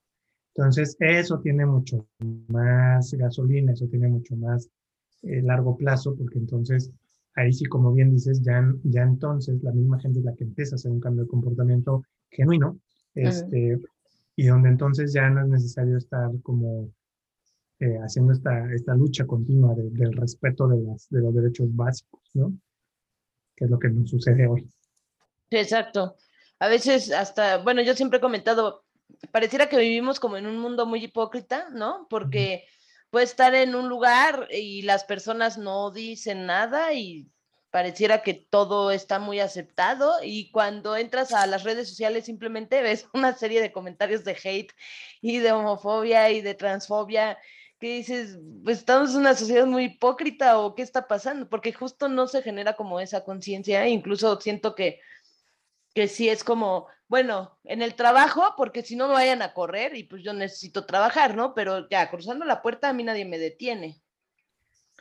Entonces, 0.55 0.97
eso 1.01 1.39
tiene 1.41 1.67
mucho 1.67 2.07
más 2.49 3.13
gasolina, 3.13 3.73
eso 3.73 3.87
tiene 3.89 4.09
mucho 4.09 4.37
más 4.37 4.71
eh, 5.23 5.43
largo 5.43 5.77
plazo, 5.77 6.17
porque 6.17 6.39
entonces, 6.39 6.91
ahí 7.35 7.53
sí, 7.53 7.67
como 7.67 7.93
bien 7.93 8.11
dices, 8.11 8.41
ya, 8.43 8.67
ya 8.85 9.03
entonces 9.03 9.63
la 9.63 9.73
misma 9.73 9.99
gente 10.01 10.21
es 10.21 10.25
la 10.25 10.35
que 10.35 10.45
empieza 10.45 10.75
a 10.75 10.77
hacer 10.77 10.91
un 10.91 11.01
cambio 11.01 11.25
de 11.25 11.29
comportamiento 11.29 12.05
genuino, 12.31 12.79
este, 13.15 13.81
y 14.35 14.47
donde 14.47 14.69
entonces 14.69 15.13
ya 15.13 15.29
no 15.29 15.43
es 15.43 15.49
necesario 15.49 15.97
estar 15.97 16.31
como 16.43 16.91
eh, 17.79 17.99
haciendo 17.99 18.33
esta, 18.33 18.73
esta 18.73 18.95
lucha 18.95 19.27
continua 19.27 19.75
del 19.75 20.13
respeto 20.15 20.69
de, 20.69 20.83
las, 20.83 21.09
de 21.11 21.21
los 21.21 21.35
derechos 21.35 21.75
básicos, 21.75 22.23
¿no? 22.33 22.55
Que 23.55 23.67
es 23.67 23.71
lo 23.71 23.79
que 23.79 23.91
nos 23.91 24.09
sucede 24.09 24.47
hoy. 24.47 24.67
Exacto. 25.51 26.17
A 26.59 26.69
veces 26.69 27.13
hasta, 27.13 27.59
bueno, 27.59 27.83
yo 27.83 27.95
siempre 27.95 28.19
he 28.19 28.21
comentado, 28.21 28.85
pareciera 29.31 29.69
que 29.69 29.79
vivimos 29.79 30.21
como 30.21 30.37
en 30.37 30.47
un 30.47 30.59
mundo 30.59 30.87
muy 30.87 31.05
hipócrita, 31.05 31.69
¿no? 31.73 32.07
Porque 32.09 32.67
puedes 33.11 33.31
estar 33.31 33.55
en 33.55 33.75
un 33.75 33.89
lugar 33.89 34.49
y 34.51 34.83
las 34.83 35.05
personas 35.05 35.59
no 35.59 35.91
dicen 35.91 36.47
nada 36.47 36.93
y 36.93 37.29
pareciera 37.71 38.23
que 38.23 38.33
todo 38.33 38.91
está 38.91 39.19
muy 39.19 39.39
aceptado 39.39 40.15
y 40.23 40.51
cuando 40.51 40.97
entras 40.97 41.33
a 41.33 41.47
las 41.47 41.63
redes 41.63 41.89
sociales 41.89 42.25
simplemente 42.25 42.81
ves 42.81 43.07
una 43.13 43.35
serie 43.35 43.61
de 43.61 43.73
comentarios 43.73 44.25
de 44.25 44.37
hate 44.43 44.73
y 45.21 45.39
de 45.39 45.53
homofobia 45.53 46.31
y 46.31 46.41
de 46.41 46.55
transfobia 46.55 47.39
que 47.79 47.97
dices, 47.97 48.39
pues 48.65 48.79
estamos 48.79 49.11
en 49.11 49.19
una 49.19 49.35
sociedad 49.35 49.67
muy 49.67 49.85
hipócrita 49.85 50.59
o 50.59 50.75
qué 50.75 50.81
está 50.81 51.07
pasando, 51.07 51.49
porque 51.49 51.75
justo 51.75 52.09
no 52.09 52.27
se 52.27 52.43
genera 52.43 52.75
como 52.75 53.01
esa 53.01 53.23
conciencia, 53.25 53.87
incluso 53.87 54.41
siento 54.41 54.75
que, 54.75 55.01
que 55.97 56.09
sí 56.09 56.29
es 56.29 56.45
como, 56.45 56.89
bueno, 57.09 57.59
en 57.65 57.81
el 57.81 57.95
trabajo, 57.95 58.43
porque 58.59 58.83
si 58.83 58.97
no 58.97 59.09
me 59.09 59.15
vayan 59.15 59.41
a 59.41 59.55
correr 59.55 59.97
y 59.97 60.05
pues 60.05 60.23
yo 60.23 60.35
necesito 60.35 60.85
trabajar, 60.85 61.35
¿no? 61.35 61.55
Pero 61.55 61.89
ya, 61.89 62.11
cruzando 62.11 62.45
la 62.45 62.61
puerta 62.61 62.91
a 62.91 62.93
mí 62.93 63.03
nadie 63.03 63.25
me 63.25 63.39
detiene. 63.39 64.03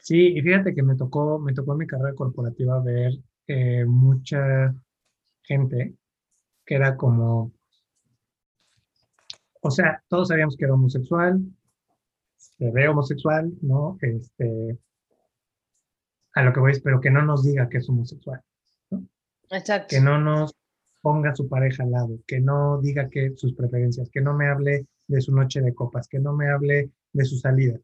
Sí, 0.01 0.27
y 0.37 0.41
fíjate 0.41 0.73
que 0.73 0.83
me 0.83 0.95
tocó, 0.95 1.37
me 1.37 1.53
tocó 1.53 1.73
en 1.73 1.79
mi 1.79 1.85
carrera 1.85 2.15
corporativa 2.15 2.81
ver 2.81 3.11
eh, 3.47 3.83
mucha 3.83 4.73
gente 5.41 5.95
que 6.65 6.75
era 6.75 6.95
como, 6.95 7.51
o 9.59 9.69
sea, 9.69 10.01
todos 10.07 10.29
sabíamos 10.29 10.55
que 10.55 10.63
era 10.63 10.75
homosexual, 10.75 11.41
se 12.37 12.71
ve 12.71 12.87
homosexual, 12.87 13.51
¿no? 13.61 13.97
Este, 13.99 14.79
a 16.35 16.41
lo 16.41 16.53
que 16.53 16.61
voy 16.61 16.79
pero 16.81 17.01
que 17.01 17.11
no 17.11 17.21
nos 17.21 17.43
diga 17.43 17.67
que 17.67 17.79
es 17.79 17.89
homosexual, 17.89 18.41
¿no? 18.91 19.05
Exacto. 19.49 19.87
Que 19.89 19.99
no 19.99 20.17
nos 20.17 20.55
ponga 21.05 21.35
su 21.35 21.47
pareja 21.47 21.83
al 21.83 21.91
lado, 21.91 22.19
que 22.25 22.41
no 22.41 22.81
diga 22.81 23.07
que 23.11 23.35
sus 23.35 23.53
preferencias, 23.53 24.09
que 24.09 24.21
no 24.21 24.33
me 24.33 24.47
hable 24.47 24.87
de 25.07 25.21
su 25.21 25.35
noche 25.35 25.61
de 25.61 25.71
copas, 25.71 26.07
que 26.07 26.17
no 26.17 26.33
me 26.35 26.49
hable 26.49 26.89
de 27.13 27.25
su 27.25 27.37
salida. 27.37 27.79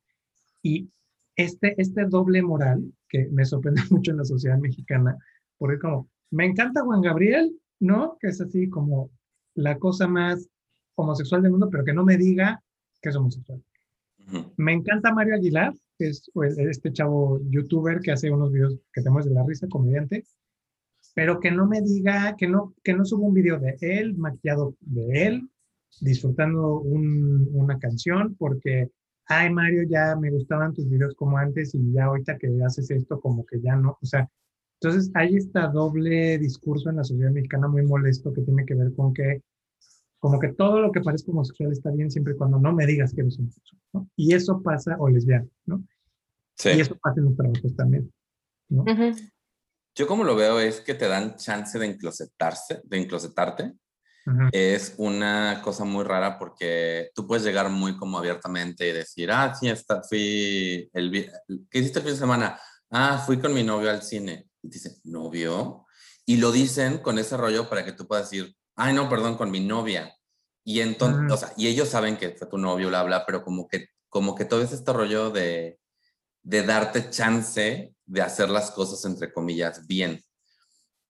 Y 0.63 0.89
este, 1.35 1.79
este 1.79 2.05
doble 2.05 2.41
moral 2.41 2.81
que 3.07 3.29
me 3.31 3.45
sorprende 3.45 3.83
mucho 3.91 4.09
en 4.09 4.17
la 4.17 4.25
sociedad 4.25 4.57
mexicana, 4.57 5.19
porque 5.59 5.77
como, 5.77 6.09
me 6.31 6.45
encanta 6.45 6.81
Juan 6.81 7.01
Gabriel, 7.01 7.55
¿no? 7.79 8.17
Que 8.19 8.29
es 8.29 8.41
así 8.41 8.67
como 8.67 9.11
la 9.53 9.77
cosa 9.77 10.07
más 10.07 10.49
homosexual 10.95 11.43
del 11.43 11.51
mundo, 11.51 11.69
pero 11.69 11.85
que 11.85 11.93
no 11.93 12.03
me 12.03 12.17
diga 12.17 12.59
que 13.03 13.09
es 13.09 13.15
homosexual. 13.15 13.63
Me 14.57 14.73
encanta 14.73 15.13
Mario 15.13 15.35
Aguilar, 15.35 15.75
que 15.99 16.07
es 16.07 16.27
pues, 16.33 16.57
este 16.57 16.91
chavo 16.91 17.39
youtuber 17.51 17.99
que 17.99 18.13
hace 18.13 18.31
unos 18.31 18.51
videos 18.51 18.79
que 18.91 19.03
te 19.03 19.11
de 19.11 19.29
la 19.29 19.43
risa, 19.43 19.67
comediante, 19.67 20.25
pero 21.13 21.39
que 21.39 21.51
no 21.51 21.67
me 21.67 21.81
diga, 21.81 22.35
que 22.37 22.47
no, 22.47 22.73
que 22.83 22.93
no 22.93 23.05
suba 23.05 23.27
un 23.27 23.33
video 23.33 23.59
de 23.59 23.77
él, 23.81 24.15
maquillado 24.15 24.75
de 24.79 25.27
él, 25.27 25.49
disfrutando 25.99 26.79
una 26.79 27.77
canción, 27.79 28.35
porque, 28.35 28.89
ay 29.27 29.51
Mario, 29.51 29.83
ya 29.83 30.15
me 30.15 30.31
gustaban 30.31 30.73
tus 30.73 30.89
videos 30.89 31.13
como 31.15 31.37
antes 31.37 31.75
y 31.75 31.91
ya 31.91 32.05
ahorita 32.05 32.37
que 32.37 32.47
haces 32.65 32.89
esto 32.91 33.19
como 33.19 33.45
que 33.45 33.59
ya 33.61 33.75
no, 33.75 33.97
o 34.01 34.05
sea, 34.05 34.29
entonces 34.81 35.11
hay 35.13 35.35
esta 35.35 35.67
doble 35.67 36.39
discurso 36.39 36.89
en 36.89 36.95
la 36.95 37.03
sociedad 37.03 37.31
mexicana 37.31 37.67
muy 37.67 37.83
molesto 37.83 38.33
que 38.33 38.41
tiene 38.41 38.65
que 38.65 38.73
ver 38.73 38.93
con 38.95 39.13
que 39.13 39.41
como 40.17 40.39
que 40.39 40.49
todo 40.53 40.81
lo 40.81 40.91
que 40.91 41.01
parezca 41.01 41.31
homosexual 41.31 41.71
está 41.71 41.89
bien 41.89 42.11
siempre 42.11 42.33
y 42.33 42.37
cuando 42.37 42.59
no 42.59 42.73
me 42.73 42.85
digas 42.85 43.11
que 43.11 43.21
eres 43.21 43.39
homosexual, 43.39 43.81
¿no? 43.91 44.07
Y 44.15 44.33
eso 44.35 44.61
pasa, 44.61 44.95
o 44.99 45.09
lesbiano, 45.09 45.49
¿no? 45.65 45.83
Sí. 46.55 46.69
Y 46.77 46.81
eso 46.81 46.95
pasa 47.01 47.19
en 47.19 47.25
los 47.25 47.35
trabajos 47.35 47.75
también, 47.75 48.11
¿no? 48.69 48.85
Yo 49.95 50.07
como 50.07 50.23
lo 50.23 50.35
veo 50.35 50.59
es 50.59 50.81
que 50.81 50.93
te 50.93 51.07
dan 51.07 51.35
chance 51.35 51.77
de 51.77 51.85
enclosetarse, 51.85 52.81
de 52.83 52.97
enclosetarte. 52.97 53.73
Es 54.51 54.93
una 54.97 55.61
cosa 55.63 55.83
muy 55.83 56.03
rara 56.03 56.37
porque 56.37 57.09
tú 57.15 57.25
puedes 57.25 57.43
llegar 57.43 57.69
muy 57.69 57.97
como 57.97 58.19
abiertamente 58.19 58.87
y 58.87 58.91
decir, 58.91 59.31
ah, 59.31 59.53
sí, 59.55 59.67
está, 59.67 60.03
fui, 60.03 60.89
el, 60.93 61.11
¿qué 61.69 61.79
hiciste 61.79 61.99
el 61.99 62.05
fin 62.05 62.13
de 62.13 62.19
semana? 62.19 62.59
Ah, 62.91 63.21
fui 63.25 63.39
con 63.39 63.53
mi 63.53 63.63
novio 63.63 63.89
al 63.89 64.03
cine. 64.03 64.47
Y 64.61 64.69
dice, 64.69 64.97
¿novio? 65.03 65.85
Y 66.25 66.37
lo 66.37 66.51
dicen 66.51 66.99
con 66.99 67.17
ese 67.17 67.35
rollo 67.35 67.67
para 67.67 67.83
que 67.83 67.93
tú 67.93 68.07
puedas 68.07 68.29
decir, 68.29 68.55
ay, 68.75 68.93
no, 68.93 69.09
perdón, 69.09 69.37
con 69.37 69.49
mi 69.49 69.59
novia. 69.59 70.15
Y 70.63 70.81
entonces, 70.81 71.31
o 71.31 71.37
sea, 71.37 71.53
y 71.57 71.67
ellos 71.67 71.89
saben 71.89 72.17
que 72.17 72.29
fue 72.29 72.47
tu 72.47 72.57
novio, 72.57 72.89
bla, 72.89 73.03
bla, 73.03 73.25
pero 73.25 73.43
como 73.43 73.67
que, 73.67 73.87
como 74.07 74.35
que 74.35 74.45
todo 74.45 74.61
este 74.61 74.93
rollo 74.93 75.31
de, 75.31 75.79
de 76.43 76.63
darte 76.63 77.09
chance 77.09 77.95
de 78.11 78.21
hacer 78.21 78.49
las 78.49 78.71
cosas, 78.71 79.05
entre 79.05 79.31
comillas, 79.31 79.87
bien. 79.87 80.21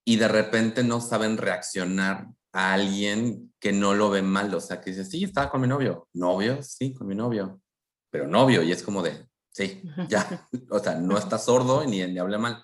Y 0.05 0.17
de 0.17 0.27
repente 0.27 0.83
no 0.83 1.01
saben 1.01 1.37
reaccionar 1.37 2.27
a 2.53 2.73
alguien 2.73 3.51
que 3.59 3.71
no 3.71 3.95
lo 3.95 4.11
ve 4.11 4.21
mal, 4.21 4.53
o 4.53 4.59
sea, 4.59 4.81
que 4.81 4.91
dice, 4.91 5.05
sí, 5.05 5.23
estaba 5.23 5.49
con 5.49 5.61
mi 5.61 5.67
novio. 5.67 6.07
¿Novio? 6.13 6.61
Sí, 6.61 6.93
con 6.93 7.07
mi 7.07 7.15
novio. 7.15 7.59
Pero 8.11 8.27
novio, 8.27 8.61
y 8.61 8.71
es 8.71 8.83
como 8.83 9.01
de, 9.01 9.25
sí, 9.49 9.81
ya, 10.09 10.47
o 10.69 10.77
sea, 10.77 10.95
no 10.95 11.17
está 11.17 11.39
sordo 11.39 11.83
ni, 11.85 12.05
ni 12.05 12.19
habla 12.19 12.37
mal. 12.37 12.63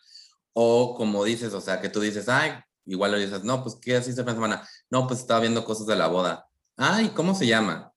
O 0.53 0.93
como 0.95 1.23
dices, 1.23 1.53
o 1.53 1.61
sea, 1.61 1.81
que 1.81 1.89
tú 1.89 1.99
dices, 1.99 2.29
ay, 2.29 2.51
igual 2.85 3.13
le 3.13 3.19
dices, 3.19 3.43
no, 3.43 3.63
pues, 3.63 3.75
¿qué 3.81 3.97
hiciste 3.97 4.21
esta 4.21 4.33
semana? 4.33 4.67
No, 4.91 5.07
pues 5.07 5.21
estaba 5.21 5.39
viendo 5.39 5.65
cosas 5.65 5.87
de 5.87 5.95
la 5.95 6.07
boda. 6.07 6.47
Ay, 6.75 7.09
¿cómo 7.09 7.33
se 7.33 7.47
llama? 7.47 7.91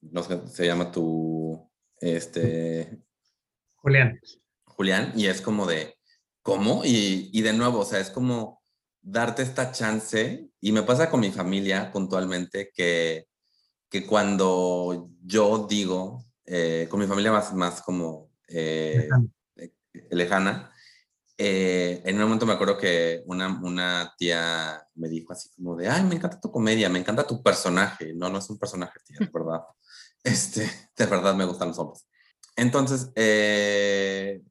No 0.00 0.24
sé, 0.24 0.48
se 0.48 0.66
llama 0.66 0.90
tu, 0.90 1.70
este... 2.00 3.00
Julián. 3.76 4.18
Julián, 4.80 5.12
y 5.14 5.26
es 5.26 5.42
como 5.42 5.66
de, 5.66 5.98
¿cómo? 6.40 6.86
Y, 6.86 7.28
y 7.34 7.42
de 7.42 7.52
nuevo, 7.52 7.80
o 7.80 7.84
sea, 7.84 8.00
es 8.00 8.08
como 8.08 8.62
darte 9.02 9.42
esta 9.42 9.72
chance, 9.72 10.48
y 10.58 10.72
me 10.72 10.84
pasa 10.84 11.10
con 11.10 11.20
mi 11.20 11.30
familia 11.30 11.92
puntualmente, 11.92 12.70
que, 12.74 13.26
que 13.90 14.06
cuando 14.06 15.10
yo 15.22 15.66
digo, 15.68 16.24
eh, 16.46 16.86
con 16.88 16.98
mi 16.98 17.06
familia 17.06 17.30
más, 17.30 17.52
más 17.52 17.82
como 17.82 18.30
eh, 18.48 19.06
lejana, 20.08 20.72
eh, 21.36 22.00
en 22.06 22.16
un 22.16 22.22
momento 22.22 22.46
me 22.46 22.54
acuerdo 22.54 22.78
que 22.78 23.22
una, 23.26 23.60
una, 23.62 24.14
tía 24.16 24.82
me 24.94 25.10
dijo 25.10 25.34
así 25.34 25.50
como 25.56 25.76
de, 25.76 25.90
ay, 25.90 26.04
me 26.04 26.14
encanta 26.14 26.40
tu 26.40 26.50
comedia, 26.50 26.88
me 26.88 27.00
encanta 27.00 27.26
tu 27.26 27.42
personaje. 27.42 28.14
No, 28.14 28.30
no 28.30 28.38
es 28.38 28.48
un 28.48 28.58
personaje, 28.58 28.98
tía, 29.04 29.18
de 29.20 29.30
verdad. 29.30 29.60
Este, 30.22 30.70
de 30.96 31.06
verdad 31.06 31.34
me 31.34 31.46
gustan 31.46 31.68
los 31.68 31.78
hombres. 31.78 32.06
Entonces, 32.56 33.10
eh, 33.14 34.42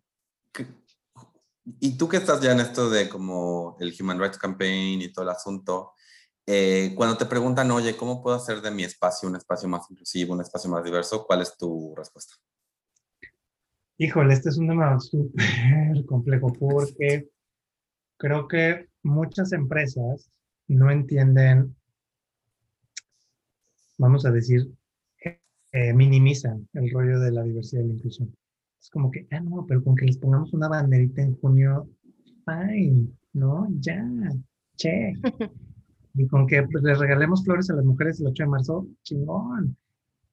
y 1.80 1.98
tú 1.98 2.08
que 2.08 2.18
estás 2.18 2.42
ya 2.42 2.52
en 2.52 2.60
esto 2.60 2.90
de 2.90 3.10
como 3.10 3.78
el 3.80 3.94
Human 4.00 4.20
Rights 4.20 4.38
Campaign 4.38 5.02
y 5.02 5.12
todo 5.12 5.24
el 5.24 5.32
asunto, 5.32 5.94
eh, 6.46 6.94
cuando 6.96 7.18
te 7.18 7.26
preguntan, 7.26 7.70
oye, 7.72 7.96
¿cómo 7.96 8.24
puedo 8.24 8.36
hacer 8.36 8.62
de 8.62 8.72
mi 8.72 8.84
espacio 8.84 9.30
un 9.30 9.36
espacio 9.36 9.70
más 9.70 9.90
inclusivo, 9.92 10.34
un 10.34 10.42
espacio 10.42 10.70
más 10.70 10.84
diverso? 10.84 11.26
¿Cuál 11.26 11.42
es 11.42 11.56
tu 11.56 11.94
respuesta? 11.96 12.34
Híjole, 13.98 14.34
este 14.34 14.50
es 14.50 14.58
un 14.58 14.68
tema 14.68 15.00
súper 15.00 16.06
complejo 16.08 16.52
porque 16.54 17.30
creo 18.18 18.48
que 18.48 18.88
muchas 19.04 19.52
empresas 19.52 20.32
no 20.68 20.90
entienden, 20.90 21.76
vamos 23.98 24.26
a 24.26 24.32
decir, 24.32 24.72
eh, 25.72 25.94
minimizan 25.94 26.68
el 26.74 26.90
rollo 26.92 27.20
de 27.20 27.32
la 27.32 27.44
diversidad 27.44 27.84
y 27.84 27.88
la 27.90 27.94
inclusión. 27.94 28.39
Es 28.80 28.90
como 28.90 29.12
que, 29.12 29.28
ah, 29.32 29.40
no, 29.42 29.66
pero 29.68 29.84
con 29.84 29.96
que 29.96 30.06
les 30.06 30.18
pongamos 30.18 30.54
una 30.54 30.68
banderita 30.68 31.22
en 31.22 31.36
junio, 31.36 31.90
fine, 32.46 33.08
¿no? 33.34 33.68
Ya, 33.80 34.08
che. 34.76 35.14
Y 36.16 36.28
con 36.28 36.48
que 36.48 36.64
pues, 36.64 36.84
les 36.84 36.98
regalemos 36.98 37.44
flores 37.44 37.70
a 37.70 37.76
las 37.76 37.86
mujeres 37.86 38.20
el 38.20 38.28
8 38.28 38.44
de 38.44 38.50
marzo, 38.50 38.88
chingón. 39.04 39.78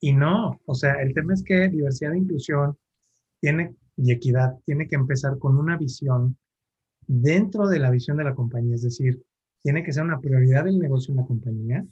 Y 0.00 0.12
no, 0.12 0.60
o 0.64 0.74
sea, 0.74 0.94
el 1.02 1.12
tema 1.14 1.34
es 1.34 1.42
que 1.42 1.68
diversidad 1.68 2.14
e 2.14 2.18
inclusión 2.18 2.76
tiene, 3.40 3.74
y 3.96 4.12
equidad 4.12 4.58
tiene 4.64 4.88
que 4.88 4.96
empezar 4.96 5.38
con 5.38 5.56
una 5.56 5.76
visión 5.76 6.36
dentro 7.06 7.68
de 7.68 7.78
la 7.78 7.90
visión 7.90 8.16
de 8.16 8.24
la 8.24 8.34
compañía, 8.34 8.74
es 8.74 8.82
decir, 8.82 9.22
tiene 9.62 9.82
que 9.82 9.92
ser 9.92 10.04
una 10.04 10.20
prioridad 10.20 10.64
del 10.64 10.78
negocio 10.78 11.12
en 11.12 11.18
la 11.18 11.26
compañía 11.26 11.86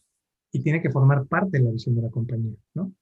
y 0.52 0.62
tiene 0.62 0.80
que 0.80 0.90
formar 0.90 1.26
parte 1.26 1.58
de 1.58 1.64
la 1.64 1.70
visión 1.70 1.94
de 1.94 2.02
la 2.02 2.10
compañía, 2.10 2.56
¿no? 2.74 2.92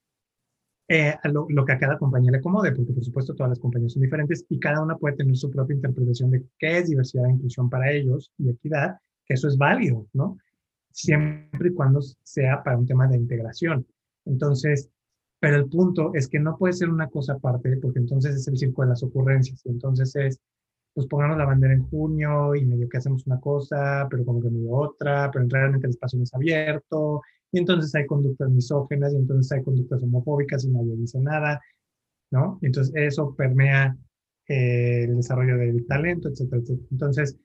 Eh, 0.95 1.16
lo, 1.24 1.47
lo, 1.49 1.64
que 1.64 1.72
a 1.72 1.78
cada 1.78 1.97
compañía 1.97 2.32
le 2.32 2.36
acomode, 2.36 2.70
porque 2.72 2.93
por 2.93 3.03
supuesto 3.03 3.34
todas 3.34 3.49
las 3.49 3.59
compañías 3.59 3.95
son 3.95 4.03
diferentes 4.03 4.45
y 4.51 4.59
cada 4.61 4.82
una 4.82 4.99
puede 4.99 5.16
tener 5.16 5.34
su 5.38 5.51
propia 5.51 5.74
interpretación 5.74 6.30
de 6.30 6.45
qué 6.59 6.80
es 6.80 6.90
diversidad 6.90 7.24
e 7.24 7.32
inclusión 7.32 7.70
para 7.70 7.90
ellos 7.90 8.30
y 8.36 8.51
equidad, 8.51 8.99
que 9.24 9.32
eso 9.32 9.49
es 9.49 9.57
válido, 9.57 10.07
¿no? 10.12 10.36
Siempre 10.90 11.70
y 11.70 11.72
cuando 11.72 12.03
sea 12.03 12.62
para 12.62 12.76
un 12.76 12.84
tema 12.84 13.09
de 13.09 13.16
integración. 13.16 13.86
Entonces, 14.26 14.90
pero 15.40 15.57
el 15.57 15.66
punto 15.70 16.11
es 16.12 16.28
que 16.28 16.38
no 16.38 16.59
puede 16.59 16.74
ser 16.74 16.90
una 16.90 17.09
cosa 17.09 17.32
aparte, 17.32 17.74
porque 17.78 17.99
entonces 17.99 18.34
es 18.34 18.47
el 18.49 18.59
circo 18.59 18.82
de 18.82 18.88
las 18.88 19.03
ocurrencias. 19.03 19.64
Entonces 19.64 20.14
es, 20.14 20.40
pues 20.93 21.07
pongamos 21.07 21.38
la 21.38 21.47
bandera 21.47 21.72
en 21.72 21.88
junio 21.88 22.55
y 22.55 22.66
medio 22.66 22.90
que 22.90 22.99
hacemos 22.99 23.26
una 23.26 23.40
cosa, 23.40 24.07
pero 24.11 24.26
como 24.26 24.43
que 24.43 24.51
medio 24.51 24.72
otra, 24.72 25.30
pero 25.32 25.47
realmente 25.49 25.86
el 25.86 25.93
espacio 25.93 26.18
no 26.18 26.24
es 26.24 26.34
abierto. 26.34 27.22
Y 27.53 27.59
entonces 27.59 27.94
hay 27.94 28.07
conductas 28.07 28.50
misógenas 28.50 29.12
y 29.12 29.16
entonces 29.16 29.53
hay 29.53 29.62
conductas 29.62 30.03
homofóbicas 30.03 30.64
y 30.64 30.70
nadie 30.70 30.96
dice 30.96 31.20
nada, 31.20 31.61
¿no? 32.30 32.59
Entonces 32.62 32.94
eso 32.96 33.34
permea 33.36 33.96
eh, 34.48 35.05
el 35.05 35.16
desarrollo 35.16 35.59
del 35.59 35.86
talento, 35.86 36.28
etcétera, 36.28 36.62
etcétera. 36.62 36.88
Entonces, 36.90 37.38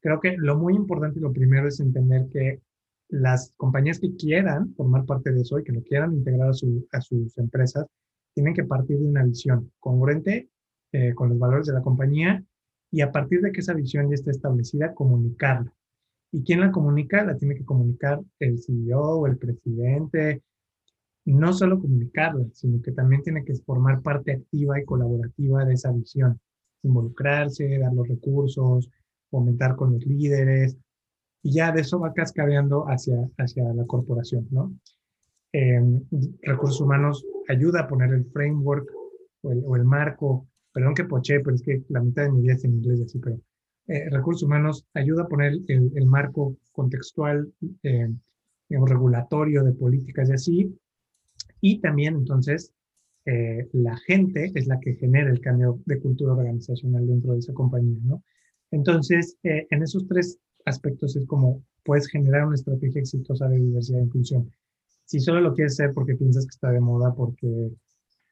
creo 0.00 0.20
que 0.20 0.36
lo 0.36 0.56
muy 0.56 0.74
importante 0.74 1.18
y 1.18 1.22
lo 1.22 1.32
primero 1.32 1.68
es 1.68 1.80
entender 1.80 2.28
que 2.32 2.60
las 3.08 3.52
compañías 3.56 3.98
que 3.98 4.14
quieran 4.16 4.74
formar 4.74 5.04
parte 5.06 5.32
de 5.32 5.40
eso 5.40 5.58
y 5.58 5.64
que 5.64 5.72
lo 5.72 5.82
quieran 5.82 6.14
integrar 6.14 6.50
a, 6.50 7.00
sus 7.00 7.38
empresas, 7.38 7.86
tienen 8.34 8.54
que 8.54 8.64
partir 8.64 8.98
de 8.98 9.06
una 9.06 9.24
visión 9.24 9.72
congruente 9.80 10.48
eh, 10.92 11.14
con 11.14 11.30
los 11.30 11.38
valores 11.38 11.66
de 11.66 11.72
la 11.72 11.82
compañía 11.82 12.44
y 12.90 13.00
a 13.00 13.10
partir 13.10 13.40
de 13.40 13.52
que 13.52 13.60
esa 13.60 13.74
visión 13.74 14.08
ya 14.08 14.14
esté 14.14 14.30
establecida, 14.30 14.94
comunicarla. 14.94 15.72
¿Y 16.32 16.42
quién 16.44 16.60
la 16.60 16.70
comunica? 16.70 17.24
La 17.24 17.36
tiene 17.36 17.54
que 17.54 17.64
comunicar 17.64 18.20
el 18.38 18.58
CEO 18.62 19.00
o 19.00 19.26
el 19.26 19.38
presidente. 19.38 20.42
No 21.24 21.52
solo 21.52 21.80
comunicarla, 21.80 22.46
sino 22.52 22.80
que 22.82 22.92
también 22.92 23.22
tiene 23.22 23.44
que 23.44 23.54
formar 23.56 24.02
parte 24.02 24.32
activa 24.32 24.80
y 24.80 24.84
colaborativa 24.84 25.64
de 25.64 25.74
esa 25.74 25.92
visión. 25.92 26.40
Involucrarse, 26.82 27.78
dar 27.78 27.92
los 27.92 28.08
recursos, 28.08 28.90
fomentar 29.30 29.76
con 29.76 29.92
los 29.92 30.06
líderes, 30.06 30.76
y 31.42 31.52
ya 31.52 31.72
de 31.72 31.82
eso 31.82 32.00
va 32.00 32.12
cascadeando 32.12 32.84
hacia, 32.88 33.16
hacia 33.38 33.64
la 33.72 33.86
corporación, 33.86 34.48
¿no? 34.50 34.74
Em, 35.52 36.02
recursos 36.42 36.80
humanos 36.80 37.24
ayuda 37.48 37.80
a 37.80 37.88
poner 37.88 38.12
el 38.12 38.26
framework 38.26 38.86
o 39.42 39.76
el, 39.76 39.84
marco, 39.84 40.46
perdón 40.72 40.94
que 40.94 41.04
poché, 41.04 41.40
pero 41.40 41.56
es 41.56 41.62
que 41.62 41.84
la 41.88 42.00
mitad 42.02 42.24
de 42.24 42.32
mi 42.32 42.42
vida 42.42 42.54
es 42.54 42.64
en 42.64 42.74
inglés, 42.74 43.00
así, 43.00 43.18
pero 43.18 43.40
eh, 43.88 44.08
recursos 44.10 44.44
humanos 44.44 44.86
ayuda 44.94 45.22
a 45.22 45.28
poner 45.28 45.54
el, 45.66 45.90
el 45.94 46.06
marco 46.06 46.56
contextual, 46.72 47.52
eh, 47.82 48.08
regulatorio 48.68 49.64
de 49.64 49.72
políticas 49.72 50.28
y 50.28 50.32
así, 50.32 50.78
y 51.60 51.80
también 51.80 52.14
entonces 52.14 52.72
eh, 53.30 53.68
la 53.72 53.96
gente 53.98 54.50
es 54.54 54.66
la 54.66 54.80
que 54.80 54.94
genera 54.94 55.30
el 55.30 55.40
cambio 55.40 55.80
de 55.84 56.00
cultura 56.00 56.32
organizacional 56.32 57.06
dentro 57.06 57.34
de 57.34 57.40
esa 57.40 57.52
compañía, 57.52 57.98
¿no? 58.02 58.22
Entonces, 58.70 59.36
eh, 59.42 59.66
en 59.70 59.82
esos 59.82 60.06
tres 60.06 60.38
aspectos 60.64 61.14
es 61.14 61.26
como 61.26 61.62
puedes 61.84 62.08
generar 62.08 62.46
una 62.46 62.54
estrategia 62.54 63.00
exitosa 63.00 63.48
de 63.48 63.58
diversidad 63.58 64.00
e 64.00 64.04
inclusión. 64.04 64.50
Si 65.04 65.20
solo 65.20 65.40
lo 65.40 65.54
quieres 65.54 65.74
hacer 65.74 65.92
porque 65.92 66.14
piensas 66.14 66.46
que 66.46 66.54
está 66.54 66.70
de 66.70 66.80
moda, 66.80 67.14
porque 67.14 67.70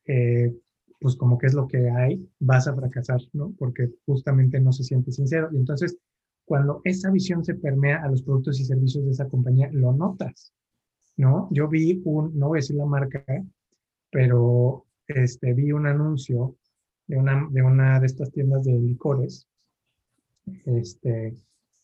eh, 0.06 0.54
pues 1.00 1.16
como 1.16 1.38
que 1.38 1.46
es 1.46 1.54
lo 1.54 1.66
que 1.66 1.90
hay, 1.90 2.26
vas 2.38 2.68
a 2.68 2.74
fracasar, 2.74 3.20
¿no? 3.32 3.54
Porque 3.58 3.90
justamente 4.06 4.60
no 4.60 4.72
se 4.72 4.84
siente 4.84 5.12
sincero. 5.12 5.48
Y 5.52 5.56
entonces, 5.56 5.98
cuando 6.44 6.80
esa 6.84 7.10
visión 7.10 7.44
se 7.44 7.54
permea 7.54 8.02
a 8.02 8.08
los 8.08 8.22
productos 8.22 8.60
y 8.60 8.64
servicios 8.64 9.04
de 9.04 9.10
esa 9.10 9.28
compañía, 9.28 9.68
lo 9.72 9.92
notas, 9.92 10.52
¿no? 11.16 11.48
Yo 11.50 11.68
vi 11.68 12.00
un, 12.04 12.38
no 12.38 12.48
voy 12.48 12.58
a 12.58 12.60
decir 12.60 12.76
la 12.76 12.86
marca, 12.86 13.24
pero 14.10 14.86
este, 15.06 15.52
vi 15.52 15.72
un 15.72 15.86
anuncio 15.86 16.56
de 17.06 17.16
una, 17.18 17.46
de 17.50 17.62
una 17.62 18.00
de 18.00 18.06
estas 18.06 18.30
tiendas 18.32 18.64
de 18.64 18.72
licores, 18.78 19.46
este, 20.64 21.36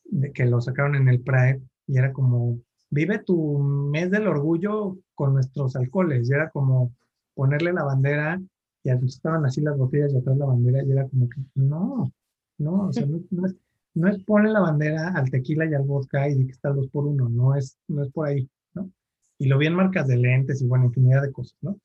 de 0.05 0.33
que 0.33 0.47
lo 0.47 0.61
sacaron 0.61 0.95
en 0.95 1.09
el 1.09 1.21
Pride 1.21 1.61
y 1.87 1.99
era 1.99 2.13
como, 2.13 2.61
vive 2.91 3.19
tu 3.19 3.59
mes 3.59 4.11
del 4.11 4.27
orgullo 4.27 4.99
con 5.15 5.35
nuestros 5.35 5.77
alcoholes. 5.77 6.29
Y 6.29 6.33
era 6.33 6.51
como 6.51 6.95
ponerle 7.35 7.73
la 7.73 7.85
bandera 7.85 8.41
y 8.85 8.91
estaban 9.07 9.45
así 9.45 9.61
las 9.61 9.77
botellas 9.77 10.13
y 10.13 10.17
atrás 10.17 10.37
la 10.37 10.47
bandera 10.47 10.83
y 10.83 10.91
era 10.91 11.09
como 11.09 11.29
que, 11.29 11.41
no, 11.55 12.13
no, 12.59 12.89
o 12.89 12.93
sea, 12.93 13.07
no, 13.07 13.47
es, 13.47 13.57
no 13.95 14.09
es 14.09 14.23
ponle 14.25 14.51
la 14.51 14.61
bandera 14.61 15.13
al 15.15 15.31
tequila 15.31 15.67
y 15.67 15.75
al 15.75 15.85
vodka 15.85 16.29
y 16.29 16.35
di 16.35 16.47
que 16.47 16.53
está 16.53 16.71
dos 16.71 16.89
por 16.89 17.07
uno, 17.07 17.29
no 17.29 17.55
es, 17.55 17.79
no 17.89 18.03
es 18.03 18.11
por 18.11 18.27
ahí, 18.27 18.49
¿no? 18.75 18.91
Y 19.39 19.47
lo 19.47 19.59
vi 19.59 19.67
en 19.67 19.75
marcas 19.75 20.09
de 20.09 20.17
lentes 20.17 20.63
y 20.63 20.67
bueno, 20.67 20.87
infinidad 20.87 21.23
de 21.23 21.33
cosas, 21.33 21.57
¿no? 21.61 21.79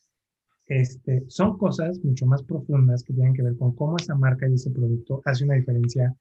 Este, 0.65 1.23
son 1.29 1.57
cosas 1.57 2.03
mucho 2.03 2.25
más 2.25 2.43
profundas 2.43 3.03
que 3.03 3.13
tienen 3.13 3.33
que 3.33 3.41
ver 3.41 3.57
con 3.57 3.73
cómo 3.73 3.95
esa 3.97 4.15
marca 4.15 4.49
y 4.49 4.53
ese 4.53 4.69
producto 4.71 5.21
hace 5.23 5.45
una 5.45 5.53
diferencia 5.53 6.13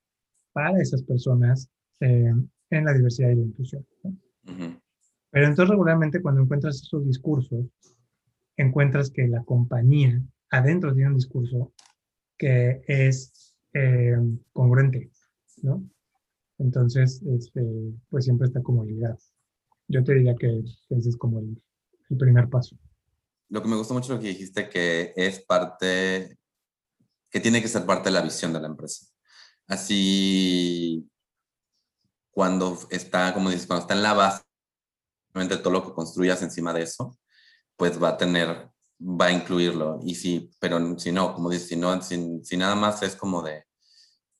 para 0.53 0.79
esas 0.81 1.03
personas 1.03 1.69
eh, 1.99 2.33
en 2.69 2.85
la 2.85 2.93
diversidad 2.93 3.29
y 3.29 3.35
la 3.35 3.41
inclusión. 3.41 3.85
Pero 5.31 5.45
entonces 5.45 5.69
regularmente 5.69 6.21
cuando 6.21 6.41
encuentras 6.41 6.77
estos 6.77 7.05
discursos, 7.05 7.65
encuentras 8.55 9.11
que 9.11 9.27
la 9.27 9.43
compañía 9.43 10.21
adentro 10.49 10.93
tiene 10.93 11.09
un 11.09 11.15
discurso 11.15 11.73
que 12.37 12.81
es 12.87 13.55
eh, 13.73 14.15
congruente, 14.53 15.11
¿no? 15.63 15.89
Entonces, 16.59 17.21
este, 17.23 17.61
pues 18.09 18.25
siempre 18.25 18.47
está 18.47 18.61
como 18.61 18.83
ligado. 18.83 19.17
Yo 19.87 20.03
te 20.03 20.13
diría 20.13 20.35
que 20.35 20.63
ese 20.89 21.09
es 21.09 21.17
como 21.17 21.39
el, 21.39 21.61
el 22.09 22.17
primer 22.17 22.49
paso. 22.49 22.77
Lo 23.49 23.61
que 23.61 23.69
me 23.69 23.75
gustó 23.75 23.93
mucho 23.93 24.13
lo 24.13 24.19
que 24.19 24.27
dijiste, 24.29 24.69
que 24.69 25.13
es 25.15 25.39
parte, 25.45 26.37
que 27.29 27.39
tiene 27.39 27.61
que 27.61 27.67
ser 27.67 27.85
parte 27.85 28.09
de 28.09 28.13
la 28.13 28.21
visión 28.21 28.51
de 28.53 28.59
la 28.59 28.67
empresa. 28.67 29.05
Así 29.67 31.09
cuando 32.37 32.77
está, 32.91 33.33
como 33.33 33.49
dices, 33.49 33.65
cuando 33.65 33.81
está 33.81 33.95
en 33.95 34.03
la 34.03 34.13
base, 34.13 34.43
todo 35.33 35.71
lo 35.71 35.83
que 35.83 35.93
construyas 35.93 36.39
encima 36.43 36.71
de 36.71 36.83
eso, 36.83 37.17
pues 37.75 38.01
va 38.01 38.09
a 38.09 38.17
tener, 38.17 38.69
va 38.99 39.27
a 39.27 39.31
incluirlo. 39.31 39.99
Y 40.03 40.15
sí, 40.15 40.51
pero 40.59 40.97
si 40.99 41.11
no, 41.11 41.33
como 41.33 41.49
dices, 41.49 41.67
si 41.69 41.75
no, 41.75 42.01
si, 42.01 42.57
nada 42.57 42.75
más 42.75 43.03
es 43.03 43.15
como 43.15 43.41
de, 43.41 43.65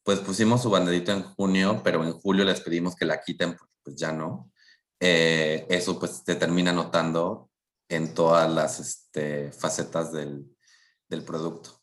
pues 0.03 0.19
pusimos 0.19 0.61
su 0.61 0.69
banderito 0.69 1.11
en 1.11 1.23
junio, 1.23 1.81
pero 1.83 2.03
en 2.03 2.13
julio 2.13 2.45
les 2.45 2.61
pedimos 2.61 2.95
que 2.95 3.05
la 3.05 3.21
quiten, 3.21 3.57
pues 3.83 3.95
ya 3.95 4.11
no. 4.11 4.51
Eh, 4.99 5.65
eso 5.69 5.99
pues 5.99 6.23
te 6.23 6.35
termina 6.35 6.73
notando 6.73 7.51
en 7.89 8.13
todas 8.13 8.51
las 8.51 8.79
este, 8.79 9.51
facetas 9.51 10.11
del, 10.11 10.45
del 11.07 11.23
producto. 11.23 11.77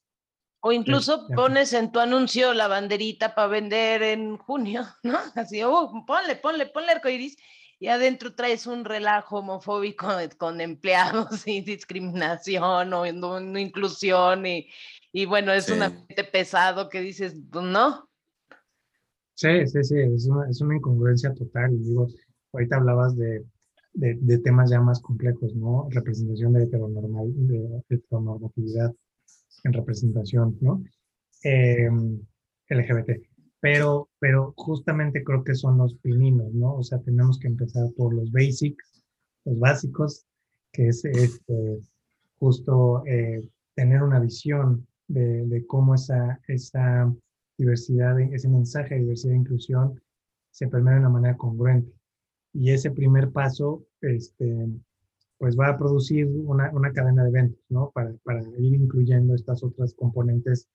O 0.66 0.72
incluso 0.72 1.28
pones 1.36 1.74
en 1.74 1.92
tu 1.92 2.00
anuncio 2.00 2.54
la 2.54 2.68
banderita 2.68 3.34
para 3.34 3.48
vender 3.48 4.02
en 4.02 4.38
junio, 4.38 4.86
¿no? 5.02 5.18
Así, 5.34 5.62
oh, 5.62 5.92
ponle, 6.06 6.36
ponle, 6.36 6.66
ponle 6.66 6.92
arcoiris 6.92 7.36
y 7.84 7.88
adentro 7.88 8.34
traes 8.34 8.66
un 8.66 8.82
relajo 8.82 9.40
homofóbico 9.40 10.06
con 10.38 10.62
empleados 10.62 11.46
y 11.46 11.60
discriminación 11.60 12.90
o 12.94 13.12
no, 13.12 13.58
inclusión 13.58 14.46
y, 14.46 14.66
y, 15.12 15.26
bueno, 15.26 15.52
es 15.52 15.68
un 15.68 15.82
ambiente 15.82 16.24
pesado 16.24 16.88
que 16.88 17.02
dices, 17.02 17.36
pues, 17.52 17.62
¿no? 17.66 18.08
Sí, 19.34 19.66
sí, 19.66 19.84
sí, 19.84 19.96
es 19.98 20.26
una, 20.26 20.48
es 20.48 20.62
una 20.62 20.76
incongruencia 20.76 21.34
total. 21.34 21.74
Y 21.74 21.90
digo, 21.90 22.08
ahorita 22.54 22.76
hablabas 22.76 23.18
de, 23.18 23.44
de, 23.92 24.16
de, 24.18 24.38
temas 24.38 24.70
ya 24.70 24.80
más 24.80 25.02
complejos, 25.02 25.54
¿no? 25.54 25.86
Representación 25.90 26.54
de 26.54 26.62
heteronormal, 26.62 27.32
de 27.34 27.82
heteronormatividad 27.90 28.94
en 29.64 29.72
representación, 29.74 30.56
¿no? 30.62 30.82
Em, 31.42 32.18
LGBT. 32.70 33.33
Pero, 33.64 34.10
pero 34.18 34.52
justamente 34.58 35.24
creo 35.24 35.42
que 35.42 35.54
son 35.54 35.78
los 35.78 35.94
pininos, 35.94 36.52
¿no? 36.52 36.74
O 36.74 36.82
sea, 36.82 36.98
tenemos 36.98 37.38
que 37.38 37.46
empezar 37.46 37.88
por 37.96 38.12
los 38.12 38.30
basics, 38.30 39.02
los 39.46 39.58
básicos, 39.58 40.26
que 40.70 40.88
es 40.88 41.02
este, 41.06 41.80
justo 42.38 43.02
eh, 43.06 43.42
tener 43.74 44.02
una 44.02 44.20
visión 44.20 44.86
de, 45.08 45.46
de, 45.46 45.66
cómo 45.66 45.94
esa, 45.94 46.38
esa 46.46 47.10
diversidad, 47.56 48.20
ese 48.20 48.50
mensaje 48.50 48.96
de 48.96 49.00
diversidad 49.00 49.32
e 49.32 49.38
inclusión 49.38 49.98
se 50.50 50.68
permea 50.68 50.96
de 50.96 51.00
una 51.00 51.08
manera 51.08 51.38
congruente. 51.38 51.90
Y 52.52 52.70
ese 52.70 52.90
primer 52.90 53.32
paso, 53.32 53.86
este, 54.02 54.68
pues 55.38 55.58
va 55.58 55.68
a 55.68 55.78
producir 55.78 56.26
una, 56.26 56.70
una 56.70 56.92
cadena 56.92 57.22
de 57.22 57.30
eventos, 57.30 57.64
¿no? 57.70 57.90
Para, 57.94 58.12
para, 58.24 58.42
ir 58.58 58.74
incluyendo 58.74 59.34
estas 59.34 59.64
otras 59.64 59.94
componentes 59.94 60.68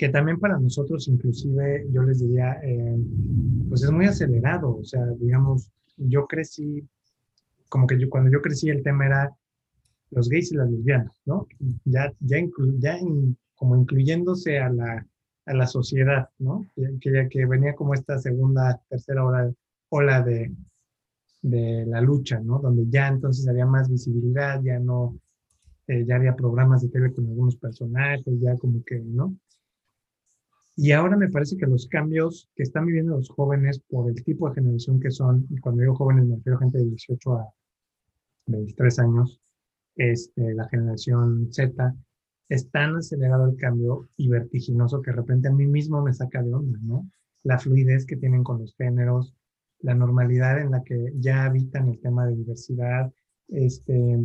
que 0.00 0.08
también 0.08 0.40
para 0.40 0.58
nosotros 0.58 1.06
inclusive 1.08 1.86
yo 1.92 2.02
les 2.02 2.20
diría, 2.20 2.58
eh, 2.62 2.96
pues 3.68 3.82
es 3.82 3.90
muy 3.90 4.06
acelerado, 4.06 4.78
o 4.78 4.82
sea, 4.82 5.04
digamos, 5.20 5.70
yo 5.98 6.26
crecí, 6.26 6.88
como 7.68 7.86
que 7.86 8.08
cuando 8.08 8.30
yo 8.30 8.40
crecí 8.40 8.70
el 8.70 8.82
tema 8.82 9.04
era 9.04 9.36
los 10.10 10.30
gays 10.30 10.52
y 10.52 10.56
las 10.56 10.70
lesbianas, 10.70 11.12
¿no? 11.26 11.46
Ya, 11.84 12.10
ya, 12.20 12.38
ya 12.78 12.98
como 13.54 13.76
incluyéndose 13.76 14.58
a 14.58 14.70
la, 14.70 15.06
a 15.44 15.52
la 15.52 15.66
sociedad, 15.66 16.30
¿no? 16.38 16.66
Que, 16.98 17.28
que 17.28 17.44
venía 17.44 17.74
como 17.74 17.92
esta 17.92 18.18
segunda, 18.18 18.80
tercera 18.88 19.22
ola, 19.22 19.52
ola 19.90 20.22
de, 20.22 20.50
de 21.42 21.84
la 21.84 22.00
lucha, 22.00 22.40
¿no? 22.40 22.58
Donde 22.58 22.86
ya 22.88 23.08
entonces 23.08 23.46
había 23.46 23.66
más 23.66 23.90
visibilidad, 23.90 24.62
ya 24.62 24.78
no, 24.78 25.20
eh, 25.88 26.06
ya 26.06 26.16
había 26.16 26.34
programas 26.34 26.80
de 26.80 26.88
tele 26.88 27.12
con 27.12 27.26
algunos 27.26 27.56
personajes, 27.56 28.40
ya 28.40 28.56
como 28.56 28.82
que, 28.82 28.98
¿no? 28.98 29.36
Y 30.82 30.92
ahora 30.92 31.14
me 31.14 31.28
parece 31.28 31.58
que 31.58 31.66
los 31.66 31.86
cambios 31.88 32.48
que 32.56 32.62
están 32.62 32.86
viviendo 32.86 33.14
los 33.14 33.28
jóvenes 33.28 33.80
por 33.80 34.08
el 34.08 34.24
tipo 34.24 34.48
de 34.48 34.54
generación 34.54 34.98
que 34.98 35.10
son, 35.10 35.46
y 35.50 35.58
cuando 35.58 35.82
digo 35.82 35.94
jóvenes 35.94 36.24
me 36.24 36.36
refiero 36.36 36.56
a 36.56 36.60
gente 36.60 36.78
de 36.78 36.86
18 36.86 37.34
a 37.34 37.52
23 38.46 38.98
años, 39.00 39.42
este, 39.96 40.54
la 40.54 40.66
generación 40.70 41.52
Z, 41.52 41.94
es 42.48 42.70
tan 42.70 42.96
acelerado 42.96 43.50
el 43.50 43.56
cambio 43.58 44.08
y 44.16 44.30
vertiginoso 44.30 45.02
que 45.02 45.10
de 45.10 45.18
repente 45.18 45.48
a 45.48 45.52
mí 45.52 45.66
mismo 45.66 46.00
me 46.00 46.14
saca 46.14 46.42
de 46.42 46.54
onda, 46.54 46.78
¿no? 46.80 47.06
La 47.42 47.58
fluidez 47.58 48.06
que 48.06 48.16
tienen 48.16 48.42
con 48.42 48.60
los 48.60 48.74
géneros, 48.74 49.34
la 49.80 49.94
normalidad 49.94 50.62
en 50.62 50.70
la 50.70 50.82
que 50.82 51.12
ya 51.16 51.44
habitan 51.44 51.90
el 51.90 52.00
tema 52.00 52.26
de 52.26 52.36
diversidad, 52.36 53.12
este, 53.48 54.18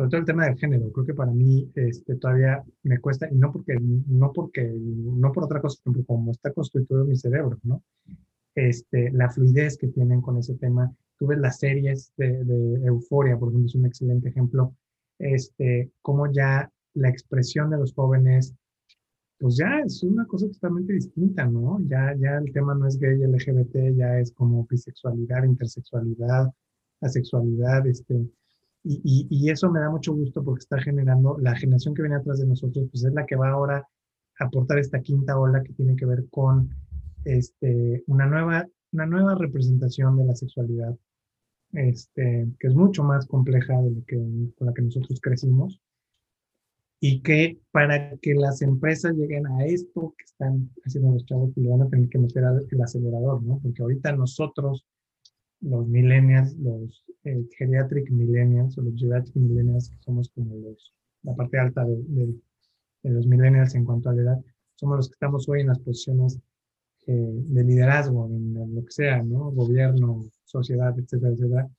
sobre 0.00 0.08
todo 0.08 0.20
el 0.20 0.26
tema 0.26 0.46
del 0.46 0.56
género. 0.56 0.90
Creo 0.92 1.04
que 1.04 1.12
para 1.12 1.30
mí 1.30 1.70
este, 1.74 2.14
todavía 2.16 2.64
me 2.84 2.98
cuesta, 3.00 3.28
y 3.30 3.34
no 3.34 3.52
porque, 3.52 3.76
no 3.78 4.32
porque, 4.32 4.72
no 4.74 5.30
por 5.30 5.44
otra 5.44 5.60
cosa, 5.60 5.78
como 6.06 6.30
está 6.30 6.54
constituido 6.54 7.04
mi 7.04 7.16
cerebro, 7.16 7.58
¿no? 7.64 7.82
Este, 8.54 9.10
la 9.12 9.28
fluidez 9.28 9.76
que 9.76 9.88
tienen 9.88 10.22
con 10.22 10.38
ese 10.38 10.54
tema. 10.54 10.90
Tú 11.18 11.26
ves 11.26 11.38
las 11.38 11.58
series 11.58 12.14
de, 12.16 12.44
de 12.44 12.86
Euforia, 12.86 13.38
por 13.38 13.50
ejemplo, 13.50 13.66
es 13.66 13.74
un 13.74 13.84
excelente 13.84 14.30
ejemplo, 14.30 14.74
este, 15.18 15.90
cómo 16.00 16.32
ya 16.32 16.72
la 16.94 17.10
expresión 17.10 17.68
de 17.68 17.76
los 17.76 17.92
jóvenes, 17.92 18.54
pues 19.38 19.58
ya 19.58 19.80
es 19.84 20.02
una 20.02 20.24
cosa 20.24 20.48
totalmente 20.48 20.94
distinta, 20.94 21.44
¿no? 21.44 21.78
Ya, 21.86 22.14
ya 22.18 22.38
el 22.38 22.50
tema 22.54 22.74
no 22.74 22.86
es 22.86 22.98
gay, 22.98 23.18
LGBT, 23.18 23.94
ya 23.94 24.18
es 24.18 24.32
como 24.32 24.66
bisexualidad, 24.66 25.44
intersexualidad, 25.44 26.50
asexualidad, 27.02 27.86
este, 27.86 28.30
y, 28.82 29.26
y, 29.28 29.50
eso 29.50 29.70
me 29.70 29.80
da 29.80 29.90
mucho 29.90 30.14
gusto 30.14 30.42
porque 30.42 30.60
está 30.60 30.80
generando, 30.80 31.36
la 31.38 31.54
generación 31.54 31.94
que 31.94 32.02
viene 32.02 32.16
atrás 32.16 32.40
de 32.40 32.46
nosotros, 32.46 32.88
pues 32.90 33.04
es 33.04 33.12
la 33.12 33.26
que 33.26 33.36
va 33.36 33.50
ahora 33.50 33.86
a 34.38 34.44
aportar 34.44 34.78
esta 34.78 35.00
quinta 35.00 35.38
ola 35.38 35.62
que 35.62 35.74
tiene 35.74 35.96
que 35.96 36.06
ver 36.06 36.24
con 36.30 36.70
este, 37.24 38.02
una, 38.06 38.26
nueva, 38.26 38.66
una 38.92 39.06
nueva 39.06 39.34
representación 39.34 40.16
de 40.16 40.24
la 40.24 40.34
sexualidad, 40.34 40.96
este, 41.72 42.48
que 42.58 42.68
es 42.68 42.74
mucho 42.74 43.04
más 43.04 43.26
compleja 43.26 43.80
de 43.82 43.90
lo 43.90 44.04
que, 44.06 44.16
con 44.56 44.66
la 44.66 44.72
que 44.72 44.82
nosotros 44.82 45.20
crecimos 45.20 45.80
y 47.00 47.22
que 47.22 47.58
para 47.70 48.16
que 48.18 48.34
las 48.34 48.60
empresas 48.60 49.14
lleguen 49.14 49.46
a 49.46 49.64
esto 49.64 50.14
que 50.18 50.24
están 50.24 50.70
haciendo 50.84 51.12
los 51.12 51.24
chavos, 51.24 51.50
pues 51.54 51.64
le 51.64 51.70
van 51.70 51.82
a 51.82 51.88
tener 51.88 52.08
que 52.10 52.18
meter 52.18 52.44
el 52.70 52.82
acelerador, 52.82 53.42
¿no? 53.42 53.58
Porque 53.62 53.82
ahorita 53.82 54.12
nosotros, 54.12 54.84
los 55.60 55.86
millennials, 55.86 56.56
los 56.56 57.04
eh, 57.24 57.46
geriatric 57.56 58.10
millennials 58.10 58.76
o 58.78 58.82
los 58.82 58.94
geriatric 58.96 59.36
millennials, 59.36 59.90
que 59.90 59.98
somos 60.00 60.30
como 60.30 60.56
los, 60.56 60.94
la 61.22 61.34
parte 61.34 61.58
alta 61.58 61.84
de, 61.84 61.96
de, 63.02 63.10
los 63.10 63.26
millennials 63.26 63.74
en 63.74 63.84
cuanto 63.84 64.10
a 64.10 64.14
la 64.14 64.22
edad, 64.22 64.44
somos 64.74 64.96
los 64.96 65.08
que 65.08 65.14
estamos 65.14 65.48
hoy 65.48 65.60
en 65.60 65.68
las 65.68 65.78
posiciones 65.78 66.38
eh, 67.06 67.12
de 67.12 67.64
liderazgo, 67.64 68.26
en, 68.26 68.56
en, 68.56 68.74
lo 68.74 68.84
que 68.84 68.92
sea, 68.92 69.22
¿no? 69.22 69.50
Gobierno, 69.50 70.24
sociedad, 70.44 70.98
etcétera, 70.98 71.32
etcétera. 71.32 71.70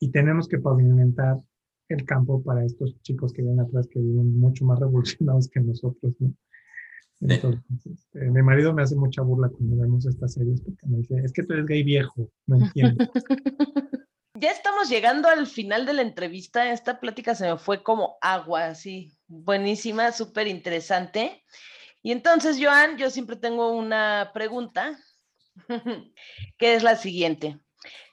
Y 0.00 0.10
tenemos 0.10 0.48
que 0.48 0.58
pavimentar 0.58 1.40
el 1.88 2.04
campo 2.04 2.42
para 2.42 2.64
estos 2.64 3.00
chicos 3.02 3.32
que 3.32 3.42
vienen 3.42 3.60
atrás, 3.60 3.86
que 3.88 4.00
viven 4.00 4.38
mucho 4.38 4.64
más 4.64 4.78
revolucionados 4.80 5.48
que 5.48 5.60
nosotros, 5.60 6.14
¿no? 6.18 6.34
Entonces, 7.20 7.86
este, 7.86 8.30
mi 8.30 8.42
marido 8.42 8.72
me 8.74 8.82
hace 8.82 8.94
mucha 8.94 9.22
burla 9.22 9.48
cuando 9.48 9.76
vemos 9.76 10.06
estas 10.06 10.34
series 10.34 10.60
porque 10.60 10.86
me 10.86 10.98
dice, 10.98 11.16
es 11.24 11.32
que 11.32 11.42
tú 11.42 11.54
eres 11.54 11.66
gay 11.66 11.82
viejo, 11.82 12.30
no 12.46 12.56
entiendo. 12.56 13.04
ya 14.34 14.50
estamos 14.50 14.88
llegando 14.88 15.28
al 15.28 15.46
final 15.46 15.86
de 15.86 15.94
la 15.94 16.02
entrevista, 16.02 16.70
esta 16.70 17.00
plática 17.00 17.34
se 17.34 17.50
me 17.50 17.58
fue 17.58 17.82
como 17.82 18.16
agua, 18.20 18.66
así, 18.66 19.12
buenísima, 19.26 20.12
súper 20.12 20.46
interesante. 20.46 21.42
Y 22.02 22.12
entonces, 22.12 22.58
Joan, 22.60 22.98
yo 22.98 23.10
siempre 23.10 23.36
tengo 23.36 23.72
una 23.72 24.30
pregunta, 24.34 24.98
que 26.58 26.74
es 26.74 26.82
la 26.82 26.96
siguiente. 26.96 27.58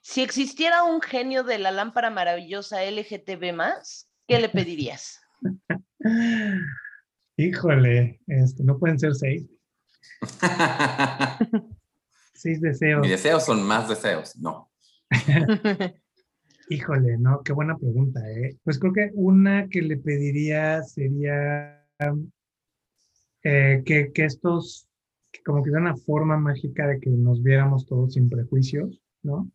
Si 0.01 0.21
existiera 0.21 0.83
un 0.83 1.01
genio 1.01 1.43
de 1.43 1.59
la 1.59 1.71
lámpara 1.71 2.09
maravillosa 2.09 2.83
LGTB 2.83 3.53
¿qué 4.27 4.39
le 4.39 4.49
pedirías? 4.49 5.19
Híjole, 7.37 8.19
este, 8.27 8.63
no 8.63 8.77
pueden 8.77 8.99
ser 8.99 9.15
seis. 9.15 9.49
seis 12.33 12.61
deseos. 12.61 13.01
Mis 13.01 13.11
deseos 13.11 13.45
son 13.45 13.63
más 13.63 13.89
deseos, 13.89 14.35
no. 14.37 14.69
Híjole, 16.69 17.17
no, 17.17 17.41
qué 17.43 17.53
buena 17.53 17.77
pregunta, 17.77 18.21
¿eh? 18.31 18.57
Pues 18.63 18.79
creo 18.79 18.93
que 18.93 19.11
una 19.13 19.67
que 19.67 19.81
le 19.81 19.97
pediría 19.97 20.81
sería 20.83 21.85
eh, 23.43 23.83
que, 23.85 24.11
que, 24.13 24.25
estos, 24.25 24.87
como 25.45 25.63
que 25.63 25.71
de 25.71 25.77
una 25.77 25.95
forma 25.95 26.37
mágica 26.37 26.87
de 26.87 26.99
que 26.99 27.09
nos 27.09 27.43
viéramos 27.43 27.85
todos 27.85 28.13
sin 28.13 28.29
prejuicios, 28.29 29.01
¿no? 29.23 29.51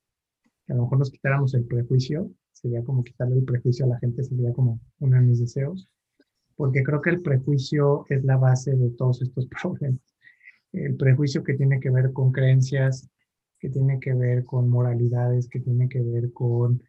que 0.69 0.75
a 0.75 0.77
lo 0.77 0.83
mejor 0.83 0.99
nos 0.99 1.11
quitáramos 1.11 1.55
el 1.55 1.65
prejuicio, 1.65 2.31
sería 2.53 2.85
como 2.85 3.03
quitarle 3.03 3.37
el 3.37 3.45
prejuicio 3.45 3.87
a 3.87 3.89
la 3.89 3.99
gente, 3.99 4.23
sería 4.23 4.53
como 4.53 4.79
uno 5.01 5.17
de 5.17 5.23
mis 5.23 5.41
deseos, 5.41 5.89
porque 6.59 6.83
creo 6.83 7.01
que 7.01 7.11
el 7.11 7.23
prejuicio 7.23 8.05
es 8.09 8.25
la 8.25 8.37
base 8.37 8.75
de 8.75 8.91
todos 8.91 9.23
estos 9.23 9.47
problemas. 9.63 10.01
El 10.73 10.97
prejuicio 10.97 11.45
que 11.45 11.55
tiene 11.55 11.79
que 11.79 11.89
ver 11.89 12.13
con 12.13 12.33
creencias, 12.33 13.09
que 13.61 13.71
tiene 13.71 14.01
que 14.01 14.13
ver 14.13 14.45
con 14.45 14.69
moralidades, 14.69 15.49
que 15.49 15.61
tiene 15.61 15.89
que 15.89 16.01
ver 16.01 16.33
con 16.33 16.83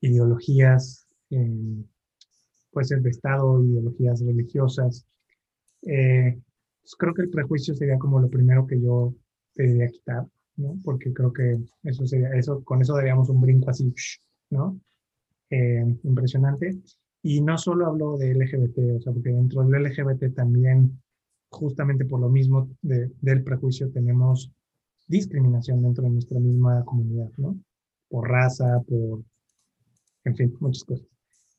ideologías, 0.00 1.06
eh, 1.28 1.84
puede 2.72 2.86
ser 2.86 3.02
de 3.02 3.10
Estado, 3.10 3.62
ideologías 3.62 4.24
religiosas. 4.24 5.06
Eh, 5.82 6.40
pues 6.80 6.96
creo 6.96 7.12
que 7.12 7.22
el 7.22 7.30
prejuicio 7.30 7.74
sería 7.74 7.98
como 7.98 8.20
lo 8.20 8.30
primero 8.30 8.66
que 8.66 8.80
yo 8.80 9.14
pediría 9.54 9.88
quitar. 9.88 10.26
Porque 10.82 11.12
creo 11.12 11.32
que 11.32 11.58
eso 11.84 12.06
sería, 12.06 12.30
eso, 12.34 12.64
con 12.64 12.80
eso 12.80 12.94
daríamos 12.94 13.28
un 13.28 13.40
brinco 13.40 13.70
así, 13.70 13.94
¿no? 14.48 14.80
Eh, 15.50 15.84
impresionante. 16.04 16.80
Y 17.22 17.40
no 17.42 17.58
solo 17.58 17.86
hablo 17.86 18.16
de 18.16 18.34
LGBT, 18.34 18.96
o 18.96 19.00
sea, 19.00 19.12
porque 19.12 19.30
dentro 19.30 19.62
del 19.62 19.82
LGBT 19.82 20.34
también, 20.34 21.00
justamente 21.50 22.04
por 22.04 22.20
lo 22.20 22.28
mismo 22.28 22.70
del 22.80 23.44
prejuicio, 23.44 23.90
tenemos 23.90 24.50
discriminación 25.06 25.82
dentro 25.82 26.04
de 26.04 26.10
nuestra 26.10 26.38
misma 26.38 26.84
comunidad, 26.84 27.30
¿no? 27.36 27.58
Por 28.08 28.28
raza, 28.28 28.80
por, 28.86 29.22
en 30.24 30.36
fin, 30.36 30.56
muchas 30.60 30.84
cosas. 30.84 31.06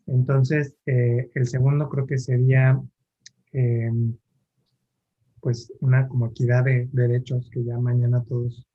Entonces, 0.07 0.73
eh, 0.85 1.29
el 1.35 1.47
segundo 1.47 1.89
creo 1.89 2.07
que 2.07 2.17
sería, 2.17 2.81
eh, 3.53 3.91
pues, 5.41 5.71
una 5.79 6.07
equidad 6.29 6.63
de 6.65 6.89
derechos, 6.91 7.49
que 7.51 7.63
ya 7.63 7.77
mañana 7.77 8.23
todos 8.23 8.65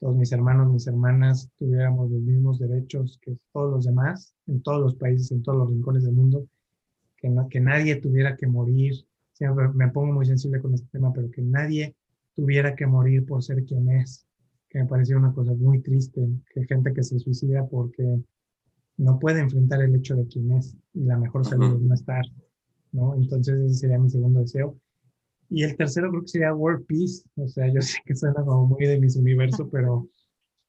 todos 0.00 0.16
mis 0.16 0.30
hermanos, 0.32 0.72
mis 0.72 0.86
hermanas 0.86 1.50
tuviéramos 1.58 2.10
los 2.10 2.20
mismos 2.20 2.58
derechos 2.58 3.18
que 3.22 3.36
todos 3.52 3.70
los 3.70 3.84
demás, 3.84 4.34
en 4.46 4.62
todos 4.62 4.80
los 4.80 4.94
países, 4.94 5.32
en 5.32 5.42
todos 5.42 5.58
los 5.58 5.70
rincones 5.70 6.04
del 6.04 6.14
mundo, 6.14 6.46
que, 7.16 7.28
no, 7.28 7.48
que 7.48 7.60
nadie 7.60 7.96
tuviera 7.96 8.36
que 8.36 8.46
morir, 8.46 8.94
siempre 9.32 9.68
me 9.68 9.88
pongo 9.88 10.12
muy 10.12 10.26
sensible 10.26 10.60
con 10.60 10.74
este 10.74 10.88
tema, 10.92 11.12
pero 11.12 11.30
que 11.30 11.42
nadie 11.42 11.96
tuviera 12.34 12.76
que 12.76 12.86
morir 12.86 13.26
por 13.26 13.42
ser 13.42 13.64
quien 13.64 13.90
es, 13.90 14.24
que 14.68 14.78
me 14.78 14.86
parecía 14.86 15.16
una 15.16 15.32
cosa 15.32 15.54
muy 15.54 15.80
triste, 15.80 16.28
que 16.54 16.64
gente 16.66 16.92
que 16.92 17.02
se 17.02 17.18
suicida 17.18 17.66
porque 17.66 18.22
no 18.98 19.18
puede 19.18 19.40
enfrentar 19.40 19.82
el 19.82 19.94
hecho 19.94 20.14
de 20.14 20.26
quién 20.26 20.52
es 20.52 20.76
y 20.92 21.04
la 21.04 21.16
mejor 21.16 21.44
salud 21.44 21.76
es 21.76 21.82
no 21.82 21.94
estar, 21.94 22.24
¿no? 22.92 23.14
Entonces 23.14 23.58
ese 23.60 23.74
sería 23.74 23.98
mi 23.98 24.10
segundo 24.10 24.40
deseo. 24.40 24.76
Y 25.50 25.62
el 25.64 25.76
tercero 25.76 26.10
creo 26.10 26.22
que 26.22 26.28
sería 26.28 26.54
World 26.54 26.86
Peace. 26.86 27.22
O 27.36 27.48
sea, 27.48 27.72
yo 27.72 27.80
sé 27.80 27.98
que 28.04 28.14
suena 28.14 28.44
como 28.44 28.66
muy 28.66 28.86
de 28.86 29.00
mis 29.00 29.16
universo, 29.16 29.68
pero 29.70 30.08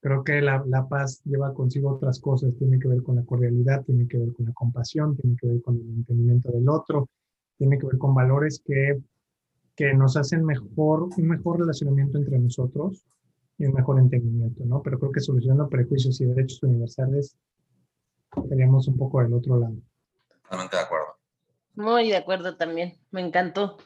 creo 0.01 0.23
que 0.23 0.41
la, 0.41 0.63
la, 0.67 0.87
paz 0.87 1.21
lleva 1.25 1.53
consigo 1.53 1.91
otras 1.91 2.19
cosas. 2.19 2.55
Tiene 2.57 2.79
que 2.79 2.87
ver 2.87 3.03
con 3.03 3.15
la 3.15 3.25
cordialidad, 3.25 3.83
tiene 3.83 4.07
que 4.07 4.17
ver 4.17 4.33
con 4.33 4.45
la 4.45 4.53
compasión, 4.53 5.17
tiene 5.17 5.35
que 5.35 5.47
ver 5.47 5.61
con 5.61 5.75
el 5.75 5.89
entendimiento 5.89 6.51
del 6.51 6.69
otro, 6.69 7.09
tiene 7.57 7.77
que 7.77 7.87
ver 7.87 7.97
con 7.97 8.13
valores 8.15 8.61
que, 8.65 9.01
que 9.75 9.93
nos 9.93 10.15
hacen 10.15 10.45
mejor, 10.45 11.09
un 11.17 11.27
mejor 11.27 11.59
relacionamiento 11.59 12.17
entre 12.17 12.39
nosotros 12.39 13.03
y 13.57 13.65
un 13.65 13.73
mejor 13.73 13.99
entendimiento, 13.99 14.63
¿no? 14.65 14.81
Pero 14.81 14.97
creo 14.99 15.11
que 15.11 15.19
solucionando 15.19 15.67
prejuicios 15.67 16.19
y 16.21 16.25
derechos 16.25 16.63
universales, 16.63 17.35
estaríamos 18.35 18.87
un 18.87 18.97
poco 18.97 19.21
del 19.21 19.33
otro 19.33 19.59
lado. 19.59 19.75
Totalmente 20.43 20.77
de 20.77 20.81
acuerdo. 20.81 21.05
Muy 21.75 22.09
de 22.09 22.17
acuerdo 22.17 22.55
también. 22.55 22.97
Me 23.11 23.21
encantó. 23.21 23.77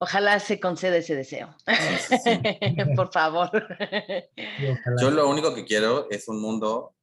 Ojalá 0.00 0.38
se 0.38 0.60
conceda 0.60 0.96
ese 0.96 1.16
deseo. 1.16 1.54
Por 2.96 3.12
favor. 3.12 3.50
Yo 5.00 5.10
lo 5.10 5.28
único 5.28 5.54
que 5.54 5.64
quiero 5.64 6.08
es 6.08 6.28
un 6.28 6.40
mundo 6.40 6.94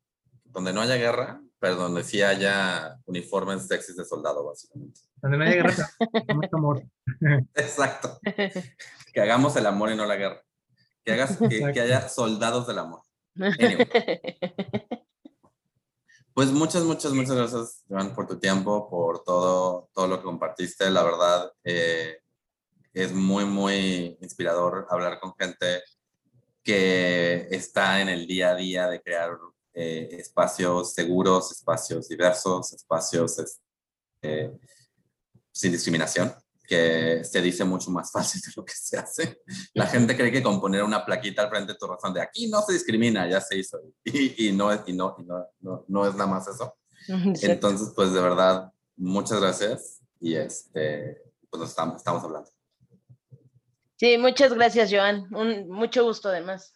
donde 0.46 0.72
no 0.72 0.82
haya 0.82 0.96
guerra, 0.96 1.41
pero 1.60 1.76
donde 1.76 2.04
sí 2.04 2.22
haya 2.22 2.98
uniformes 3.06 3.68
sexys 3.68 3.98
de 3.98 4.06
soldado, 4.06 4.46
básicamente. 4.46 5.02
Donde 5.22 5.38
no 5.38 5.43
haya 5.43 5.56
guerra, 5.56 5.89
mucho 6.34 6.56
amor. 6.56 6.84
Exacto. 7.56 8.18
Que 9.14 9.22
hagamos 9.22 9.56
el 9.58 9.66
amor 9.66 9.91
y 9.91 9.96
no 9.98 10.06
la 10.06 10.16
guerra. 10.16 10.41
Que, 11.04 11.14
hagas, 11.14 11.38
que, 11.38 11.82
haya 11.82 12.08
soldados 12.08 12.66
del 12.66 12.80
amor. 12.80 13.02
Pues 16.34 16.52
muchas, 16.52 16.84
muchas, 16.84 17.14
muchas 17.14 17.36
gracias, 17.36 17.84
Joan, 17.88 18.14
por 18.14 18.28
tu 18.28 18.38
tiempo, 18.38 18.89
por 18.89 19.24
todo, 19.24 19.89
todo 19.93 20.08
lo 20.08 20.18
que 20.18 20.26
compartiste. 20.26 20.89
La 20.89 21.02
verdad, 21.04 21.50
eh, 21.64 22.20
es 22.96 23.14
muy, 23.14 23.43
muy 23.46 24.18
inspirador 24.22 24.88
hablar 24.89 25.20
con 25.20 25.36
gente 25.38 25.84
que 26.64 27.48
está 27.52 28.02
en 28.02 28.08
el 28.08 28.26
día 28.26 28.52
a 28.52 28.56
día 28.56 28.88
de 28.88 29.02
crear 29.02 29.38
eh, 29.74 30.08
espacios 30.12 30.93
seguros, 30.93 31.52
espacios 31.52 32.08
diversos, 32.08 32.72
espacios 32.72 33.38
este, 33.38 34.52
sin 35.52 35.74
discriminación 35.74 36.34
que 36.66 37.22
se 37.24 37.41
dice 37.41 37.66
mucho 37.66 37.91
más 37.91 38.12
fácil 38.14 38.41
de 38.41 38.52
lo 38.56 38.64
que 38.64 38.74
se 38.74 38.98
hace. 38.98 39.41
La 39.74 39.88
gente 39.88 40.16
cree 40.16 40.32
que 40.32 40.41
con 40.41 40.62
poner 40.62 40.82
una 40.82 41.06
plaquita 41.06 41.43
al 41.43 41.50
frente 41.50 41.74
de 41.74 41.78
tu 41.78 41.88
razón 41.88 42.14
de 42.14 42.22
aquí 42.22 42.48
no 42.48 42.62
se 42.62 42.74
discrimina, 42.74 43.30
ya 43.30 43.41
se 43.41 43.58
hizo. 43.58 43.78
Y, 44.06 44.48
y, 44.48 44.52
no, 44.54 44.74
y, 44.74 44.93
no, 44.93 45.18
y 45.20 45.24
no, 45.24 45.46
no, 45.60 45.86
no, 45.86 46.08
es 46.08 46.16
nada 46.16 46.30
más 46.30 46.48
eso. 46.48 46.78
Entonces, 47.41 47.91
pues 47.93 48.14
de 48.14 48.22
verdad, 48.22 48.72
muchas 48.96 49.41
gracias 49.41 50.00
y 50.22 50.36
este, 50.36 51.22
pues 51.50 51.70
estamos, 51.70 51.98
estamos 51.98 52.24
hablando. 52.24 52.55
Sí, 53.98 54.18
muchas 54.18 54.54
gracias, 54.54 54.91
Joan. 54.91 55.34
Un, 55.34 55.70
mucho 55.70 56.04
gusto 56.04 56.30
además. 56.30 56.74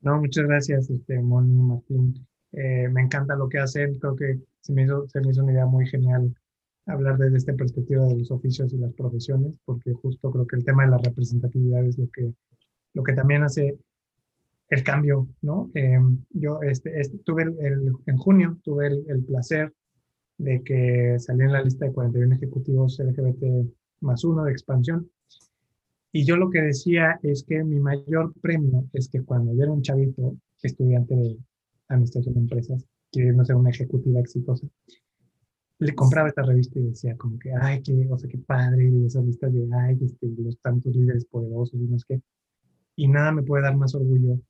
No, 0.00 0.18
muchas 0.18 0.46
gracias, 0.46 0.90
este, 0.90 1.20
Moni 1.20 1.52
Martín. 1.54 2.26
Eh, 2.52 2.88
me 2.88 3.02
encanta 3.02 3.34
lo 3.34 3.48
que 3.48 3.58
hacen, 3.58 3.98
creo 3.98 4.14
que 4.14 4.38
se 4.60 4.72
me, 4.72 4.84
hizo, 4.84 5.08
se 5.08 5.20
me 5.20 5.30
hizo 5.30 5.42
una 5.42 5.52
idea 5.52 5.66
muy 5.66 5.86
genial 5.86 6.34
hablar 6.86 7.18
desde 7.18 7.36
esta 7.36 7.52
perspectiva 7.54 8.04
de 8.04 8.16
los 8.16 8.30
oficios 8.30 8.72
y 8.72 8.78
las 8.78 8.94
profesiones, 8.94 9.54
porque 9.64 9.92
justo 9.92 10.30
creo 10.30 10.46
que 10.46 10.56
el 10.56 10.64
tema 10.64 10.84
de 10.84 10.90
la 10.90 10.98
representatividad 10.98 11.84
es 11.84 11.98
lo 11.98 12.08
que, 12.10 12.32
lo 12.94 13.02
que 13.02 13.12
también 13.12 13.42
hace 13.42 13.78
el 14.68 14.82
cambio, 14.84 15.28
¿no? 15.42 15.70
Em, 15.74 16.24
yo 16.30 16.62
este, 16.62 17.00
este, 17.00 17.18
tuve 17.18 17.42
el, 17.42 17.92
en 18.06 18.16
junio, 18.16 18.58
tuve 18.62 18.86
el, 18.86 19.04
el, 19.08 19.24
placer 19.24 19.74
de 20.38 20.62
que 20.62 21.16
salí 21.18 21.42
en 21.42 21.52
la 21.52 21.62
lista 21.62 21.86
de 21.86 21.92
41 21.92 22.34
ejecutivos 22.34 22.98
LGBT 22.98 23.44
más 24.00 24.24
uno 24.24 24.44
de 24.44 24.52
expansión. 24.52 25.10
Y 26.12 26.24
yo 26.24 26.36
lo 26.36 26.50
que 26.50 26.62
decía 26.62 27.20
es 27.22 27.44
que 27.44 27.62
mi 27.64 27.80
mayor 27.80 28.32
premio 28.40 28.88
es 28.92 29.08
que 29.08 29.22
cuando 29.22 29.54
yo 29.54 29.62
era 29.62 29.72
un 29.72 29.82
chavito, 29.82 30.36
estudiante 30.62 31.14
de 31.14 31.38
administración 31.88 32.34
de 32.34 32.40
empresas, 32.40 32.84
queriendo 33.12 33.44
ser 33.44 33.56
una 33.56 33.70
ejecutiva 33.70 34.20
exitosa, 34.20 34.66
le 35.80 35.94
compraba 35.94 36.28
esta 36.28 36.42
revista 36.42 36.78
y 36.78 36.84
decía 36.84 37.16
como 37.16 37.38
que, 37.38 37.52
ay, 37.52 37.82
qué, 37.82 38.08
o 38.10 38.18
sea, 38.18 38.28
qué 38.28 38.38
padre, 38.38 38.90
y 38.90 39.04
esas 39.06 39.24
listas 39.24 39.52
de, 39.52 39.68
ay, 39.72 39.98
este, 40.02 40.26
los 40.38 40.58
tantos 40.58 40.94
líderes 40.96 41.24
poderosos 41.26 41.80
y 41.80 41.84
no 41.84 41.96
es 41.96 42.04
que, 42.04 42.20
y 42.96 43.06
nada 43.06 43.30
me 43.30 43.42
puede 43.42 43.62
dar 43.62 43.76
más 43.76 43.94
orgullo 43.94 44.40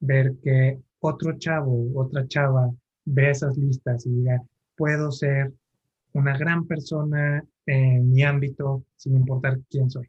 ver 0.00 0.36
que 0.42 0.80
otro 1.00 1.38
chavo, 1.38 1.90
otra 1.94 2.26
chava 2.26 2.70
ve 3.04 3.30
esas 3.30 3.56
listas 3.56 4.06
y 4.06 4.10
diga, 4.10 4.42
puedo 4.76 5.10
ser 5.10 5.52
una 6.12 6.36
gran 6.36 6.66
persona 6.66 7.44
en 7.66 8.10
mi 8.10 8.22
ámbito 8.22 8.84
sin 8.96 9.16
importar 9.16 9.60
quién 9.68 9.90
soy. 9.90 10.08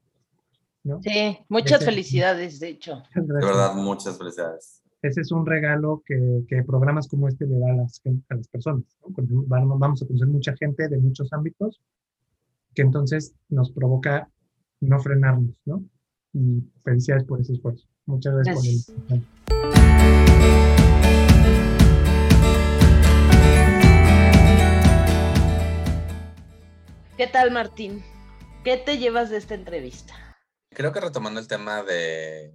¿No? 0.83 1.01
Sí, 1.01 1.37
muchas 1.49 1.83
felicidades, 1.85 2.59
de 2.59 2.69
hecho. 2.69 3.03
De 3.15 3.33
verdad, 3.33 3.75
muchas 3.75 4.17
felicidades 4.17 4.81
ese 5.01 5.21
es 5.21 5.31
un 5.31 5.45
regalo 5.45 6.03
que, 6.05 6.43
que, 6.47 6.63
programas 6.63 7.07
como 7.07 7.27
este 7.27 7.45
le 7.47 7.57
da 7.57 7.71
a 7.71 7.75
las, 7.75 8.01
a 8.29 8.35
las 8.35 8.47
personas. 8.49 8.83
Vamos 9.07 10.03
a 10.03 10.05
conocer 10.05 10.27
mucha 10.27 10.55
gente 10.55 10.87
de 10.87 10.97
muchos 10.99 11.33
ámbitos 11.33 11.81
que 12.75 12.83
entonces 12.83 13.33
nos 13.49 13.71
provoca 13.71 14.29
no 14.79 14.99
frenarnos, 14.99 15.55
¿no? 15.65 15.83
Y 16.33 16.63
felicidades 16.83 17.25
por 17.25 17.41
ese 17.41 17.53
esfuerzo. 17.53 17.87
Muchas 18.05 18.35
gracias, 18.35 18.55
gracias. 18.55 18.91
por 19.07 19.17
el 19.17 19.23
¿Qué 27.17 27.27
tal, 27.27 27.51
Martín? 27.51 28.03
¿Qué 28.63 28.77
te 28.77 28.97
llevas 28.97 29.29
de 29.29 29.37
esta 29.37 29.55
entrevista? 29.55 30.30
Creo 30.71 30.91
que 30.91 30.99
retomando 30.99 31.39
el 31.39 31.47
tema 31.47 31.83
de 31.83 32.53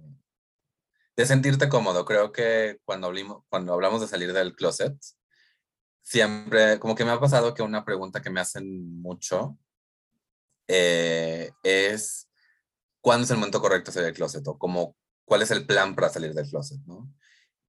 de 1.17 1.25
sentirte 1.25 1.67
cómodo. 1.67 2.05
Creo 2.05 2.31
que 2.31 2.79
cuando 2.85 3.07
hablamos, 3.07 3.43
cuando 3.49 3.73
hablamos 3.73 4.01
de 4.01 4.07
salir 4.07 4.31
del 4.31 4.55
closet, 4.55 4.95
siempre, 6.03 6.79
como 6.79 6.95
que 6.95 7.03
me 7.03 7.11
ha 7.11 7.19
pasado 7.19 7.53
que 7.53 7.63
una 7.63 7.83
pregunta 7.83 8.21
que 8.21 8.29
me 8.29 8.39
hacen 8.39 9.01
mucho 9.01 9.57
eh, 10.67 11.51
es, 11.63 12.29
¿cuándo 13.01 13.25
es 13.25 13.31
el 13.31 13.37
momento 13.37 13.59
correcto 13.59 13.89
de 13.89 13.93
salir 13.95 14.05
del 14.07 14.15
closet? 14.15 14.47
O 14.47 14.59
como, 14.59 14.95
¿cuál 15.25 15.41
es 15.41 15.49
el 15.51 15.65
plan 15.65 15.95
para 15.95 16.09
salir 16.09 16.33
del 16.35 16.47
closet? 16.47 16.79
¿no? 16.85 17.11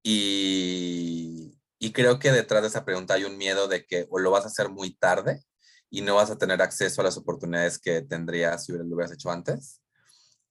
Y, 0.02 1.58
y 1.78 1.92
creo 1.92 2.18
que 2.18 2.30
detrás 2.32 2.60
de 2.62 2.68
esa 2.68 2.84
pregunta 2.84 3.14
hay 3.14 3.24
un 3.24 3.38
miedo 3.38 3.66
de 3.66 3.86
que 3.86 4.06
o 4.10 4.18
lo 4.18 4.30
vas 4.30 4.44
a 4.44 4.48
hacer 4.48 4.68
muy 4.68 4.94
tarde 4.94 5.42
y 5.88 6.02
no 6.02 6.16
vas 6.16 6.30
a 6.30 6.36
tener 6.36 6.60
acceso 6.60 7.00
a 7.00 7.04
las 7.04 7.16
oportunidades 7.16 7.78
que 7.78 8.02
tendrías 8.02 8.66
si 8.66 8.72
lo 8.72 8.84
hubieras 8.84 9.12
hecho 9.12 9.30
antes 9.30 9.80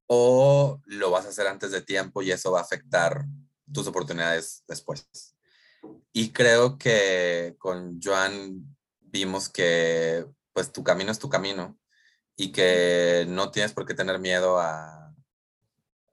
o 0.08 0.82
lo 0.86 1.12
vas 1.12 1.26
a 1.26 1.30
hacer 1.30 1.48
antes 1.48 1.72
de 1.72 1.82
tiempo 1.82 2.22
y 2.22 2.32
eso 2.32 2.52
va 2.52 2.60
a 2.60 2.64
afectar 2.64 3.26
tus 3.72 3.88
oportunidades 3.88 4.64
después. 4.68 5.08
Y 6.14 6.32
creo 6.32 6.78
que 6.78 7.56
con 7.60 8.00
Joan 8.02 8.76
vimos 9.02 9.50
que 9.50 10.26
pues 10.54 10.72
tu 10.72 10.84
camino 10.84 11.12
es 11.12 11.20
tu 11.20 11.30
camino 11.30 11.78
y 12.36 12.52
que 12.52 13.26
no 13.28 13.52
tienes 13.52 13.74
por 13.74 13.86
qué 13.86 13.94
tener 13.94 14.20
miedo 14.20 14.60
a, 14.60 15.14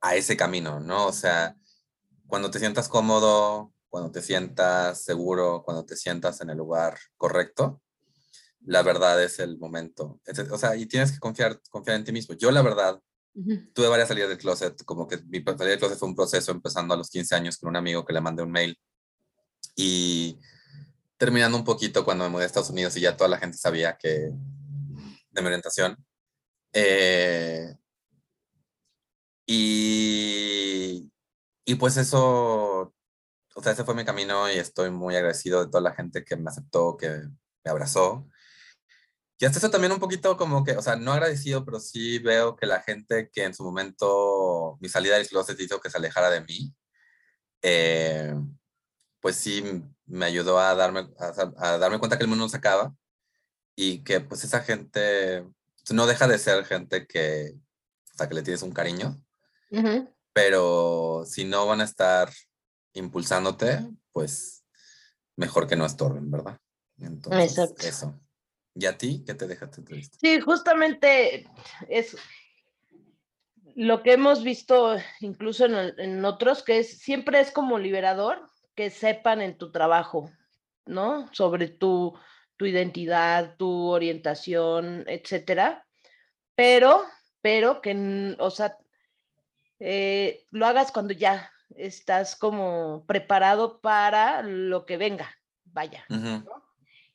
a 0.00 0.14
ese 0.16 0.36
camino, 0.36 0.80
¿no? 0.80 1.06
O 1.06 1.12
sea, 1.12 1.56
cuando 2.26 2.50
te 2.50 2.58
sientas 2.58 2.88
cómodo, 2.88 3.72
cuando 3.88 4.10
te 4.10 4.22
sientas 4.22 5.02
seguro, 5.02 5.62
cuando 5.64 5.84
te 5.84 5.96
sientas 5.96 6.40
en 6.40 6.50
el 6.50 6.58
lugar 6.58 6.98
correcto, 7.16 7.80
la 8.66 8.82
verdad 8.82 9.22
es 9.22 9.38
el 9.38 9.58
momento. 9.58 10.20
O 10.50 10.58
sea, 10.58 10.76
y 10.76 10.86
tienes 10.86 11.12
que 11.12 11.18
confiar, 11.18 11.60
confiar 11.70 11.96
en 11.96 12.04
ti 12.04 12.12
mismo. 12.12 12.34
Yo 12.34 12.50
la 12.50 12.62
verdad 12.62 13.00
Tuve 13.72 13.88
varias 13.88 14.08
salidas 14.08 14.28
del 14.28 14.38
closet, 14.38 14.84
como 14.84 15.08
que 15.08 15.18
mi 15.24 15.42
salida 15.42 15.64
del 15.64 15.78
closet 15.78 15.98
fue 15.98 16.08
un 16.08 16.14
proceso 16.14 16.52
empezando 16.52 16.94
a 16.94 16.96
los 16.96 17.10
15 17.10 17.34
años 17.34 17.58
con 17.58 17.68
un 17.68 17.76
amigo 17.76 18.04
que 18.04 18.12
le 18.12 18.20
mandé 18.20 18.44
un 18.44 18.52
mail 18.52 18.78
y 19.74 20.38
terminando 21.16 21.58
un 21.58 21.64
poquito 21.64 22.04
cuando 22.04 22.24
me 22.24 22.30
mudé 22.30 22.44
a 22.44 22.46
Estados 22.46 22.70
Unidos 22.70 22.96
y 22.96 23.00
ya 23.00 23.16
toda 23.16 23.28
la 23.28 23.38
gente 23.38 23.58
sabía 23.58 23.96
que 23.96 24.30
de 25.30 25.40
mi 25.40 25.46
orientación. 25.46 25.96
Eh, 26.72 27.74
y, 29.46 31.10
y 31.64 31.74
pues 31.74 31.96
eso, 31.96 32.94
o 33.54 33.62
sea, 33.62 33.72
ese 33.72 33.84
fue 33.84 33.94
mi 33.94 34.04
camino 34.04 34.50
y 34.50 34.58
estoy 34.58 34.90
muy 34.90 35.16
agradecido 35.16 35.64
de 35.64 35.70
toda 35.70 35.80
la 35.80 35.94
gente 35.94 36.24
que 36.24 36.36
me 36.36 36.50
aceptó, 36.50 36.96
que 36.96 37.08
me 37.64 37.70
abrazó 37.70 38.28
y 39.38 39.44
hasta 39.44 39.58
eso 39.58 39.70
también 39.70 39.92
un 39.92 39.98
poquito 39.98 40.36
como 40.36 40.64
que, 40.64 40.76
o 40.76 40.82
sea, 40.82 40.96
no 40.96 41.12
agradecido, 41.12 41.64
pero 41.64 41.80
sí 41.80 42.18
veo 42.18 42.54
que 42.56 42.66
la 42.66 42.80
gente 42.80 43.30
que 43.32 43.44
en 43.44 43.54
su 43.54 43.64
momento 43.64 44.78
mi 44.80 44.88
salida 44.88 45.16
del 45.16 45.28
closet 45.28 45.58
hizo 45.60 45.80
que 45.80 45.90
se 45.90 45.98
alejara 45.98 46.30
de 46.30 46.42
mí, 46.42 46.72
eh, 47.62 48.34
pues 49.20 49.36
sí 49.36 49.82
me 50.06 50.26
ayudó 50.26 50.60
a 50.60 50.74
darme, 50.74 51.08
a, 51.18 51.78
darme 51.78 51.98
cuenta 51.98 52.16
que 52.16 52.24
el 52.24 52.28
mundo 52.28 52.44
no 52.44 52.48
se 52.48 52.58
acaba 52.58 52.94
y 53.74 54.04
que 54.04 54.20
pues 54.20 54.44
esa 54.44 54.60
gente 54.60 55.44
no 55.90 56.06
deja 56.06 56.28
de 56.28 56.38
ser 56.38 56.64
gente 56.64 57.06
que, 57.06 57.54
o 58.12 58.16
sea, 58.16 58.28
que 58.28 58.34
le 58.34 58.42
tienes 58.42 58.62
un 58.62 58.72
cariño, 58.72 59.20
pero 60.32 61.24
si 61.26 61.44
no 61.44 61.66
van 61.66 61.80
a 61.80 61.84
estar 61.84 62.30
impulsándote, 62.92 63.84
pues 64.12 64.64
mejor 65.36 65.66
que 65.66 65.76
no 65.76 65.86
estorben, 65.86 66.30
¿verdad? 66.30 66.60
Entonces, 66.98 67.58
Exacto. 67.58 67.86
eso. 67.86 68.23
¿Y 68.74 68.86
a 68.86 68.98
ti 68.98 69.22
qué 69.24 69.34
te 69.34 69.46
deja 69.46 69.70
tu 69.70 69.80
entrevista? 69.80 70.18
Sí, 70.20 70.40
justamente 70.40 71.48
es 71.88 72.16
lo 73.76 74.02
que 74.02 74.12
hemos 74.12 74.42
visto 74.42 74.96
incluso 75.20 75.66
en, 75.66 76.24
otros, 76.24 76.62
que 76.62 76.78
es, 76.78 76.98
siempre 76.98 77.40
es 77.40 77.50
como 77.50 77.78
liberador 77.78 78.48
que 78.74 78.90
sepan 78.90 79.42
en 79.42 79.56
tu 79.56 79.70
trabajo, 79.70 80.30
¿no? 80.86 81.32
Sobre 81.32 81.68
tu, 81.68 82.18
tu 82.56 82.66
identidad, 82.66 83.56
tu 83.56 83.88
orientación, 83.88 85.04
etcétera. 85.06 85.86
Pero, 86.56 87.04
pero 87.40 87.80
que, 87.80 88.36
o 88.38 88.50
sea, 88.50 88.76
eh, 89.78 90.44
lo 90.50 90.66
hagas 90.66 90.90
cuando 90.92 91.12
ya 91.12 91.50
estás 91.76 92.36
como 92.36 93.04
preparado 93.06 93.80
para 93.80 94.42
lo 94.42 94.86
que 94.86 94.96
venga, 94.96 95.30
vaya. 95.64 96.04
¿no? 96.08 96.63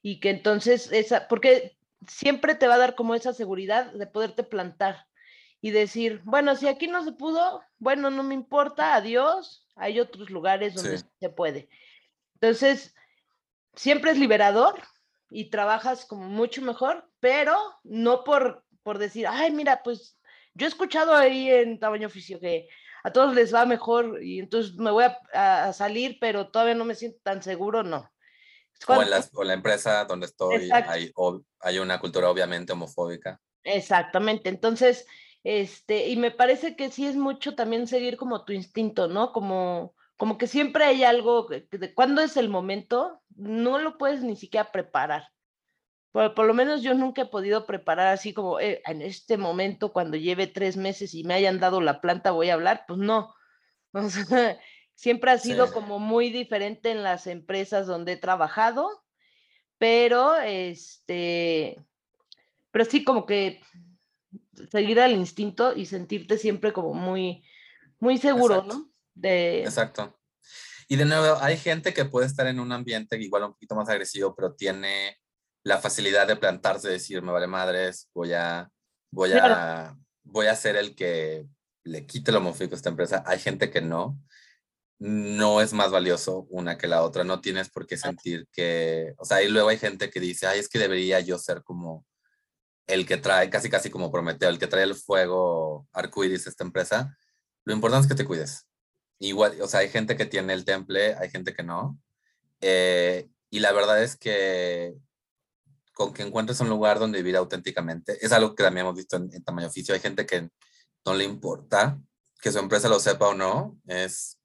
Y 0.01 0.19
que 0.19 0.29
entonces 0.29 0.91
esa, 0.91 1.27
porque 1.27 1.77
siempre 2.07 2.55
te 2.55 2.67
va 2.67 2.75
a 2.75 2.79
dar 2.79 2.95
como 2.95 3.15
esa 3.15 3.33
seguridad 3.33 3.91
de 3.93 4.07
poderte 4.07 4.43
plantar 4.43 5.05
y 5.61 5.71
decir, 5.71 6.21
bueno, 6.23 6.55
si 6.55 6.67
aquí 6.67 6.87
no 6.87 7.03
se 7.03 7.11
pudo, 7.11 7.61
bueno, 7.77 8.09
no 8.09 8.23
me 8.23 8.33
importa, 8.33 8.95
adiós, 8.95 9.67
hay 9.75 9.99
otros 9.99 10.29
lugares 10.29 10.75
donde 10.75 11.01
se 11.19 11.29
puede. 11.29 11.69
Entonces, 12.35 12.95
siempre 13.75 14.11
es 14.11 14.17
liberador 14.17 14.81
y 15.29 15.49
trabajas 15.49 16.05
como 16.05 16.25
mucho 16.25 16.61
mejor, 16.61 17.09
pero 17.19 17.57
no 17.83 18.23
por, 18.23 18.65
por 18.83 18.97
decir, 18.97 19.27
ay, 19.27 19.51
mira, 19.51 19.83
pues 19.83 20.17
yo 20.53 20.65
he 20.65 20.69
escuchado 20.69 21.13
ahí 21.13 21.49
en 21.49 21.79
tamaño 21.79 22.07
oficio 22.07 22.39
que 22.39 22.67
a 23.03 23.11
todos 23.11 23.33
les 23.33 23.53
va 23.53 23.65
mejor 23.65 24.23
y 24.23 24.39
entonces 24.39 24.75
me 24.75 24.91
voy 24.91 25.05
a, 25.33 25.73
salir, 25.73 26.17
pero 26.19 26.49
todavía 26.49 26.75
no 26.75 26.85
me 26.85 26.95
siento 26.95 27.19
tan 27.23 27.41
seguro, 27.41 27.83
no. 27.83 28.09
O 28.87 29.01
en, 29.01 29.09
la, 29.09 29.53
empresa 29.53 30.05
donde 30.05 30.25
estoy 30.25 30.69
hay, 30.71 31.11
hay, 31.59 31.79
una 31.79 31.99
cultura 31.99 32.29
obviamente 32.29 32.73
homofóbica. 32.73 33.39
Exactamente, 33.63 34.49
entonces, 34.49 35.05
este, 35.43 36.07
y 36.07 36.15
me 36.15 36.31
parece 36.31 36.75
que 36.75 36.89
sí 36.89 37.05
es 37.05 37.15
mucho 37.15 37.55
también 37.55 37.87
seguir 37.87 38.17
como 38.17 38.45
tu 38.45 38.53
instinto, 38.53 39.07
¿no? 39.07 39.33
Como, 39.33 39.95
como 40.17 40.37
que 40.37 40.47
siempre 40.47 40.85
hay 40.85 41.03
algo, 41.03 41.47
de 41.47 41.93
cuándo 41.93 42.21
es 42.21 42.37
el 42.37 42.49
momento, 42.49 43.21
no 43.35 43.79
lo 43.79 43.97
puedes 43.97 44.21
ni 44.21 44.35
siquiera 44.35 44.71
preparar. 44.71 45.29
Por, 46.11 46.33
por, 46.33 46.45
lo 46.45 46.53
menos 46.53 46.81
yo 46.81 46.93
nunca 46.95 47.23
he 47.23 47.25
podido 47.25 47.65
preparar 47.67 48.07
así 48.07 48.33
como 48.33 48.59
eh, 48.59 48.81
en 48.85 49.01
este 49.01 49.37
momento, 49.37 49.93
cuando 49.93 50.17
lleve 50.17 50.47
tres 50.47 50.75
meses 50.75 51.13
y 51.13 51.23
me 51.23 51.35
hayan 51.35 51.59
dado 51.59 51.81
la 51.81 52.01
planta, 52.01 52.31
voy 52.31 52.49
a 52.49 52.55
hablar. 52.55 52.85
Pues 52.87 52.99
no. 52.99 53.35
siempre 54.99 55.31
ha 55.31 55.37
sido 55.37 55.71
como 55.71 55.97
muy 55.97 56.29
diferente 56.29 56.91
en 56.91 57.03
las 57.03 57.25
empresas 57.25 57.87
donde 57.87 58.11
he 58.13 58.17
trabajado, 58.17 59.01
pero 59.77 60.35
este, 60.35 61.81
pero 62.69 62.83
sí 62.83 63.05
como 63.05 63.25
que 63.25 63.61
seguir 64.69 64.99
al 64.99 65.13
instinto 65.13 65.73
y 65.73 65.85
sentirte 65.85 66.37
siempre 66.37 66.73
como 66.73 66.93
muy, 66.93 67.45
muy 67.99 68.17
seguro, 68.17 68.63
¿no? 68.63 68.91
De... 69.15 69.63
Exacto. 69.63 70.19
Y 70.89 70.97
de 70.97 71.05
nuevo, 71.05 71.37
hay 71.39 71.55
gente 71.55 71.93
que 71.93 72.03
puede 72.03 72.27
estar 72.27 72.47
en 72.47 72.59
un 72.59 72.73
ambiente 72.73 73.15
igual 73.15 73.43
un 73.43 73.53
poquito 73.53 73.75
más 73.75 73.87
agresivo, 73.87 74.35
pero 74.35 74.53
tiene 74.53 75.15
la 75.63 75.77
facilidad 75.77 76.27
de 76.27 76.35
plantarse 76.35 76.89
decir, 76.89 77.21
me 77.21 77.31
vale 77.31 77.47
madres, 77.47 78.09
voy 78.13 78.33
a, 78.33 78.69
voy 79.11 79.31
a, 79.31 79.95
voy 80.23 80.47
a 80.47 80.55
ser 80.55 80.75
el 80.75 80.93
que 80.93 81.45
le 81.85 82.05
quite 82.05 82.33
lo 82.33 82.39
homofóbico 82.39 82.75
a 82.75 82.77
esta 82.77 82.89
empresa. 82.89 83.23
Hay 83.25 83.39
gente 83.39 83.71
que 83.71 83.79
no. 83.79 84.19
No 84.99 85.61
es 85.61 85.73
más 85.73 85.91
valioso 85.91 86.45
una 86.49 86.77
que 86.77 86.87
la 86.87 87.03
otra. 87.03 87.23
No 87.23 87.41
tienes 87.41 87.69
por 87.69 87.87
qué 87.87 87.97
sentir 87.97 88.47
que, 88.51 89.13
o 89.17 89.25
sea, 89.25 89.41
y 89.41 89.49
luego 89.49 89.69
hay 89.69 89.77
gente 89.77 90.09
que 90.09 90.19
dice, 90.19 90.47
ay, 90.47 90.59
es 90.59 90.69
que 90.69 90.79
debería 90.79 91.19
yo 91.21 91.37
ser 91.37 91.63
como 91.63 92.05
el 92.87 93.05
que 93.05 93.17
trae, 93.17 93.49
casi 93.49 93.69
casi 93.69 93.89
como 93.89 94.11
Prometeo, 94.11 94.49
el 94.49 94.59
que 94.59 94.67
trae 94.67 94.83
el 94.83 94.95
fuego 94.95 95.87
arcoíris 95.93 96.47
esta 96.47 96.63
empresa. 96.63 97.17
Lo 97.65 97.73
importante 97.73 98.07
es 98.07 98.09
que 98.09 98.17
te 98.17 98.25
cuides. 98.25 98.67
Igual, 99.19 99.61
o 99.61 99.67
sea, 99.67 99.81
hay 99.81 99.89
gente 99.89 100.17
que 100.17 100.25
tiene 100.25 100.53
el 100.53 100.65
temple, 100.65 101.15
hay 101.15 101.29
gente 101.29 101.53
que 101.53 101.63
no. 101.63 101.99
Eh, 102.61 103.29
y 103.49 103.59
la 103.59 103.71
verdad 103.71 104.03
es 104.03 104.17
que 104.17 104.95
con 105.99 106.13
que 106.13 106.23
encuentres 106.23 106.61
un 106.61 106.69
lugar 106.69 106.97
donde 106.97 107.19
vivir 107.19 107.35
auténticamente. 107.35 108.17
Es 108.25 108.31
algo 108.31 108.55
que 108.55 108.63
también 108.63 108.85
hemos 108.85 108.95
visto 108.95 109.17
en, 109.17 109.43
tamaño 109.43 109.67
oficio. 109.67 109.93
Hay 109.93 109.99
gente 109.99 110.25
que 110.25 110.49
no 111.05 111.13
le 111.13 111.25
importa 111.25 111.99
que 112.41 112.53
su 112.53 112.59
empresa 112.59 112.87
lo 112.87 113.01
sepa 113.01 113.27
o 113.27 113.33
no. 113.33 113.77
Es, 113.85 114.38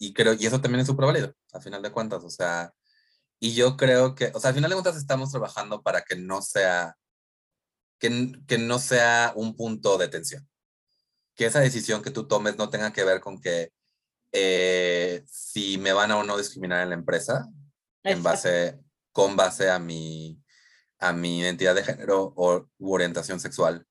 y 0.00 0.12
creo, 0.14 0.34
y 0.34 0.46
eso 0.46 0.60
también 0.60 0.80
es 0.80 0.88
súper 0.88 1.06
válido, 1.06 1.34
a 1.52 1.60
final 1.60 1.82
de 1.82 1.92
cuentas. 1.92 2.24
O 2.24 2.30
sea, 2.30 2.72
y 3.38 3.54
yo 3.54 3.76
creo 3.76 4.14
que, 4.14 4.32
o 4.34 4.40
sea, 4.40 4.48
al 4.48 4.54
final 4.56 4.70
de 4.70 4.76
cuentas 4.76 4.96
estamos 4.96 5.30
trabajando 5.30 5.82
para 5.82 6.02
que 6.02 6.16
no 6.16 6.42
sea, 6.42 6.96
que, 7.98 8.32
que 8.48 8.58
no 8.58 8.78
sea 8.78 9.32
un 9.36 9.56
punto 9.56 9.98
de 9.98 10.08
tensión. 10.08 10.48
Que 11.36 11.46
esa 11.46 11.60
decisión 11.60 12.02
que 12.02 12.10
tú 12.10 12.26
tomes 12.26 12.56
no 12.56 12.70
tenga 12.70 12.92
que 12.92 13.04
ver 13.04 13.20
con 13.20 13.40
que 13.40 13.72
eh, 14.32 15.24
si 15.26 15.78
me 15.78 15.92
van 15.92 16.10
a 16.10 16.18
o 16.18 16.24
no 16.24 16.38
discriminar 16.38 16.82
en 16.82 16.90
la 16.90 16.94
empresa, 16.96 17.48
en 18.02 18.22
base, 18.22 18.80
con 19.12 19.36
base 19.36 19.70
a 19.70 19.78
mi 19.78 20.40
a 21.00 21.12
mi 21.12 21.40
identidad 21.40 21.74
de 21.74 21.82
género 21.82 22.32
o 22.36 22.68
orientación 22.78 23.40
sexual, 23.40 23.86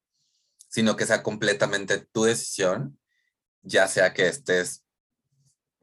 sino 0.69 0.95
que 0.95 1.07
sea 1.07 1.23
completamente 1.23 2.05
tu 2.11 2.23
decisión, 2.23 2.99
ya 3.63 3.87
sea 3.87 4.13
que 4.13 4.27
estés, 4.27 4.85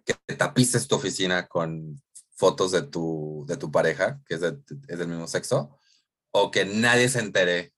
que 0.07 0.15
tapices 0.37 0.89
tu 0.89 0.95
oficina 0.95 1.47
con 1.47 2.01
fotos 2.37 2.71
de 2.71 2.83
tu, 2.83 3.45
de 3.47 3.57
tu 3.57 3.71
pareja, 3.71 4.21
que 4.27 4.37
es, 4.37 4.43
es 4.43 4.99
del 4.99 5.09
mismo 5.09 5.27
sexo, 5.27 5.79
o 6.31 6.51
que 6.51 6.65
nadie 6.65 7.09
se 7.09 7.19
entere 7.19 7.75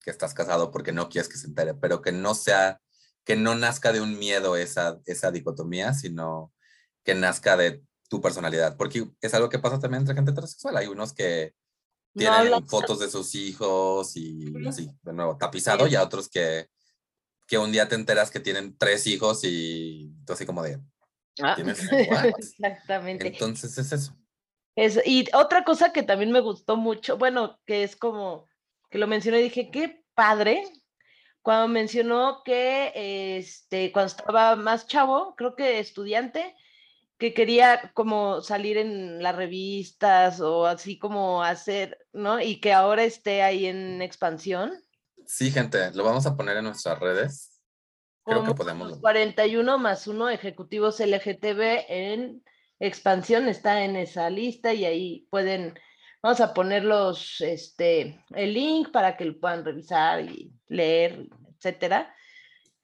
que 0.00 0.10
estás 0.10 0.34
casado 0.34 0.70
porque 0.70 0.92
no 0.92 1.08
quieres 1.08 1.28
que 1.28 1.38
se 1.38 1.46
entere, 1.46 1.74
pero 1.74 2.02
que 2.02 2.12
no 2.12 2.34
sea, 2.34 2.80
que 3.24 3.36
no 3.36 3.54
nazca 3.54 3.92
de 3.92 4.00
un 4.00 4.18
miedo 4.18 4.56
esa, 4.56 5.00
esa 5.06 5.30
dicotomía, 5.30 5.94
sino 5.94 6.52
que 7.04 7.14
nazca 7.14 7.56
de 7.56 7.82
tu 8.08 8.20
personalidad, 8.20 8.76
porque 8.76 9.08
es 9.20 9.34
algo 9.34 9.48
que 9.48 9.58
pasa 9.58 9.78
también 9.78 10.02
entre 10.02 10.14
gente 10.14 10.32
heterosexual. 10.32 10.76
Hay 10.76 10.86
unos 10.86 11.12
que 11.12 11.54
tienen 12.14 12.66
fotos 12.66 12.98
de 13.00 13.10
sus 13.10 13.34
hijos 13.34 14.16
y 14.16 14.52
así, 14.66 14.90
de 15.02 15.12
nuevo, 15.12 15.36
tapizado, 15.38 15.86
y 15.86 15.94
a 15.94 16.02
otros 16.02 16.28
que, 16.28 16.68
que 17.46 17.58
un 17.58 17.72
día 17.72 17.88
te 17.88 17.94
enteras 17.94 18.30
que 18.30 18.40
tienen 18.40 18.76
tres 18.76 19.06
hijos 19.06 19.40
y 19.44 20.12
tú 20.26 20.34
así 20.34 20.44
como 20.44 20.62
de... 20.62 20.78
Ah, 21.40 21.56
exactamente. 22.38 23.28
Entonces 23.28 23.76
es 23.78 23.92
eso. 23.92 24.16
Es, 24.74 25.00
y 25.04 25.26
otra 25.34 25.64
cosa 25.64 25.92
que 25.92 26.02
también 26.02 26.32
me 26.32 26.40
gustó 26.40 26.76
mucho, 26.76 27.18
bueno, 27.18 27.60
que 27.66 27.82
es 27.82 27.94
como 27.96 28.46
que 28.90 28.98
lo 28.98 29.06
mencioné 29.06 29.40
y 29.40 29.44
dije, 29.44 29.70
qué 29.70 30.04
padre, 30.14 30.64
cuando 31.42 31.68
mencionó 31.68 32.42
que 32.44 32.92
este, 33.38 33.92
cuando 33.92 34.08
estaba 34.08 34.56
más 34.56 34.86
chavo, 34.86 35.34
creo 35.36 35.56
que 35.56 35.78
estudiante, 35.78 36.54
que 37.18 37.34
quería 37.34 37.92
como 37.94 38.40
salir 38.40 38.78
en 38.78 39.22
las 39.22 39.36
revistas 39.36 40.40
o 40.40 40.66
así 40.66 40.98
como 40.98 41.42
hacer, 41.42 41.98
¿no? 42.12 42.40
Y 42.40 42.60
que 42.60 42.72
ahora 42.72 43.04
esté 43.04 43.42
ahí 43.42 43.66
en 43.66 44.02
expansión. 44.02 44.72
Sí, 45.26 45.50
gente, 45.50 45.92
lo 45.92 46.04
vamos 46.04 46.26
a 46.26 46.36
poner 46.36 46.56
en 46.56 46.64
nuestras 46.64 46.98
redes. 46.98 47.51
Creo 48.24 48.44
que 48.44 48.54
podemos. 48.54 48.98
41 48.98 49.78
más 49.78 50.06
1 50.06 50.30
ejecutivos 50.30 51.00
LGTB 51.00 51.86
en 51.88 52.44
expansión 52.78 53.48
está 53.48 53.84
en 53.84 53.96
esa 53.96 54.28
lista 54.30 54.72
y 54.74 54.84
ahí 54.84 55.26
pueden, 55.30 55.78
vamos 56.22 56.40
a 56.40 56.52
ponerlos, 56.54 57.40
este, 57.40 58.24
el 58.34 58.54
link 58.54 58.90
para 58.90 59.16
que 59.16 59.24
lo 59.24 59.38
puedan 59.38 59.64
revisar 59.64 60.20
y 60.20 60.52
leer, 60.68 61.28
etcétera. 61.56 62.14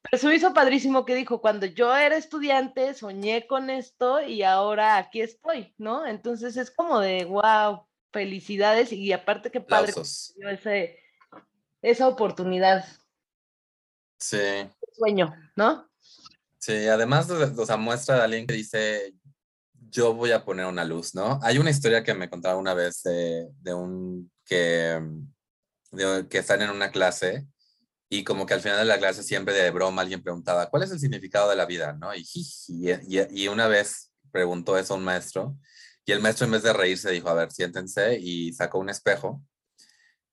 Pero 0.02 0.20
se 0.20 0.26
me 0.28 0.36
hizo 0.36 0.54
padrísimo 0.54 1.04
que 1.04 1.14
dijo, 1.14 1.40
cuando 1.40 1.66
yo 1.66 1.94
era 1.96 2.16
estudiante 2.16 2.94
soñé 2.94 3.46
con 3.46 3.70
esto 3.70 4.20
y 4.22 4.42
ahora 4.42 4.96
aquí 4.96 5.20
estoy, 5.20 5.74
¿no? 5.76 6.06
Entonces 6.06 6.56
es 6.56 6.70
como 6.70 7.00
de, 7.00 7.24
wow, 7.24 7.86
felicidades 8.12 8.92
y 8.92 9.12
aparte 9.12 9.50
que 9.50 9.60
padre 9.60 9.92
ese, 10.00 10.98
esa 11.82 12.08
oportunidad. 12.08 12.84
Sí. 14.18 14.38
Sueño, 14.92 15.34
¿no? 15.56 15.88
Sí, 16.58 16.86
además, 16.88 17.30
o 17.30 17.66
sea, 17.66 17.76
muestra 17.76 18.16
de 18.16 18.22
alguien 18.22 18.46
que 18.46 18.54
dice, 18.54 19.14
yo 19.90 20.12
voy 20.14 20.32
a 20.32 20.44
poner 20.44 20.66
una 20.66 20.84
luz, 20.84 21.14
¿no? 21.14 21.38
Hay 21.42 21.58
una 21.58 21.70
historia 21.70 22.02
que 22.02 22.14
me 22.14 22.28
contaba 22.28 22.56
una 22.56 22.74
vez 22.74 23.02
de, 23.02 23.74
un 23.74 24.30
que, 24.44 25.00
de, 25.92 26.26
que 26.28 26.38
están 26.38 26.62
en 26.62 26.70
una 26.70 26.90
clase 26.90 27.46
y 28.08 28.24
como 28.24 28.46
que 28.46 28.54
al 28.54 28.60
final 28.60 28.78
de 28.78 28.84
la 28.86 28.98
clase 28.98 29.22
siempre 29.22 29.54
de 29.54 29.70
broma 29.70 30.02
alguien 30.02 30.22
preguntaba, 30.22 30.68
¿cuál 30.68 30.82
es 30.82 30.90
el 30.90 30.98
significado 30.98 31.48
de 31.48 31.56
la 31.56 31.66
vida? 31.66 31.92
¿no? 31.92 32.14
Y, 32.14 32.26
y, 32.68 33.42
y, 33.42 33.48
una 33.48 33.68
vez 33.68 34.12
preguntó 34.32 34.76
eso 34.76 34.94
a 34.94 34.96
un 34.96 35.04
maestro 35.04 35.56
y 36.04 36.12
el 36.12 36.20
maestro 36.20 36.46
en 36.46 36.52
vez 36.52 36.62
de 36.62 36.72
reírse 36.72 37.10
dijo, 37.10 37.28
a 37.28 37.34
ver, 37.34 37.52
siéntense 37.52 38.18
y 38.18 38.52
sacó 38.52 38.78
un 38.78 38.88
espejo 38.88 39.42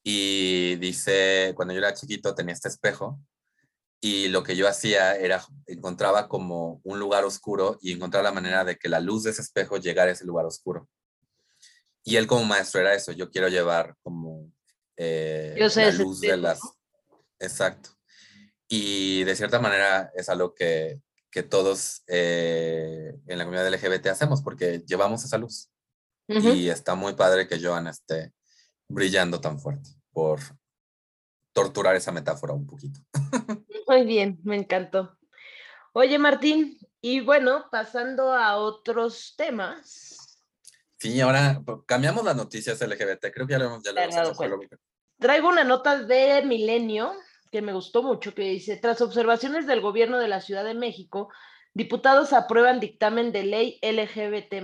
y 0.04 0.76
dice, 0.78 1.54
cuando 1.56 1.74
yo 1.74 1.80
era 1.80 1.94
chiquito 1.94 2.34
tenía 2.34 2.54
este 2.54 2.70
espejo 2.70 3.20
y 4.06 4.28
lo 4.28 4.44
que 4.44 4.56
yo 4.56 4.68
hacía 4.68 5.16
era, 5.16 5.44
encontraba 5.66 6.30
como 6.30 6.80
un 6.84 7.00
lugar 7.00 7.26
oscuro 7.26 7.80
y 7.82 7.92
encontraba 7.92 8.30
la 8.30 8.36
manera 8.36 8.64
de 8.64 8.78
que 8.78 8.88
la 8.88 9.00
luz 9.00 9.24
de 9.24 9.32
ese 9.32 9.42
espejo 9.42 9.78
llegara 9.78 10.12
a 10.12 10.14
ese 10.14 10.26
lugar 10.26 10.46
oscuro. 10.46 10.88
Y 12.04 12.18
él 12.18 12.28
como 12.28 12.46
maestro 12.46 12.82
era 12.82 12.94
eso, 12.94 13.14
yo 13.14 13.32
quiero 13.32 13.48
llevar 13.48 13.96
como 14.04 14.54
eh, 14.96 15.56
la 15.58 15.92
luz 15.94 16.22
de 16.22 16.38
las... 16.38 16.60
Exacto. 17.40 17.98
Y 18.68 19.24
de 19.24 19.36
cierta 19.36 19.60
manera 19.60 20.12
es 20.14 20.30
algo 20.30 20.54
que, 20.54 21.02
que 21.32 21.42
todos 21.42 22.04
eh, 22.06 23.12
en 23.26 23.38
la 23.40 23.46
comunidad 23.46 23.74
LGBT 23.74 24.06
hacemos 24.06 24.44
porque 24.44 24.84
llevamos 24.86 25.26
esa 25.26 25.40
luz. 25.40 25.72
Y 26.28 26.70
está 26.70 26.94
muy 26.94 27.14
padre 27.14 27.48
que 27.48 27.60
Joan 27.60 27.88
esté 27.88 28.34
brillando 28.88 29.42
tan 29.42 29.60
fuerte 29.60 29.90
por 30.12 30.42
torturar 31.56 31.96
esa 31.96 32.12
metáfora 32.12 32.54
un 32.54 32.68
poquito. 32.68 33.00
Muy 33.88 34.06
bien, 34.06 34.38
me 34.44 34.58
encantó. 34.58 35.18
Oye, 35.94 36.20
Martín, 36.20 36.78
y 37.00 37.22
bueno, 37.22 37.68
pasando 37.72 38.34
a 38.34 38.58
otros 38.58 39.36
temas. 39.38 40.42
Sí, 41.00 41.22
ahora 41.22 41.64
cambiamos 41.86 42.26
las 42.26 42.36
noticias 42.36 42.82
LGBT, 42.82 43.32
creo 43.34 43.48
que 43.48 43.54
ya 43.54 43.60
lo 43.60 43.66
hemos, 43.66 43.84
ya 43.84 43.94
lo 43.94 44.02
hemos 44.02 44.42
hecho. 44.42 44.78
Traigo 45.18 45.48
una 45.48 45.64
nota 45.64 46.04
de 46.04 46.44
Milenio 46.46 47.14
que 47.52 47.62
me 47.62 47.72
gustó 47.72 48.04
mucho, 48.04 48.36
que 48.36 48.42
dice, 48.42 48.76
tras 48.76 49.00
observaciones 49.00 49.66
del 49.66 49.80
gobierno 49.80 50.20
de 50.20 50.28
la 50.28 50.42
Ciudad 50.42 50.66
de 50.66 50.74
México, 50.74 51.30
diputados 51.74 52.34
aprueban 52.34 52.82
dictamen 52.82 53.32
de 53.32 53.44
ley 53.44 53.80
LGBT 53.82 54.56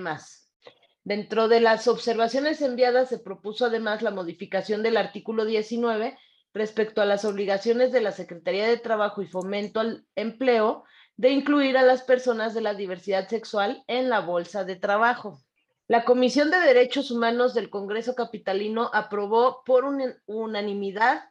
Dentro 1.05 1.47
de 1.47 1.61
las 1.61 1.87
observaciones 1.87 2.61
enviadas 2.61 3.07
se 3.07 3.19
propuso 3.19 3.65
además 3.65 4.01
la 4.01 4.11
modificación 4.11 4.83
del 4.83 4.97
artículo 4.97 5.45
19 5.45 6.17
respecto 6.53 7.01
a 7.01 7.05
las 7.05 7.25
obligaciones 7.25 7.91
de 7.91 8.01
la 8.01 8.11
Secretaría 8.11 8.67
de 8.67 8.77
Trabajo 8.77 9.21
y 9.21 9.27
Fomento 9.27 9.79
al 9.79 10.05
Empleo 10.15 10.83
de 11.17 11.29
incluir 11.29 11.77
a 11.77 11.83
las 11.83 12.01
personas 12.03 12.53
de 12.53 12.61
la 12.61 12.73
diversidad 12.73 13.27
sexual 13.27 13.83
en 13.87 14.09
la 14.09 14.21
bolsa 14.21 14.63
de 14.63 14.75
trabajo. 14.75 15.41
La 15.87 16.03
Comisión 16.05 16.51
de 16.51 16.59
Derechos 16.59 17.11
Humanos 17.11 17.53
del 17.53 17.69
Congreso 17.69 18.15
Capitalino 18.15 18.89
aprobó 18.93 19.63
por 19.65 19.83
unanimidad 20.25 21.23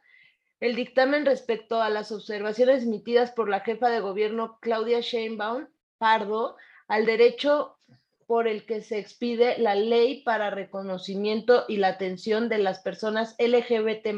el 0.59 0.75
dictamen 0.75 1.25
respecto 1.25 1.81
a 1.81 1.89
las 1.89 2.11
observaciones 2.11 2.83
emitidas 2.83 3.31
por 3.31 3.49
la 3.49 3.61
jefa 3.61 3.89
de 3.89 3.99
gobierno 3.99 4.59
Claudia 4.61 4.99
Sheinbaum 5.01 5.67
Pardo 5.97 6.55
al 6.87 7.05
derecho 7.05 7.79
por 8.27 8.47
el 8.47 8.65
que 8.65 8.81
se 8.81 8.99
expide 8.99 9.57
la 9.57 9.75
ley 9.75 10.23
para 10.23 10.51
reconocimiento 10.51 11.65
y 11.67 11.77
la 11.77 11.89
atención 11.89 12.47
de 12.47 12.59
las 12.59 12.79
personas 12.79 13.35
LGBT 13.39 14.13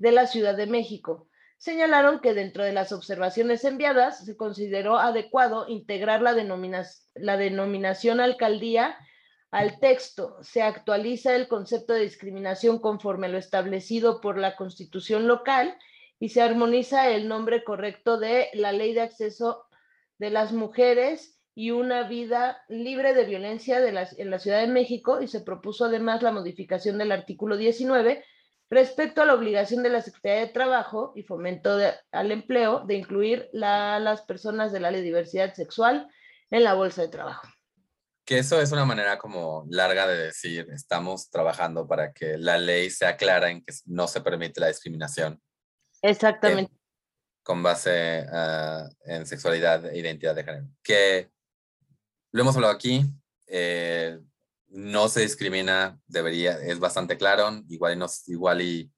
de 0.00 0.12
la 0.12 0.26
Ciudad 0.26 0.56
de 0.56 0.66
México. 0.66 1.28
Señalaron 1.58 2.20
que 2.20 2.32
dentro 2.32 2.64
de 2.64 2.72
las 2.72 2.90
observaciones 2.90 3.64
enviadas 3.64 4.24
se 4.24 4.34
consideró 4.36 4.98
adecuado 4.98 5.68
integrar 5.68 6.22
la, 6.22 6.32
denominación 7.36 8.18
alcaldía 8.18 8.96
al 9.50 9.78
texto. 9.78 10.38
Se 10.40 10.62
actualiza 10.62 11.36
el 11.36 11.48
concepto 11.48 11.92
de 11.92 12.00
discriminación 12.00 12.80
conforme 12.80 13.28
lo 13.28 13.36
establecido 13.36 14.22
por 14.22 14.38
la 14.38 14.56
constitución 14.56 15.28
local 15.28 15.76
y 16.18 16.30
se 16.30 16.40
armoniza 16.40 17.10
el 17.10 17.28
nombre 17.28 17.62
correcto 17.62 18.18
de 18.18 18.48
la 18.54 18.72
ley 18.72 18.94
de 18.94 19.02
acceso 19.02 19.66
de 20.18 20.30
las 20.30 20.52
mujeres 20.52 21.38
y 21.54 21.72
una 21.72 22.08
vida 22.08 22.62
libre 22.70 23.12
de 23.12 23.26
violencia 23.26 23.86
en 23.86 24.30
la 24.30 24.38
Ciudad 24.38 24.60
de 24.60 24.66
México 24.66 25.20
y 25.20 25.28
se 25.28 25.40
propuso 25.40 25.84
además 25.84 26.22
la 26.22 26.32
modificación 26.32 26.96
del 26.96 27.12
artículo 27.12 27.58
19 27.58 28.24
respecto 28.70 29.20
a 29.20 29.24
la 29.24 29.34
obligación 29.34 29.82
de 29.82 29.90
la 29.90 30.00
Secretaría 30.00 30.46
de 30.46 30.52
Trabajo 30.52 31.12
y 31.16 31.24
Fomento 31.24 31.76
al 32.12 32.32
Empleo 32.32 32.84
de 32.86 32.94
incluir 32.94 33.50
a 33.62 33.98
las 33.98 34.22
personas 34.22 34.72
de 34.72 34.80
la 34.80 34.92
diversidad 34.92 35.52
sexual 35.54 36.08
en 36.50 36.64
la 36.64 36.74
bolsa 36.74 37.02
de 37.02 37.08
trabajo. 37.08 37.48
Que 38.24 38.38
eso 38.38 38.60
es 38.60 38.70
una 38.70 38.84
manera 38.84 39.18
como 39.18 39.66
larga 39.68 40.06
de 40.06 40.16
decir, 40.16 40.68
estamos 40.72 41.30
trabajando 41.30 41.88
para 41.88 42.12
que 42.12 42.38
la 42.38 42.58
ley 42.58 42.88
sea 42.90 43.16
clara 43.16 43.50
en 43.50 43.64
que 43.64 43.74
no 43.86 44.06
se 44.06 44.20
permite 44.20 44.60
la 44.60 44.68
discriminación. 44.68 45.40
Exactamente. 46.02 46.72
con 47.42 47.62
base 47.62 48.24
ah, 48.32 48.88
en 49.04 49.26
sexualidad 49.26 49.84
e 49.86 49.98
identidad 49.98 50.34
de 50.34 50.44
género. 50.44 50.68
Que 50.82 51.30
lo 52.32 52.42
hemos 52.42 52.54
hablado 52.54 52.72
aquí, 52.72 53.04
eh, 53.48 54.20
no 54.70 55.08
se 55.08 55.20
discrimina, 55.20 56.00
debería, 56.06 56.58
es 56.58 56.78
bastante 56.78 57.16
claro, 57.16 57.62
igual 57.68 57.94
y, 57.94 57.96
nos, 57.96 58.28
igual 58.28 58.62
y 58.62 58.90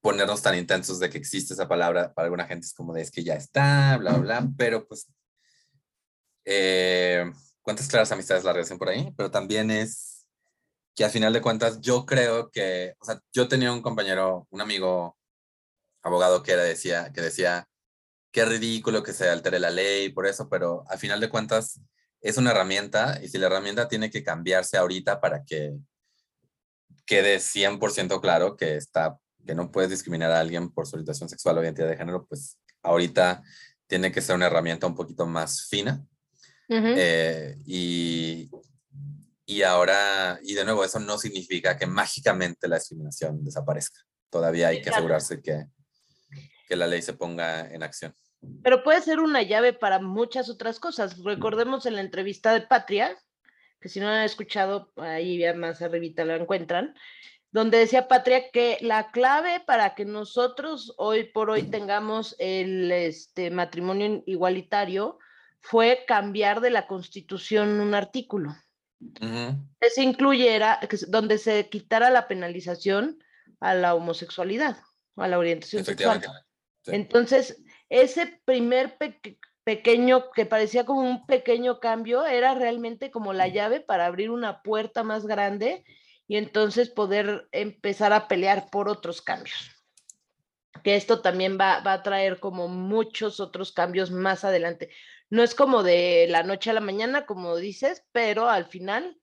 ponernos 0.00 0.42
tan 0.42 0.56
intensos 0.56 1.00
de 1.00 1.10
que 1.10 1.18
existe 1.18 1.54
esa 1.54 1.66
palabra 1.66 2.12
para 2.14 2.26
alguna 2.26 2.46
gente 2.46 2.66
es 2.66 2.74
como 2.74 2.92
de 2.92 3.02
es 3.02 3.10
que 3.10 3.24
ya 3.24 3.34
está, 3.34 3.96
bla, 3.96 4.12
bla, 4.18 4.46
pero 4.56 4.86
pues, 4.86 5.08
eh, 6.44 7.24
cuántas 7.62 7.88
claras 7.88 8.12
amistades 8.12 8.44
la 8.44 8.52
relación 8.52 8.78
por 8.78 8.88
ahí, 8.88 9.12
pero 9.16 9.30
también 9.30 9.70
es 9.70 10.26
que 10.94 11.04
al 11.04 11.10
final 11.10 11.32
de 11.32 11.42
cuentas 11.42 11.80
yo 11.80 12.06
creo 12.06 12.50
que, 12.50 12.94
o 13.00 13.04
sea, 13.04 13.20
yo 13.32 13.48
tenía 13.48 13.72
un 13.72 13.82
compañero, 13.82 14.46
un 14.50 14.60
amigo 14.60 15.16
abogado 16.02 16.42
que 16.42 16.52
era, 16.52 16.62
decía, 16.62 17.12
que 17.12 17.20
decía, 17.20 17.68
qué 18.30 18.44
ridículo 18.44 19.02
que 19.02 19.12
se 19.12 19.28
altere 19.28 19.58
la 19.58 19.70
ley 19.70 20.10
por 20.10 20.26
eso, 20.26 20.48
pero 20.48 20.84
al 20.88 20.98
final 20.98 21.20
de 21.20 21.30
cuentas 21.30 21.80
es 22.20 22.36
una 22.36 22.50
herramienta 22.50 23.20
y 23.22 23.28
si 23.28 23.38
la 23.38 23.46
herramienta 23.46 23.88
tiene 23.88 24.10
que 24.10 24.22
cambiarse 24.22 24.76
ahorita 24.76 25.20
para 25.20 25.44
que 25.44 25.76
quede 27.04 27.38
100% 27.38 28.20
claro 28.20 28.56
que 28.56 28.76
está 28.76 29.18
que 29.46 29.54
no 29.54 29.70
puedes 29.70 29.90
discriminar 29.90 30.32
a 30.32 30.40
alguien 30.40 30.70
por 30.70 30.86
su 30.86 30.96
orientación 30.96 31.28
sexual 31.28 31.56
o 31.56 31.62
identidad 31.62 31.88
de 31.88 31.96
género, 31.96 32.26
pues 32.26 32.58
ahorita 32.82 33.42
tiene 33.86 34.12
que 34.12 34.20
ser 34.20 34.34
una 34.34 34.46
herramienta 34.46 34.86
un 34.86 34.94
poquito 34.94 35.24
más 35.24 35.66
fina. 35.68 36.04
Eh, 36.68 37.56
y, 37.64 38.50
y 39.46 39.62
ahora, 39.62 40.40
y 40.42 40.54
de 40.54 40.64
nuevo, 40.64 40.84
eso 40.84 40.98
no 40.98 41.16
significa 41.16 41.78
que 41.78 41.86
mágicamente 41.86 42.66
la 42.66 42.76
discriminación 42.76 43.44
desaparezca. 43.44 44.00
Todavía 44.28 44.68
hay 44.68 44.82
que 44.82 44.90
asegurarse 44.90 45.40
que, 45.40 45.66
que 46.68 46.76
la 46.76 46.88
ley 46.88 47.00
se 47.02 47.12
ponga 47.12 47.72
en 47.72 47.84
acción. 47.84 48.12
Pero 48.62 48.82
puede 48.82 49.00
ser 49.00 49.20
una 49.20 49.42
llave 49.42 49.72
para 49.72 49.98
muchas 50.00 50.48
otras 50.48 50.80
cosas. 50.80 51.22
Recordemos 51.22 51.86
en 51.86 51.94
la 51.94 52.00
entrevista 52.00 52.52
de 52.52 52.62
Patria, 52.62 53.16
que 53.80 53.88
si 53.88 54.00
no 54.00 54.08
han 54.08 54.24
escuchado, 54.24 54.92
ahí 54.96 55.38
ya 55.38 55.54
más 55.54 55.82
arribita 55.82 56.24
la 56.24 56.36
encuentran, 56.36 56.94
donde 57.52 57.78
decía 57.78 58.08
Patria 58.08 58.50
que 58.50 58.78
la 58.80 59.10
clave 59.10 59.60
para 59.60 59.94
que 59.94 60.04
nosotros 60.04 60.94
hoy 60.98 61.24
por 61.24 61.50
hoy 61.50 61.62
tengamos 61.62 62.34
el 62.38 62.90
este, 62.92 63.50
matrimonio 63.50 64.22
igualitario 64.26 65.18
fue 65.60 66.04
cambiar 66.06 66.60
de 66.60 66.70
la 66.70 66.86
constitución 66.86 67.80
un 67.80 67.94
artículo. 67.94 68.54
Ese 69.80 70.02
incluyera, 70.02 70.80
donde 71.08 71.38
se 71.38 71.68
quitara 71.68 72.10
la 72.10 72.28
penalización 72.28 73.18
a 73.60 73.74
la 73.74 73.94
homosexualidad, 73.94 74.78
a 75.16 75.28
la 75.28 75.38
orientación 75.38 75.84
sexual. 75.84 76.22
Entonces, 76.86 77.62
ese 77.88 78.40
primer 78.44 78.96
pequeño, 79.64 80.30
que 80.32 80.46
parecía 80.46 80.84
como 80.84 81.00
un 81.00 81.26
pequeño 81.26 81.80
cambio, 81.80 82.24
era 82.24 82.54
realmente 82.54 83.10
como 83.10 83.32
la 83.32 83.48
llave 83.48 83.80
para 83.80 84.06
abrir 84.06 84.30
una 84.30 84.62
puerta 84.62 85.02
más 85.02 85.26
grande 85.26 85.84
y 86.28 86.36
entonces 86.36 86.90
poder 86.90 87.48
empezar 87.52 88.12
a 88.12 88.28
pelear 88.28 88.68
por 88.70 88.88
otros 88.88 89.22
cambios. 89.22 89.70
Que 90.82 90.96
esto 90.96 91.20
también 91.20 91.58
va, 91.60 91.80
va 91.80 91.94
a 91.94 92.02
traer 92.02 92.38
como 92.38 92.68
muchos 92.68 93.40
otros 93.40 93.72
cambios 93.72 94.10
más 94.10 94.44
adelante. 94.44 94.90
No 95.30 95.42
es 95.42 95.54
como 95.54 95.82
de 95.82 96.26
la 96.28 96.42
noche 96.42 96.70
a 96.70 96.74
la 96.74 96.80
mañana, 96.80 97.26
como 97.26 97.56
dices, 97.56 98.04
pero 98.12 98.48
al 98.48 98.66
final, 98.66 99.18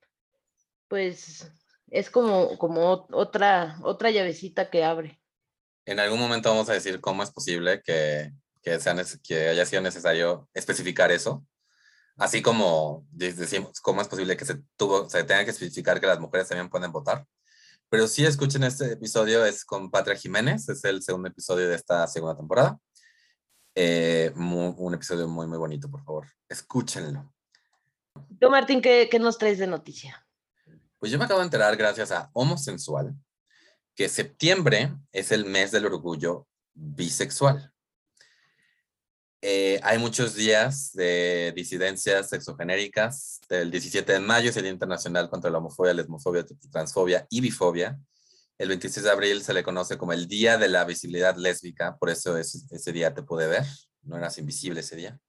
pues 0.87 1.51
es 1.89 2.09
como, 2.09 2.57
como 2.57 3.07
otra, 3.11 3.77
otra 3.83 4.11
llavecita 4.11 4.69
que 4.69 4.83
abre. 4.83 5.21
En 5.85 5.99
algún 5.99 6.19
momento 6.19 6.49
vamos 6.49 6.69
a 6.69 6.73
decir 6.73 6.99
cómo 6.99 7.23
es 7.23 7.31
posible 7.31 7.81
que 7.81 8.31
que, 8.63 8.79
sea, 8.79 8.95
que 9.21 9.49
haya 9.49 9.65
sido 9.65 9.81
necesario 9.81 10.49
especificar 10.53 11.11
eso, 11.11 11.45
así 12.17 12.41
como 12.41 13.05
decimos, 13.11 13.79
cómo 13.81 14.01
es 14.01 14.07
posible 14.07 14.37
que 14.37 14.45
se, 14.45 14.61
tuvo, 14.77 15.09
se 15.09 15.23
tenga 15.23 15.43
que 15.43 15.51
especificar 15.51 15.99
que 15.99 16.07
las 16.07 16.19
mujeres 16.19 16.47
también 16.47 16.69
pueden 16.69 16.91
votar. 16.91 17.25
Pero 17.89 18.07
sí 18.07 18.25
escuchen 18.25 18.63
este 18.63 18.93
episodio, 18.93 19.45
es 19.45 19.65
con 19.65 19.91
Patria 19.91 20.15
Jiménez, 20.15 20.67
es 20.69 20.83
el 20.85 21.03
segundo 21.03 21.27
episodio 21.27 21.67
de 21.67 21.75
esta 21.75 22.07
segunda 22.07 22.35
temporada. 22.35 22.79
Eh, 23.75 24.31
un 24.35 24.93
episodio 24.93 25.27
muy, 25.27 25.45
muy 25.45 25.57
bonito, 25.57 25.89
por 25.89 26.03
favor. 26.03 26.27
Escúchenlo. 26.47 27.31
Tú, 28.39 28.49
Martín, 28.49 28.81
¿qué, 28.81 29.09
¿qué, 29.11 29.19
nos 29.19 29.37
traes 29.37 29.59
de 29.59 29.67
noticia? 29.67 30.25
Pues 30.97 31.11
yo 31.11 31.19
me 31.19 31.25
acabo 31.25 31.39
de 31.39 31.45
enterar, 31.45 31.75
gracias 31.75 32.11
a 32.11 32.29
Homosensual, 32.33 33.13
que 33.95 34.09
septiembre 34.09 34.95
es 35.11 35.31
el 35.31 35.45
mes 35.45 35.71
del 35.71 35.85
orgullo 35.85 36.47
bisexual. 36.73 37.72
Eh, 39.45 39.77
hay 39.83 39.97
muchos 39.97 40.35
días 40.35 40.93
de 40.93 41.51
disidencias 41.53 42.29
sexogenéricas. 42.29 43.41
El 43.49 43.71
17 43.71 44.13
de 44.13 44.19
mayo 44.21 44.49
es 44.49 44.55
el 44.55 44.63
Día 44.63 44.71
Internacional 44.71 45.29
contra 45.29 45.51
la 45.51 45.57
Homofobia, 45.57 45.93
Lesmofobia, 45.93 46.45
Transfobia 46.71 47.27
y 47.29 47.41
Bifobia. 47.41 47.99
El 48.57 48.69
26 48.69 49.03
de 49.03 49.11
abril 49.11 49.43
se 49.43 49.53
le 49.53 49.61
conoce 49.61 49.97
como 49.97 50.13
el 50.13 50.29
Día 50.29 50.57
de 50.57 50.69
la 50.69 50.85
Visibilidad 50.85 51.35
Lésbica, 51.35 51.97
por 51.97 52.09
eso 52.09 52.37
ese 52.37 52.91
día 52.93 53.13
te 53.13 53.21
pude 53.21 53.47
ver. 53.47 53.65
No 54.03 54.15
eras 54.15 54.37
invisible 54.37 54.79
ese 54.79 54.95
día. 54.95 55.19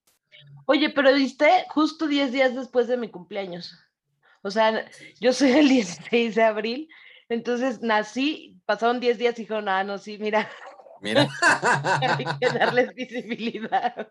Oye, 0.67 0.91
pero 0.91 1.13
viste 1.13 1.67
justo 1.71 2.07
10 2.07 2.31
días 2.31 2.55
después 2.55 2.87
de 2.87 2.97
mi 2.97 3.11
cumpleaños. 3.11 3.77
O 4.43 4.51
sea, 4.53 4.89
yo 5.21 5.33
soy 5.33 5.51
el 5.51 5.69
16 5.69 6.37
de 6.37 6.43
abril, 6.45 6.89
entonces 7.29 7.81
nací, 7.81 8.61
pasaron 8.65 9.01
10 9.01 9.19
días 9.19 9.37
y 9.41 9.43
dijeron, 9.43 9.69
ah, 9.69 9.83
no, 9.83 9.99
sí, 9.99 10.19
mira, 10.19 10.49
Mira. 11.05 11.29
Hay 12.19 12.25
que 12.41 12.59
darles 12.59 12.95
visibilidad. 12.95 14.09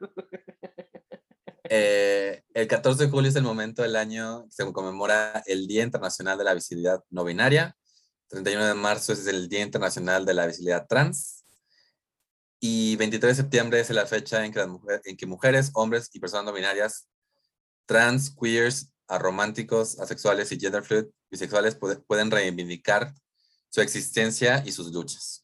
Eh, 1.64 2.44
el 2.54 2.68
14 2.68 3.06
de 3.06 3.10
julio 3.10 3.30
es 3.32 3.36
el 3.36 3.42
momento 3.42 3.82
del 3.82 3.96
año 3.96 4.46
que 4.46 4.52
se 4.52 4.72
conmemora 4.72 5.42
el 5.48 5.66
Día 5.66 5.82
Internacional 5.82 6.38
de 6.38 6.44
la 6.44 6.54
Visibilidad 6.54 7.04
No 7.10 7.24
Binaria. 7.24 7.76
31 8.28 8.68
de 8.68 8.74
marzo 8.76 9.14
es 9.14 9.26
el 9.26 9.50
Día 9.50 9.62
Internacional 9.62 10.24
de 10.24 10.36
la 10.36 10.46
Visibilidad 10.46 10.86
Trans. 10.88 11.44
Y 12.60 12.96
23 12.98 13.38
de 13.38 13.44
septiembre 13.44 13.80
es 13.80 13.90
la 13.90 14.06
fecha 14.06 14.46
en 14.46 14.54
que, 14.54 14.64
en 15.06 15.18
que 15.18 15.26
mujeres, 15.26 15.72
hombres 15.74 16.12
y 16.14 16.20
personas 16.20 16.46
no 16.46 16.54
binarias, 16.54 17.10
trans, 17.88 18.36
queers, 18.40 18.92
arománticos, 19.08 20.00
asexuales 20.00 20.52
y 20.52 20.60
gender 20.60 20.84
fluid 20.84 21.06
bisexuales 21.32 21.76
pueden 22.08 22.30
reivindicar 22.30 23.16
su 23.70 23.82
existencia 23.82 24.62
y 24.64 24.72
sus 24.72 24.94
luchas 24.94 25.43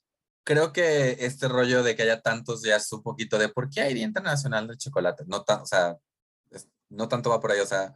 creo 0.49 0.73
que 0.73 1.15
este 1.19 1.47
rollo 1.47 1.83
de 1.83 1.95
que 1.95 2.01
haya 2.01 2.21
tantos 2.21 2.63
días 2.63 2.83
es 2.83 2.91
un 2.91 3.03
poquito 3.03 3.37
de 3.37 3.49
por 3.49 3.69
qué 3.69 3.81
hay 3.81 3.93
Día 3.93 4.03
Internacional 4.03 4.65
del 4.65 4.79
Chocolate. 4.79 5.23
No, 5.27 5.45
o 5.47 5.65
sea, 5.67 5.95
no 6.89 7.07
tanto 7.07 7.29
va 7.29 7.39
por 7.39 7.51
ahí, 7.51 7.59
o 7.59 7.67
sea, 7.67 7.93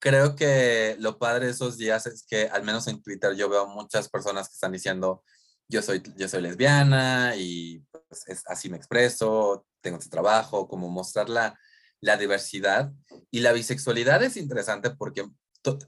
creo 0.00 0.34
que 0.34 0.96
lo 0.98 1.16
padre 1.20 1.46
de 1.46 1.52
esos 1.52 1.78
días 1.78 2.06
es 2.06 2.24
que 2.26 2.48
al 2.48 2.64
menos 2.64 2.88
en 2.88 3.00
Twitter 3.00 3.36
yo 3.36 3.48
veo 3.48 3.68
muchas 3.68 4.08
personas 4.08 4.48
que 4.48 4.54
están 4.54 4.72
diciendo 4.72 5.22
yo 5.68 5.80
soy, 5.80 6.02
yo 6.16 6.28
soy 6.28 6.42
lesbiana 6.42 7.36
y 7.36 7.86
pues, 8.08 8.26
es, 8.26 8.42
así 8.48 8.68
me 8.68 8.78
expreso, 8.78 9.64
tengo 9.80 9.98
este 9.98 10.10
trabajo, 10.10 10.66
como 10.66 10.90
mostrar 10.90 11.28
la, 11.28 11.56
la 12.00 12.16
diversidad. 12.16 12.92
Y 13.30 13.40
la 13.40 13.52
bisexualidad 13.52 14.24
es 14.24 14.36
interesante 14.36 14.90
porque 14.90 15.24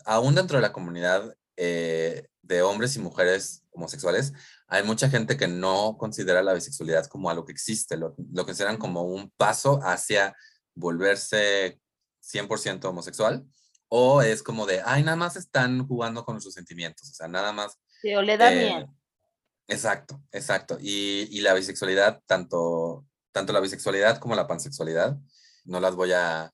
aún 0.05 0.37
dentro 0.37 0.59
de 0.59 0.63
la 0.63 0.73
comunidad 0.73 1.37
eh, 1.57 2.29
de 2.45 2.63
hombres 2.63 2.97
y 2.97 3.01
mujeres 3.01 3.65
homosexuales, 3.71 4.33
hay 4.69 4.83
mucha 4.83 5.09
gente 5.09 5.37
que 5.37 5.49
no 5.49 5.97
considera 5.99 6.43
la 6.43 6.55
bisexualidad 6.55 7.07
como 7.07 7.31
algo 7.31 7.45
que 7.45 7.53
existe, 7.53 7.97
lo, 7.97 8.15
lo 8.33 8.45
consideran 8.45 8.77
como 8.77 9.03
un 9.03 9.31
paso 9.37 9.81
hacia 9.83 10.35
volverse 10.75 11.81
100% 12.23 12.85
homosexual 12.85 13.45
o 13.89 14.23
es 14.23 14.43
como 14.43 14.67
de, 14.67 14.83
ay, 14.85 15.03
nada 15.03 15.17
más 15.17 15.37
están 15.37 15.87
jugando 15.87 16.25
con 16.25 16.41
sus 16.41 16.55
sentimientos, 16.55 17.09
o 17.11 17.15
sea, 17.15 17.29
nada 17.29 17.53
más. 17.53 17.79
Sí, 18.03 18.15
o 18.15 18.23
le 18.23 18.37
da 18.37 18.53
eh, 18.53 18.57
miedo. 18.57 18.95
Exacto, 19.69 20.21
exacto. 20.33 20.79
Y, 20.81 21.29
y, 21.31 21.41
la 21.43 21.55
bisexualidad, 21.55 22.21
tanto, 22.27 23.07
tanto 23.33 23.53
la 23.53 23.61
bisexualidad 23.61 24.19
como 24.19 24.35
la 24.35 24.47
pansexualidad, 24.47 25.17
no 25.65 25.81
las 25.81 25.95
voy 25.95 26.13
a, 26.13 26.53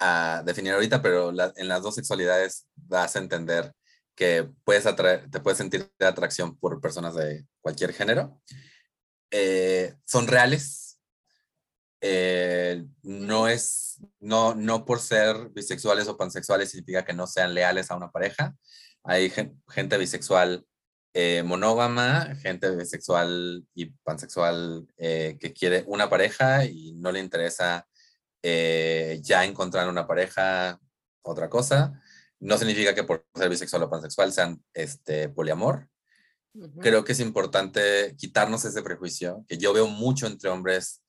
a 0.00 0.42
definir 0.44 0.72
ahorita, 0.72 1.00
pero 1.00 1.30
en 1.30 1.68
las 1.68 1.82
dos 1.82 1.94
sexualidades 1.94 2.66
das 2.74 3.14
a 3.14 3.20
entender 3.20 3.72
que 4.14 4.48
puedes 4.64 4.84
te 5.30 5.40
puedes 5.40 5.58
sentir 5.58 5.90
de 5.98 6.06
atracción 6.06 6.56
por 6.56 6.80
personas 6.80 7.14
de 7.14 7.46
cualquier 7.60 7.92
género. 7.92 8.40
Eh, 9.30 9.94
son 10.04 10.26
reales. 10.26 11.00
Eh, 12.00 12.84
no 13.02 13.48
es, 13.48 14.00
no, 14.20 14.54
no 14.54 14.84
por 14.84 15.00
ser 15.00 15.50
bisexuales 15.50 16.08
o 16.08 16.16
pansexuales 16.16 16.70
significa 16.70 17.04
que 17.04 17.12
no 17.12 17.26
sean 17.26 17.54
leales 17.54 17.90
a 17.90 17.96
una 17.96 18.10
pareja. 18.10 18.54
Hay 19.04 19.32
gente 19.68 19.98
bisexual 19.98 20.66
eh, 21.14 21.42
monógama, 21.44 22.34
gente 22.36 22.74
bisexual 22.74 23.66
y 23.74 23.86
pansexual 24.04 24.86
que 24.96 25.54
quiere 25.56 25.84
una 25.86 26.08
pareja 26.08 26.64
y 26.64 26.92
no 26.94 27.12
le 27.12 27.20
interesa 27.20 27.86
ya 28.42 29.44
encontrar 29.44 29.88
una 29.88 30.06
pareja, 30.06 30.80
otra 31.22 31.48
cosa. 31.48 32.00
No 32.42 32.58
significa 32.58 32.92
que 32.94 33.04
por 33.04 33.24
ser 33.34 33.48
bisexual 33.48 33.84
o 33.84 33.90
pansexual 33.90 34.32
sean 34.32 34.62
este, 34.74 35.28
poliamor. 35.28 35.88
Creo 36.80 37.04
que 37.04 37.12
es 37.12 37.20
importante 37.20 38.14
quitarnos 38.18 38.64
ese 38.64 38.82
prejuicio 38.82 39.44
que 39.48 39.56
yo 39.56 39.72
veo 39.72 39.86
mucho 39.86 40.26
entre 40.26 40.50
hombres 40.50 41.02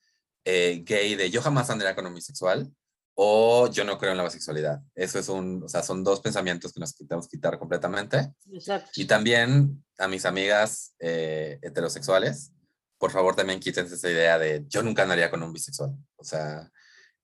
eh, 0.46 0.84
gay 0.86 1.16
de 1.16 1.30
yo 1.30 1.42
jamás 1.42 1.70
andaría 1.70 1.96
con 1.96 2.06
un 2.06 2.14
bisexual 2.14 2.72
o 3.16 3.70
yo 3.70 3.84
no 3.84 3.98
creo 3.98 4.12
en 4.12 4.18
la 4.18 4.24
bisexualidad. 4.24 4.82
Eso 4.96 5.20
es 5.20 5.28
un, 5.28 5.64
o 5.64 5.68
sea, 5.68 5.84
son 5.84 6.04
dos 6.04 6.22
pensamientos 6.22 6.72
que 6.72 6.80
nos 6.80 6.94
quitamos 6.94 7.28
quitar 7.28 7.58
completamente. 7.58 8.32
Exacto. 8.52 8.92
Y 8.96 9.06
también 9.06 9.84
a 9.98 10.08
mis 10.08 10.26
amigas 10.26 10.96
eh, 11.00 11.60
heterosexuales, 11.62 12.54
por 12.98 13.12
favor 13.12 13.36
también 13.36 13.60
quítense 13.60 13.96
esa 13.96 14.10
idea 14.10 14.38
de 14.38 14.66
yo 14.68 14.82
nunca 14.84 15.04
andaría 15.04 15.30
con 15.30 15.44
un 15.44 15.52
bisexual. 15.52 15.96
O 16.16 16.24
sea, 16.24 16.72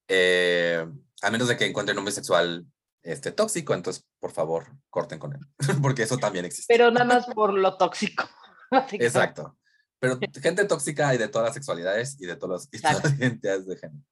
eh, 0.08 0.86
a 1.22 1.32
menos 1.32 1.48
de 1.48 1.58
que 1.58 1.66
encuentren 1.66 1.98
un 1.98 2.06
bisexual 2.06 2.66
este, 3.04 3.32
tóxico, 3.32 3.74
entonces 3.74 4.06
por 4.20 4.32
favor 4.32 4.68
corten 4.90 5.20
con 5.20 5.34
él, 5.34 5.40
porque 5.82 6.04
eso 6.04 6.18
también 6.18 6.46
existe. 6.46 6.74
Pero 6.74 6.92
nada 6.92 7.06
más 7.06 7.26
por 7.28 7.54
lo 7.54 7.78
tóxico. 7.78 8.30
Exacto. 8.94 9.58
Pero 10.00 10.18
gente 10.42 10.66
tóxica 10.66 11.10
hay 11.10 11.18
de 11.18 11.28
todas 11.28 11.48
las 11.48 11.54
sexualidades 11.54 12.20
y 12.22 12.26
de 12.26 12.36
todas 12.36 12.70
las 12.72 13.14
identidades 13.20 13.68
de 13.68 13.78
género. 13.78 14.04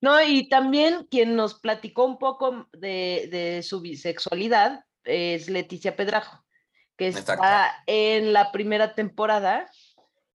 No, 0.00 0.20
y 0.22 0.48
también 0.48 1.06
quien 1.10 1.36
nos 1.36 1.60
platicó 1.60 2.06
un 2.06 2.18
poco 2.18 2.68
de, 2.72 3.28
de 3.30 3.62
su 3.62 3.80
bisexualidad 3.82 4.84
es 5.04 5.50
Leticia 5.50 5.94
Pedrajo, 5.94 6.42
que 6.96 7.08
está 7.08 7.82
en 7.86 8.32
la 8.32 8.50
primera 8.50 8.94
temporada. 8.94 9.70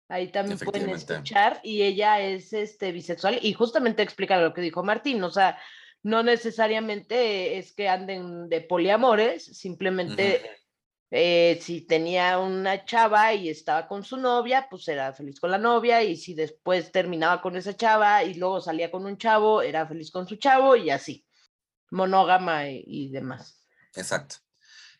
Ahí 0.09 0.31
también 0.31 0.59
pueden 0.59 0.89
escuchar. 0.89 1.61
Y 1.63 1.83
ella 1.83 2.19
es 2.19 2.53
este, 2.53 2.91
bisexual 2.91 3.39
y 3.41 3.53
justamente 3.53 4.01
explica 4.01 4.41
lo 4.41 4.53
que 4.53 4.61
dijo 4.61 4.83
Martín. 4.83 5.23
O 5.23 5.31
sea, 5.31 5.57
no 6.03 6.23
necesariamente 6.23 7.57
es 7.57 7.73
que 7.73 7.87
anden 7.87 8.49
de 8.49 8.61
poliamores, 8.61 9.45
simplemente 9.45 10.41
eh, 11.11 11.59
si 11.61 11.81
tenía 11.81 12.39
una 12.39 12.85
chava 12.85 13.33
y 13.33 13.49
estaba 13.49 13.87
con 13.87 14.03
su 14.03 14.17
novia, 14.17 14.67
pues 14.69 14.87
era 14.87 15.13
feliz 15.13 15.39
con 15.39 15.51
la 15.51 15.57
novia, 15.57 16.01
y 16.03 16.15
si 16.15 16.33
después 16.33 16.91
terminaba 16.91 17.41
con 17.41 17.55
esa 17.55 17.75
chava 17.75 18.23
y 18.23 18.35
luego 18.35 18.61
salía 18.61 18.89
con 18.89 19.05
un 19.05 19.17
chavo, 19.17 19.61
era 19.61 19.85
feliz 19.85 20.09
con 20.09 20.27
su 20.27 20.37
chavo 20.37 20.75
y 20.75 20.89
así, 20.89 21.25
monógama 21.91 22.69
y, 22.69 23.09
demás. 23.09 23.67
Exacto. 23.93 24.37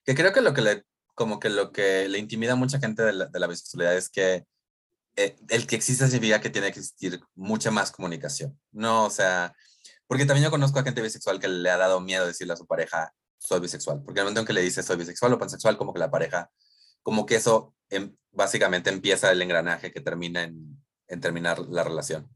Que 0.04 0.14
creo 0.14 0.34
que 0.34 0.42
lo 0.42 0.54
que 0.54 0.62
le, 0.62 0.84
como 1.16 1.40
que 1.40 1.50
lo 1.50 1.72
que 1.72 2.10
le 2.10 2.20
intimida 2.20 2.54
a 2.54 2.58
mucha 2.58 2.80
gente 2.80 3.04
de 3.04 3.14
la, 3.14 3.26
de 3.28 3.48
bisexualidad 3.48 3.96
es 3.96 4.10
que 4.10 4.46
eh, 5.16 5.36
el 5.50 5.66
que 5.66 5.78
exista 5.78 6.08
significa 6.08 6.42
que 6.42 6.50
tiene 6.50 6.72
que 6.72 6.80
existir 6.80 7.22
mucha 7.36 7.72
más 7.72 7.92
comunicación. 7.92 8.60
No, 8.72 9.06
o 9.06 9.10
sea, 9.10 9.56
porque 10.12 10.26
también 10.26 10.44
yo 10.44 10.52
conozco 10.52 10.78
a 10.78 10.84
gente 10.84 11.02
bisexual 11.02 11.40
que 11.40 11.48
le 11.48 11.70
ha 11.70 11.78
dado 11.78 12.02
miedo 12.02 12.28
decirle 12.28 12.52
a 12.52 12.58
su 12.58 12.68
pareja, 12.68 13.14
soy 13.38 13.62
bisexual. 13.62 14.04
Porque 14.04 14.20
el 14.20 14.26
momento 14.26 14.42
en 14.42 14.46
que 14.46 14.52
le 14.52 14.62
dice 14.62 14.84
soy 14.84 14.98
bisexual 14.98 15.32
o 15.32 15.40
pansexual, 15.40 15.78
como 15.78 15.94
que 15.94 16.02
la 16.02 16.12
pareja, 16.12 16.52
como 17.02 17.26
que 17.26 17.38
eso 17.38 17.74
em, 17.90 18.14
básicamente 18.30 18.90
empieza 18.90 19.32
el 19.32 19.42
engranaje 19.42 19.94
que 19.94 20.02
termina 20.02 20.44
en, 20.44 20.84
en 21.08 21.22
terminar 21.22 21.60
la 21.60 21.86
relación. 21.86 22.30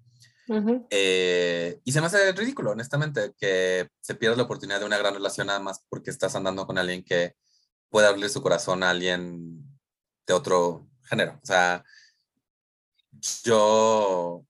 Eh, 0.89 1.82
y 1.84 1.91
se 1.91 1.99
me 1.99 2.07
hace 2.07 2.32
ridículo, 2.32 2.71
honestamente, 2.71 3.34
que 3.38 3.89
se 3.99 4.15
pierda 4.15 4.38
la 4.38 4.43
oportunidad 4.43 4.80
de 4.80 4.86
una 4.86 4.97
gran 4.97 5.13
relación 5.13 5.47
nada 5.47 5.59
más 5.59 5.84
porque 5.89 6.11
estás 6.11 6.34
andando 6.34 6.65
con 6.65 6.78
alguien 6.78 7.03
que 7.03 7.36
puede 7.89 8.07
abrir 8.07 8.30
su 8.30 8.41
corazón 8.41 8.84
a 8.84 8.91
alguien 8.91 9.65
de 10.26 10.34
otro 10.34 10.88
género. 11.03 11.41
O 11.43 11.45
sea, 11.45 11.84
yo, 13.43 14.45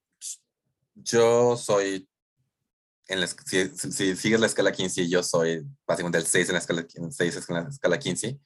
yo 0.94 1.58
soy 1.58 2.08
si, 3.46 4.16
sigues 4.16 4.40
la 4.40 4.48
escala 4.48 4.72
15, 4.72 5.08
yo 5.08 5.22
soy 5.24 5.66
básicamente 5.86 6.18
el 6.18 6.26
6 6.26 6.50
en 6.50 6.54
la 6.54 6.60
escala, 6.60 6.86
6 6.90 7.50
en 7.50 7.56
la 7.56 7.70
escala 7.70 8.00
15, 8.00 8.40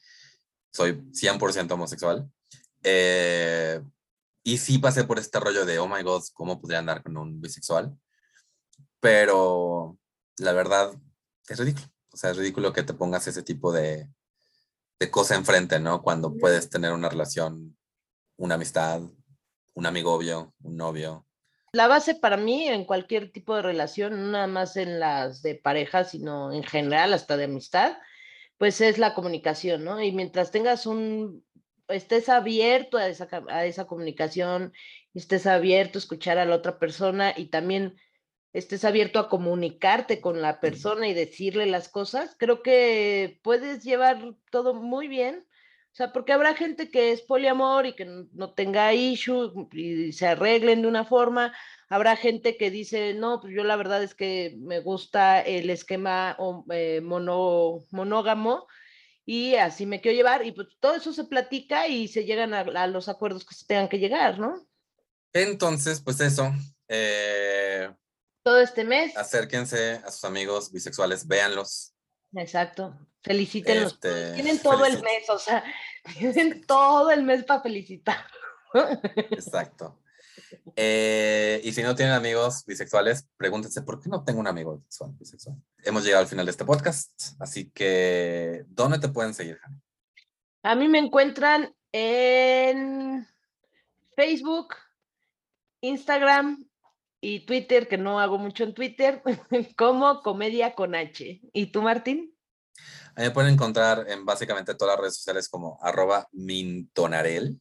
soy 0.71 0.93
100% 1.11 1.71
homosexual. 1.71 2.29
Eh, 2.83 3.81
y 4.43 4.57
sí 4.57 4.77
pasé 4.77 5.03
por 5.03 5.19
este 5.19 5.39
rollo 5.39 5.65
de, 5.65 5.79
oh 5.79 5.87
my 5.87 6.01
god, 6.03 6.23
¿cómo 6.33 6.59
podría 6.59 6.79
andar 6.79 7.03
con 7.03 7.17
un 7.17 7.41
bisexual? 7.41 7.97
Pero 8.99 9.97
la 10.37 10.53
verdad 10.53 10.93
es 11.47 11.59
ridículo. 11.59 11.87
O 12.11 12.17
sea, 12.17 12.31
es 12.31 12.37
ridículo 12.37 12.73
que 12.73 12.83
te 12.83 12.93
pongas 12.93 13.27
ese 13.27 13.43
tipo 13.43 13.71
de, 13.71 14.09
de 14.99 15.11
cosa 15.11 15.35
enfrente, 15.35 15.79
¿no? 15.79 16.01
Cuando 16.01 16.35
puedes 16.35 16.69
tener 16.69 16.91
una 16.91 17.09
relación, 17.09 17.77
una 18.37 18.55
amistad, 18.55 19.01
un 19.73 19.85
amigo 19.85 20.13
obvio, 20.13 20.53
un 20.61 20.75
novio, 20.75 21.28
la 21.73 21.87
base 21.87 22.15
para 22.15 22.37
mí 22.37 22.67
en 22.67 22.85
cualquier 22.85 23.31
tipo 23.31 23.55
de 23.55 23.61
relación, 23.61 24.13
no 24.13 24.31
nada 24.31 24.47
más 24.47 24.75
en 24.77 24.99
las 24.99 25.41
de 25.41 25.55
pareja, 25.55 26.03
sino 26.03 26.51
en 26.51 26.63
general 26.63 27.13
hasta 27.13 27.37
de 27.37 27.45
amistad, 27.45 27.97
pues 28.57 28.81
es 28.81 28.97
la 28.97 29.13
comunicación, 29.13 29.83
¿no? 29.83 30.01
Y 30.01 30.11
mientras 30.11 30.51
tengas 30.51 30.85
un, 30.85 31.45
estés 31.87 32.29
abierto 32.29 32.97
a 32.97 33.07
esa, 33.07 33.27
a 33.49 33.65
esa 33.65 33.85
comunicación, 33.85 34.73
estés 35.13 35.47
abierto 35.47 35.97
a 35.97 36.01
escuchar 36.01 36.37
a 36.37 36.45
la 36.45 36.55
otra 36.55 36.79
persona 36.79 37.33
y 37.35 37.47
también 37.47 37.97
estés 38.53 38.83
abierto 38.85 39.19
a 39.19 39.29
comunicarte 39.29 40.21
con 40.21 40.41
la 40.41 40.59
persona 40.59 41.07
y 41.07 41.13
decirle 41.13 41.65
las 41.67 41.89
cosas, 41.89 42.35
creo 42.37 42.63
que 42.63 43.39
puedes 43.43 43.83
llevar 43.83 44.35
todo 44.51 44.73
muy 44.73 45.07
bien 45.07 45.45
o 45.91 45.95
sea, 45.99 46.13
porque 46.13 46.33
habrá 46.33 46.55
gente 46.55 46.91
que 46.91 47.11
es 47.11 47.21
poliamor 47.21 47.85
y 47.85 47.95
que 47.95 48.05
no, 48.05 48.53
tenga 48.53 48.93
issue 48.93 49.67
y 49.71 50.13
se 50.13 50.27
arreglen 50.27 50.83
de 50.83 50.87
una 50.87 51.03
forma. 51.03 51.53
Habrá 51.89 52.15
gente 52.15 52.57
que 52.57 52.69
dice, 52.69 53.15
no, 53.15 53.41
pues 53.41 53.53
yo 53.53 53.63
la 53.63 53.75
verdad 53.75 54.03
es 54.03 54.13
que 54.13 54.55
me 54.59 54.79
gusta 54.79 55.41
el 55.41 55.69
esquema 55.69 56.37
eh, 56.71 57.01
mono, 57.01 57.79
monógamo 57.91 58.67
y 59.25 59.55
así 59.55 59.85
me 59.85 59.99
quiero 59.99 60.15
llevar. 60.15 60.45
Y 60.45 60.51
pues 60.51 60.67
todo 60.79 60.95
eso 60.95 61.11
se 61.11 61.25
platica 61.25 61.87
y 61.87 62.07
se 62.07 62.23
llegan 62.23 62.53
a, 62.53 62.87
los 62.87 63.09
acuerdos 63.09 63.43
que 63.43 63.55
se 63.55 63.65
tengan 63.65 63.89
que 63.89 63.99
llegar, 63.99 64.39
¿no? 64.39 64.65
Entonces, 65.33 66.01
pues 66.01 66.21
eso. 66.21 66.51
Eh, 66.87 67.91
todo 68.43 68.61
este 68.61 68.83
mes. 68.83 69.17
Acérquense 69.17 70.01
a 70.05 70.11
sus 70.11 70.23
amigos 70.23 70.71
bisexuales, 70.71 71.27
véanlos. 71.27 71.93
Exacto. 72.33 72.95
Felicítenlos. 73.23 73.93
Este, 73.93 74.33
tienen 74.35 74.59
todo 74.59 74.85
el 74.85 75.01
mes, 75.01 75.29
o 75.29 75.39
sea, 75.39 75.63
tienen 76.17 76.65
todo 76.65 77.11
el 77.11 77.23
mes 77.23 77.43
para 77.43 77.61
felicitar. 77.61 78.25
Exacto. 79.31 79.99
Eh, 80.75 81.61
y 81.63 81.71
si 81.71 81.83
no 81.83 81.95
tienen 81.95 82.13
amigos 82.13 82.65
bisexuales, 82.65 83.27
pregúntense, 83.37 83.81
¿por 83.81 84.01
qué 84.01 84.09
no 84.09 84.23
tengo 84.23 84.39
un 84.39 84.47
amigo 84.47 84.81
bisexual? 85.17 85.57
Hemos 85.83 86.03
llegado 86.03 86.23
al 86.23 86.29
final 86.29 86.45
de 86.45 86.51
este 86.51 86.65
podcast, 86.65 87.11
así 87.39 87.69
que, 87.71 88.63
¿dónde 88.67 88.99
te 88.99 89.09
pueden 89.09 89.33
seguir, 89.33 89.59
A 90.63 90.75
mí 90.75 90.87
me 90.87 90.99
encuentran 90.99 91.75
en 91.91 93.27
Facebook, 94.15 94.75
Instagram 95.81 96.67
y 97.21 97.45
Twitter, 97.45 97.87
que 97.87 97.97
no 97.97 98.19
hago 98.19 98.37
mucho 98.37 98.63
en 98.63 98.73
Twitter, 98.73 99.21
como 99.77 100.21
Comedia 100.21 100.73
con 100.73 100.95
H. 100.95 101.41
¿Y 101.53 101.65
tú, 101.67 101.81
Martín? 101.81 102.33
Ahí 103.19 103.25
me 103.25 103.31
pueden 103.31 103.51
encontrar 103.51 104.05
en 104.07 104.23
básicamente 104.23 104.75
todas 104.75 104.93
las 104.93 105.01
redes 105.01 105.17
sociales 105.17 105.49
como 105.49 105.77
arroba 105.81 106.29
mintonarel. 106.31 107.59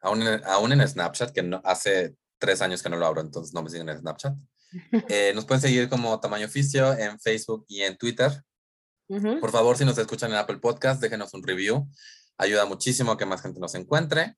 Aún 0.00 0.22
en, 0.22 0.44
aún 0.44 0.70
en 0.70 0.86
Snapchat, 0.86 1.32
que 1.32 1.42
no, 1.42 1.60
hace 1.64 2.14
tres 2.38 2.62
años 2.62 2.84
que 2.84 2.88
no 2.88 2.94
lo 2.96 3.04
abro, 3.04 3.20
entonces 3.20 3.52
no 3.52 3.64
me 3.64 3.70
siguen 3.70 3.88
en 3.88 3.98
Snapchat. 3.98 4.34
Eh, 5.08 5.32
nos 5.34 5.44
pueden 5.44 5.60
seguir 5.60 5.88
como 5.88 6.20
Tamaño 6.20 6.46
Oficio 6.46 6.92
en 6.96 7.18
Facebook 7.18 7.64
y 7.68 7.82
en 7.82 7.96
Twitter. 7.96 8.30
Por 9.40 9.50
favor, 9.50 9.76
si 9.76 9.84
nos 9.84 9.98
escuchan 9.98 10.30
en 10.30 10.36
Apple 10.36 10.58
Podcast, 10.58 11.00
déjenos 11.00 11.34
un 11.34 11.42
review. 11.42 11.88
Ayuda 12.36 12.66
muchísimo 12.66 13.12
a 13.12 13.18
que 13.18 13.26
más 13.26 13.42
gente 13.42 13.58
nos 13.58 13.74
encuentre. 13.74 14.36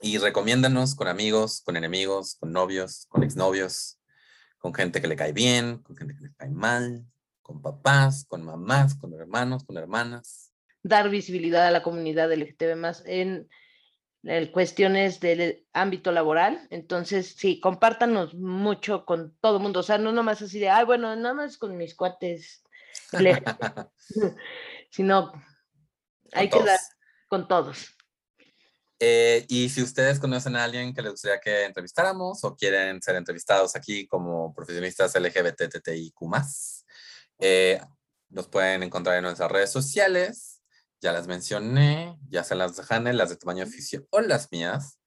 Y 0.00 0.18
recomiéndanos 0.18 0.96
con 0.96 1.06
amigos, 1.06 1.60
con 1.64 1.76
enemigos, 1.76 2.36
con 2.40 2.50
novios, 2.50 3.06
con 3.08 3.22
exnovios, 3.22 4.00
con 4.58 4.74
gente 4.74 5.00
que 5.00 5.08
le 5.08 5.16
cae 5.16 5.32
bien, 5.32 5.78
con 5.78 5.96
gente 5.96 6.16
que 6.16 6.22
le 6.22 6.34
cae 6.34 6.50
mal, 6.50 7.04
con 7.48 7.62
papás, 7.62 8.26
con 8.28 8.44
mamás, 8.44 8.94
con 8.94 9.14
hermanos, 9.14 9.64
con 9.64 9.78
hermanas. 9.78 10.52
Dar 10.82 11.08
visibilidad 11.08 11.66
a 11.66 11.70
la 11.70 11.82
comunidad 11.82 12.30
LGTB 12.30 12.76
más 12.76 13.02
en, 13.06 13.48
en 14.22 14.52
cuestiones 14.52 15.18
del 15.20 15.66
ámbito 15.72 16.12
laboral. 16.12 16.66
Entonces, 16.68 17.34
sí, 17.38 17.58
compártanos 17.58 18.34
mucho 18.34 19.06
con 19.06 19.34
todo 19.40 19.56
el 19.56 19.62
mundo. 19.62 19.80
O 19.80 19.82
sea, 19.82 19.96
no 19.96 20.12
nomás 20.12 20.42
así 20.42 20.58
de, 20.58 20.68
ay, 20.68 20.84
bueno, 20.84 21.16
nada 21.16 21.32
más 21.32 21.56
con 21.56 21.74
mis 21.78 21.94
cuates, 21.94 22.62
sino 24.90 25.32
hay 26.32 26.50
que 26.50 26.62
dar 26.62 26.78
con 27.28 27.48
todos. 27.48 27.96
Eh, 29.00 29.46
y 29.48 29.70
si 29.70 29.82
ustedes 29.82 30.18
conocen 30.18 30.54
a 30.54 30.64
alguien 30.64 30.92
que 30.92 31.00
les 31.00 31.12
gustaría 31.12 31.40
que 31.40 31.64
entrevistáramos 31.64 32.44
o 32.44 32.54
quieren 32.54 33.00
ser 33.00 33.16
entrevistados 33.16 33.74
aquí 33.74 34.06
como 34.06 34.52
profesionistas 34.52 35.14
LGBTTIQ+, 35.14 36.14
eh, 37.38 37.80
nos 38.28 38.48
pueden 38.48 38.82
encontrar 38.82 39.16
en 39.16 39.24
nuestras 39.24 39.50
redes 39.50 39.70
sociales. 39.70 40.62
Ya 41.00 41.12
las 41.12 41.26
mencioné, 41.26 42.18
ya 42.28 42.42
sean 42.44 42.58
las 42.58 42.76
de 42.76 42.82
Hanel, 42.88 43.16
las 43.16 43.30
de 43.30 43.36
tamaño 43.36 43.64
oficio 43.64 44.06
o 44.10 44.20
las 44.20 44.50
mías. 44.50 44.98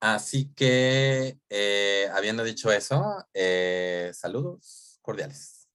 Así 0.00 0.52
que, 0.54 1.38
eh, 1.48 2.08
habiendo 2.12 2.44
dicho 2.44 2.70
eso, 2.72 3.26
saludos 4.12 4.98
cordiales. 5.02 5.68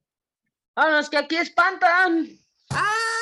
¡Vámonos, 0.75 1.09
que 1.09 1.17
aquí 1.17 1.37
espantan! 1.37 2.27
¡Ah! 2.69 3.14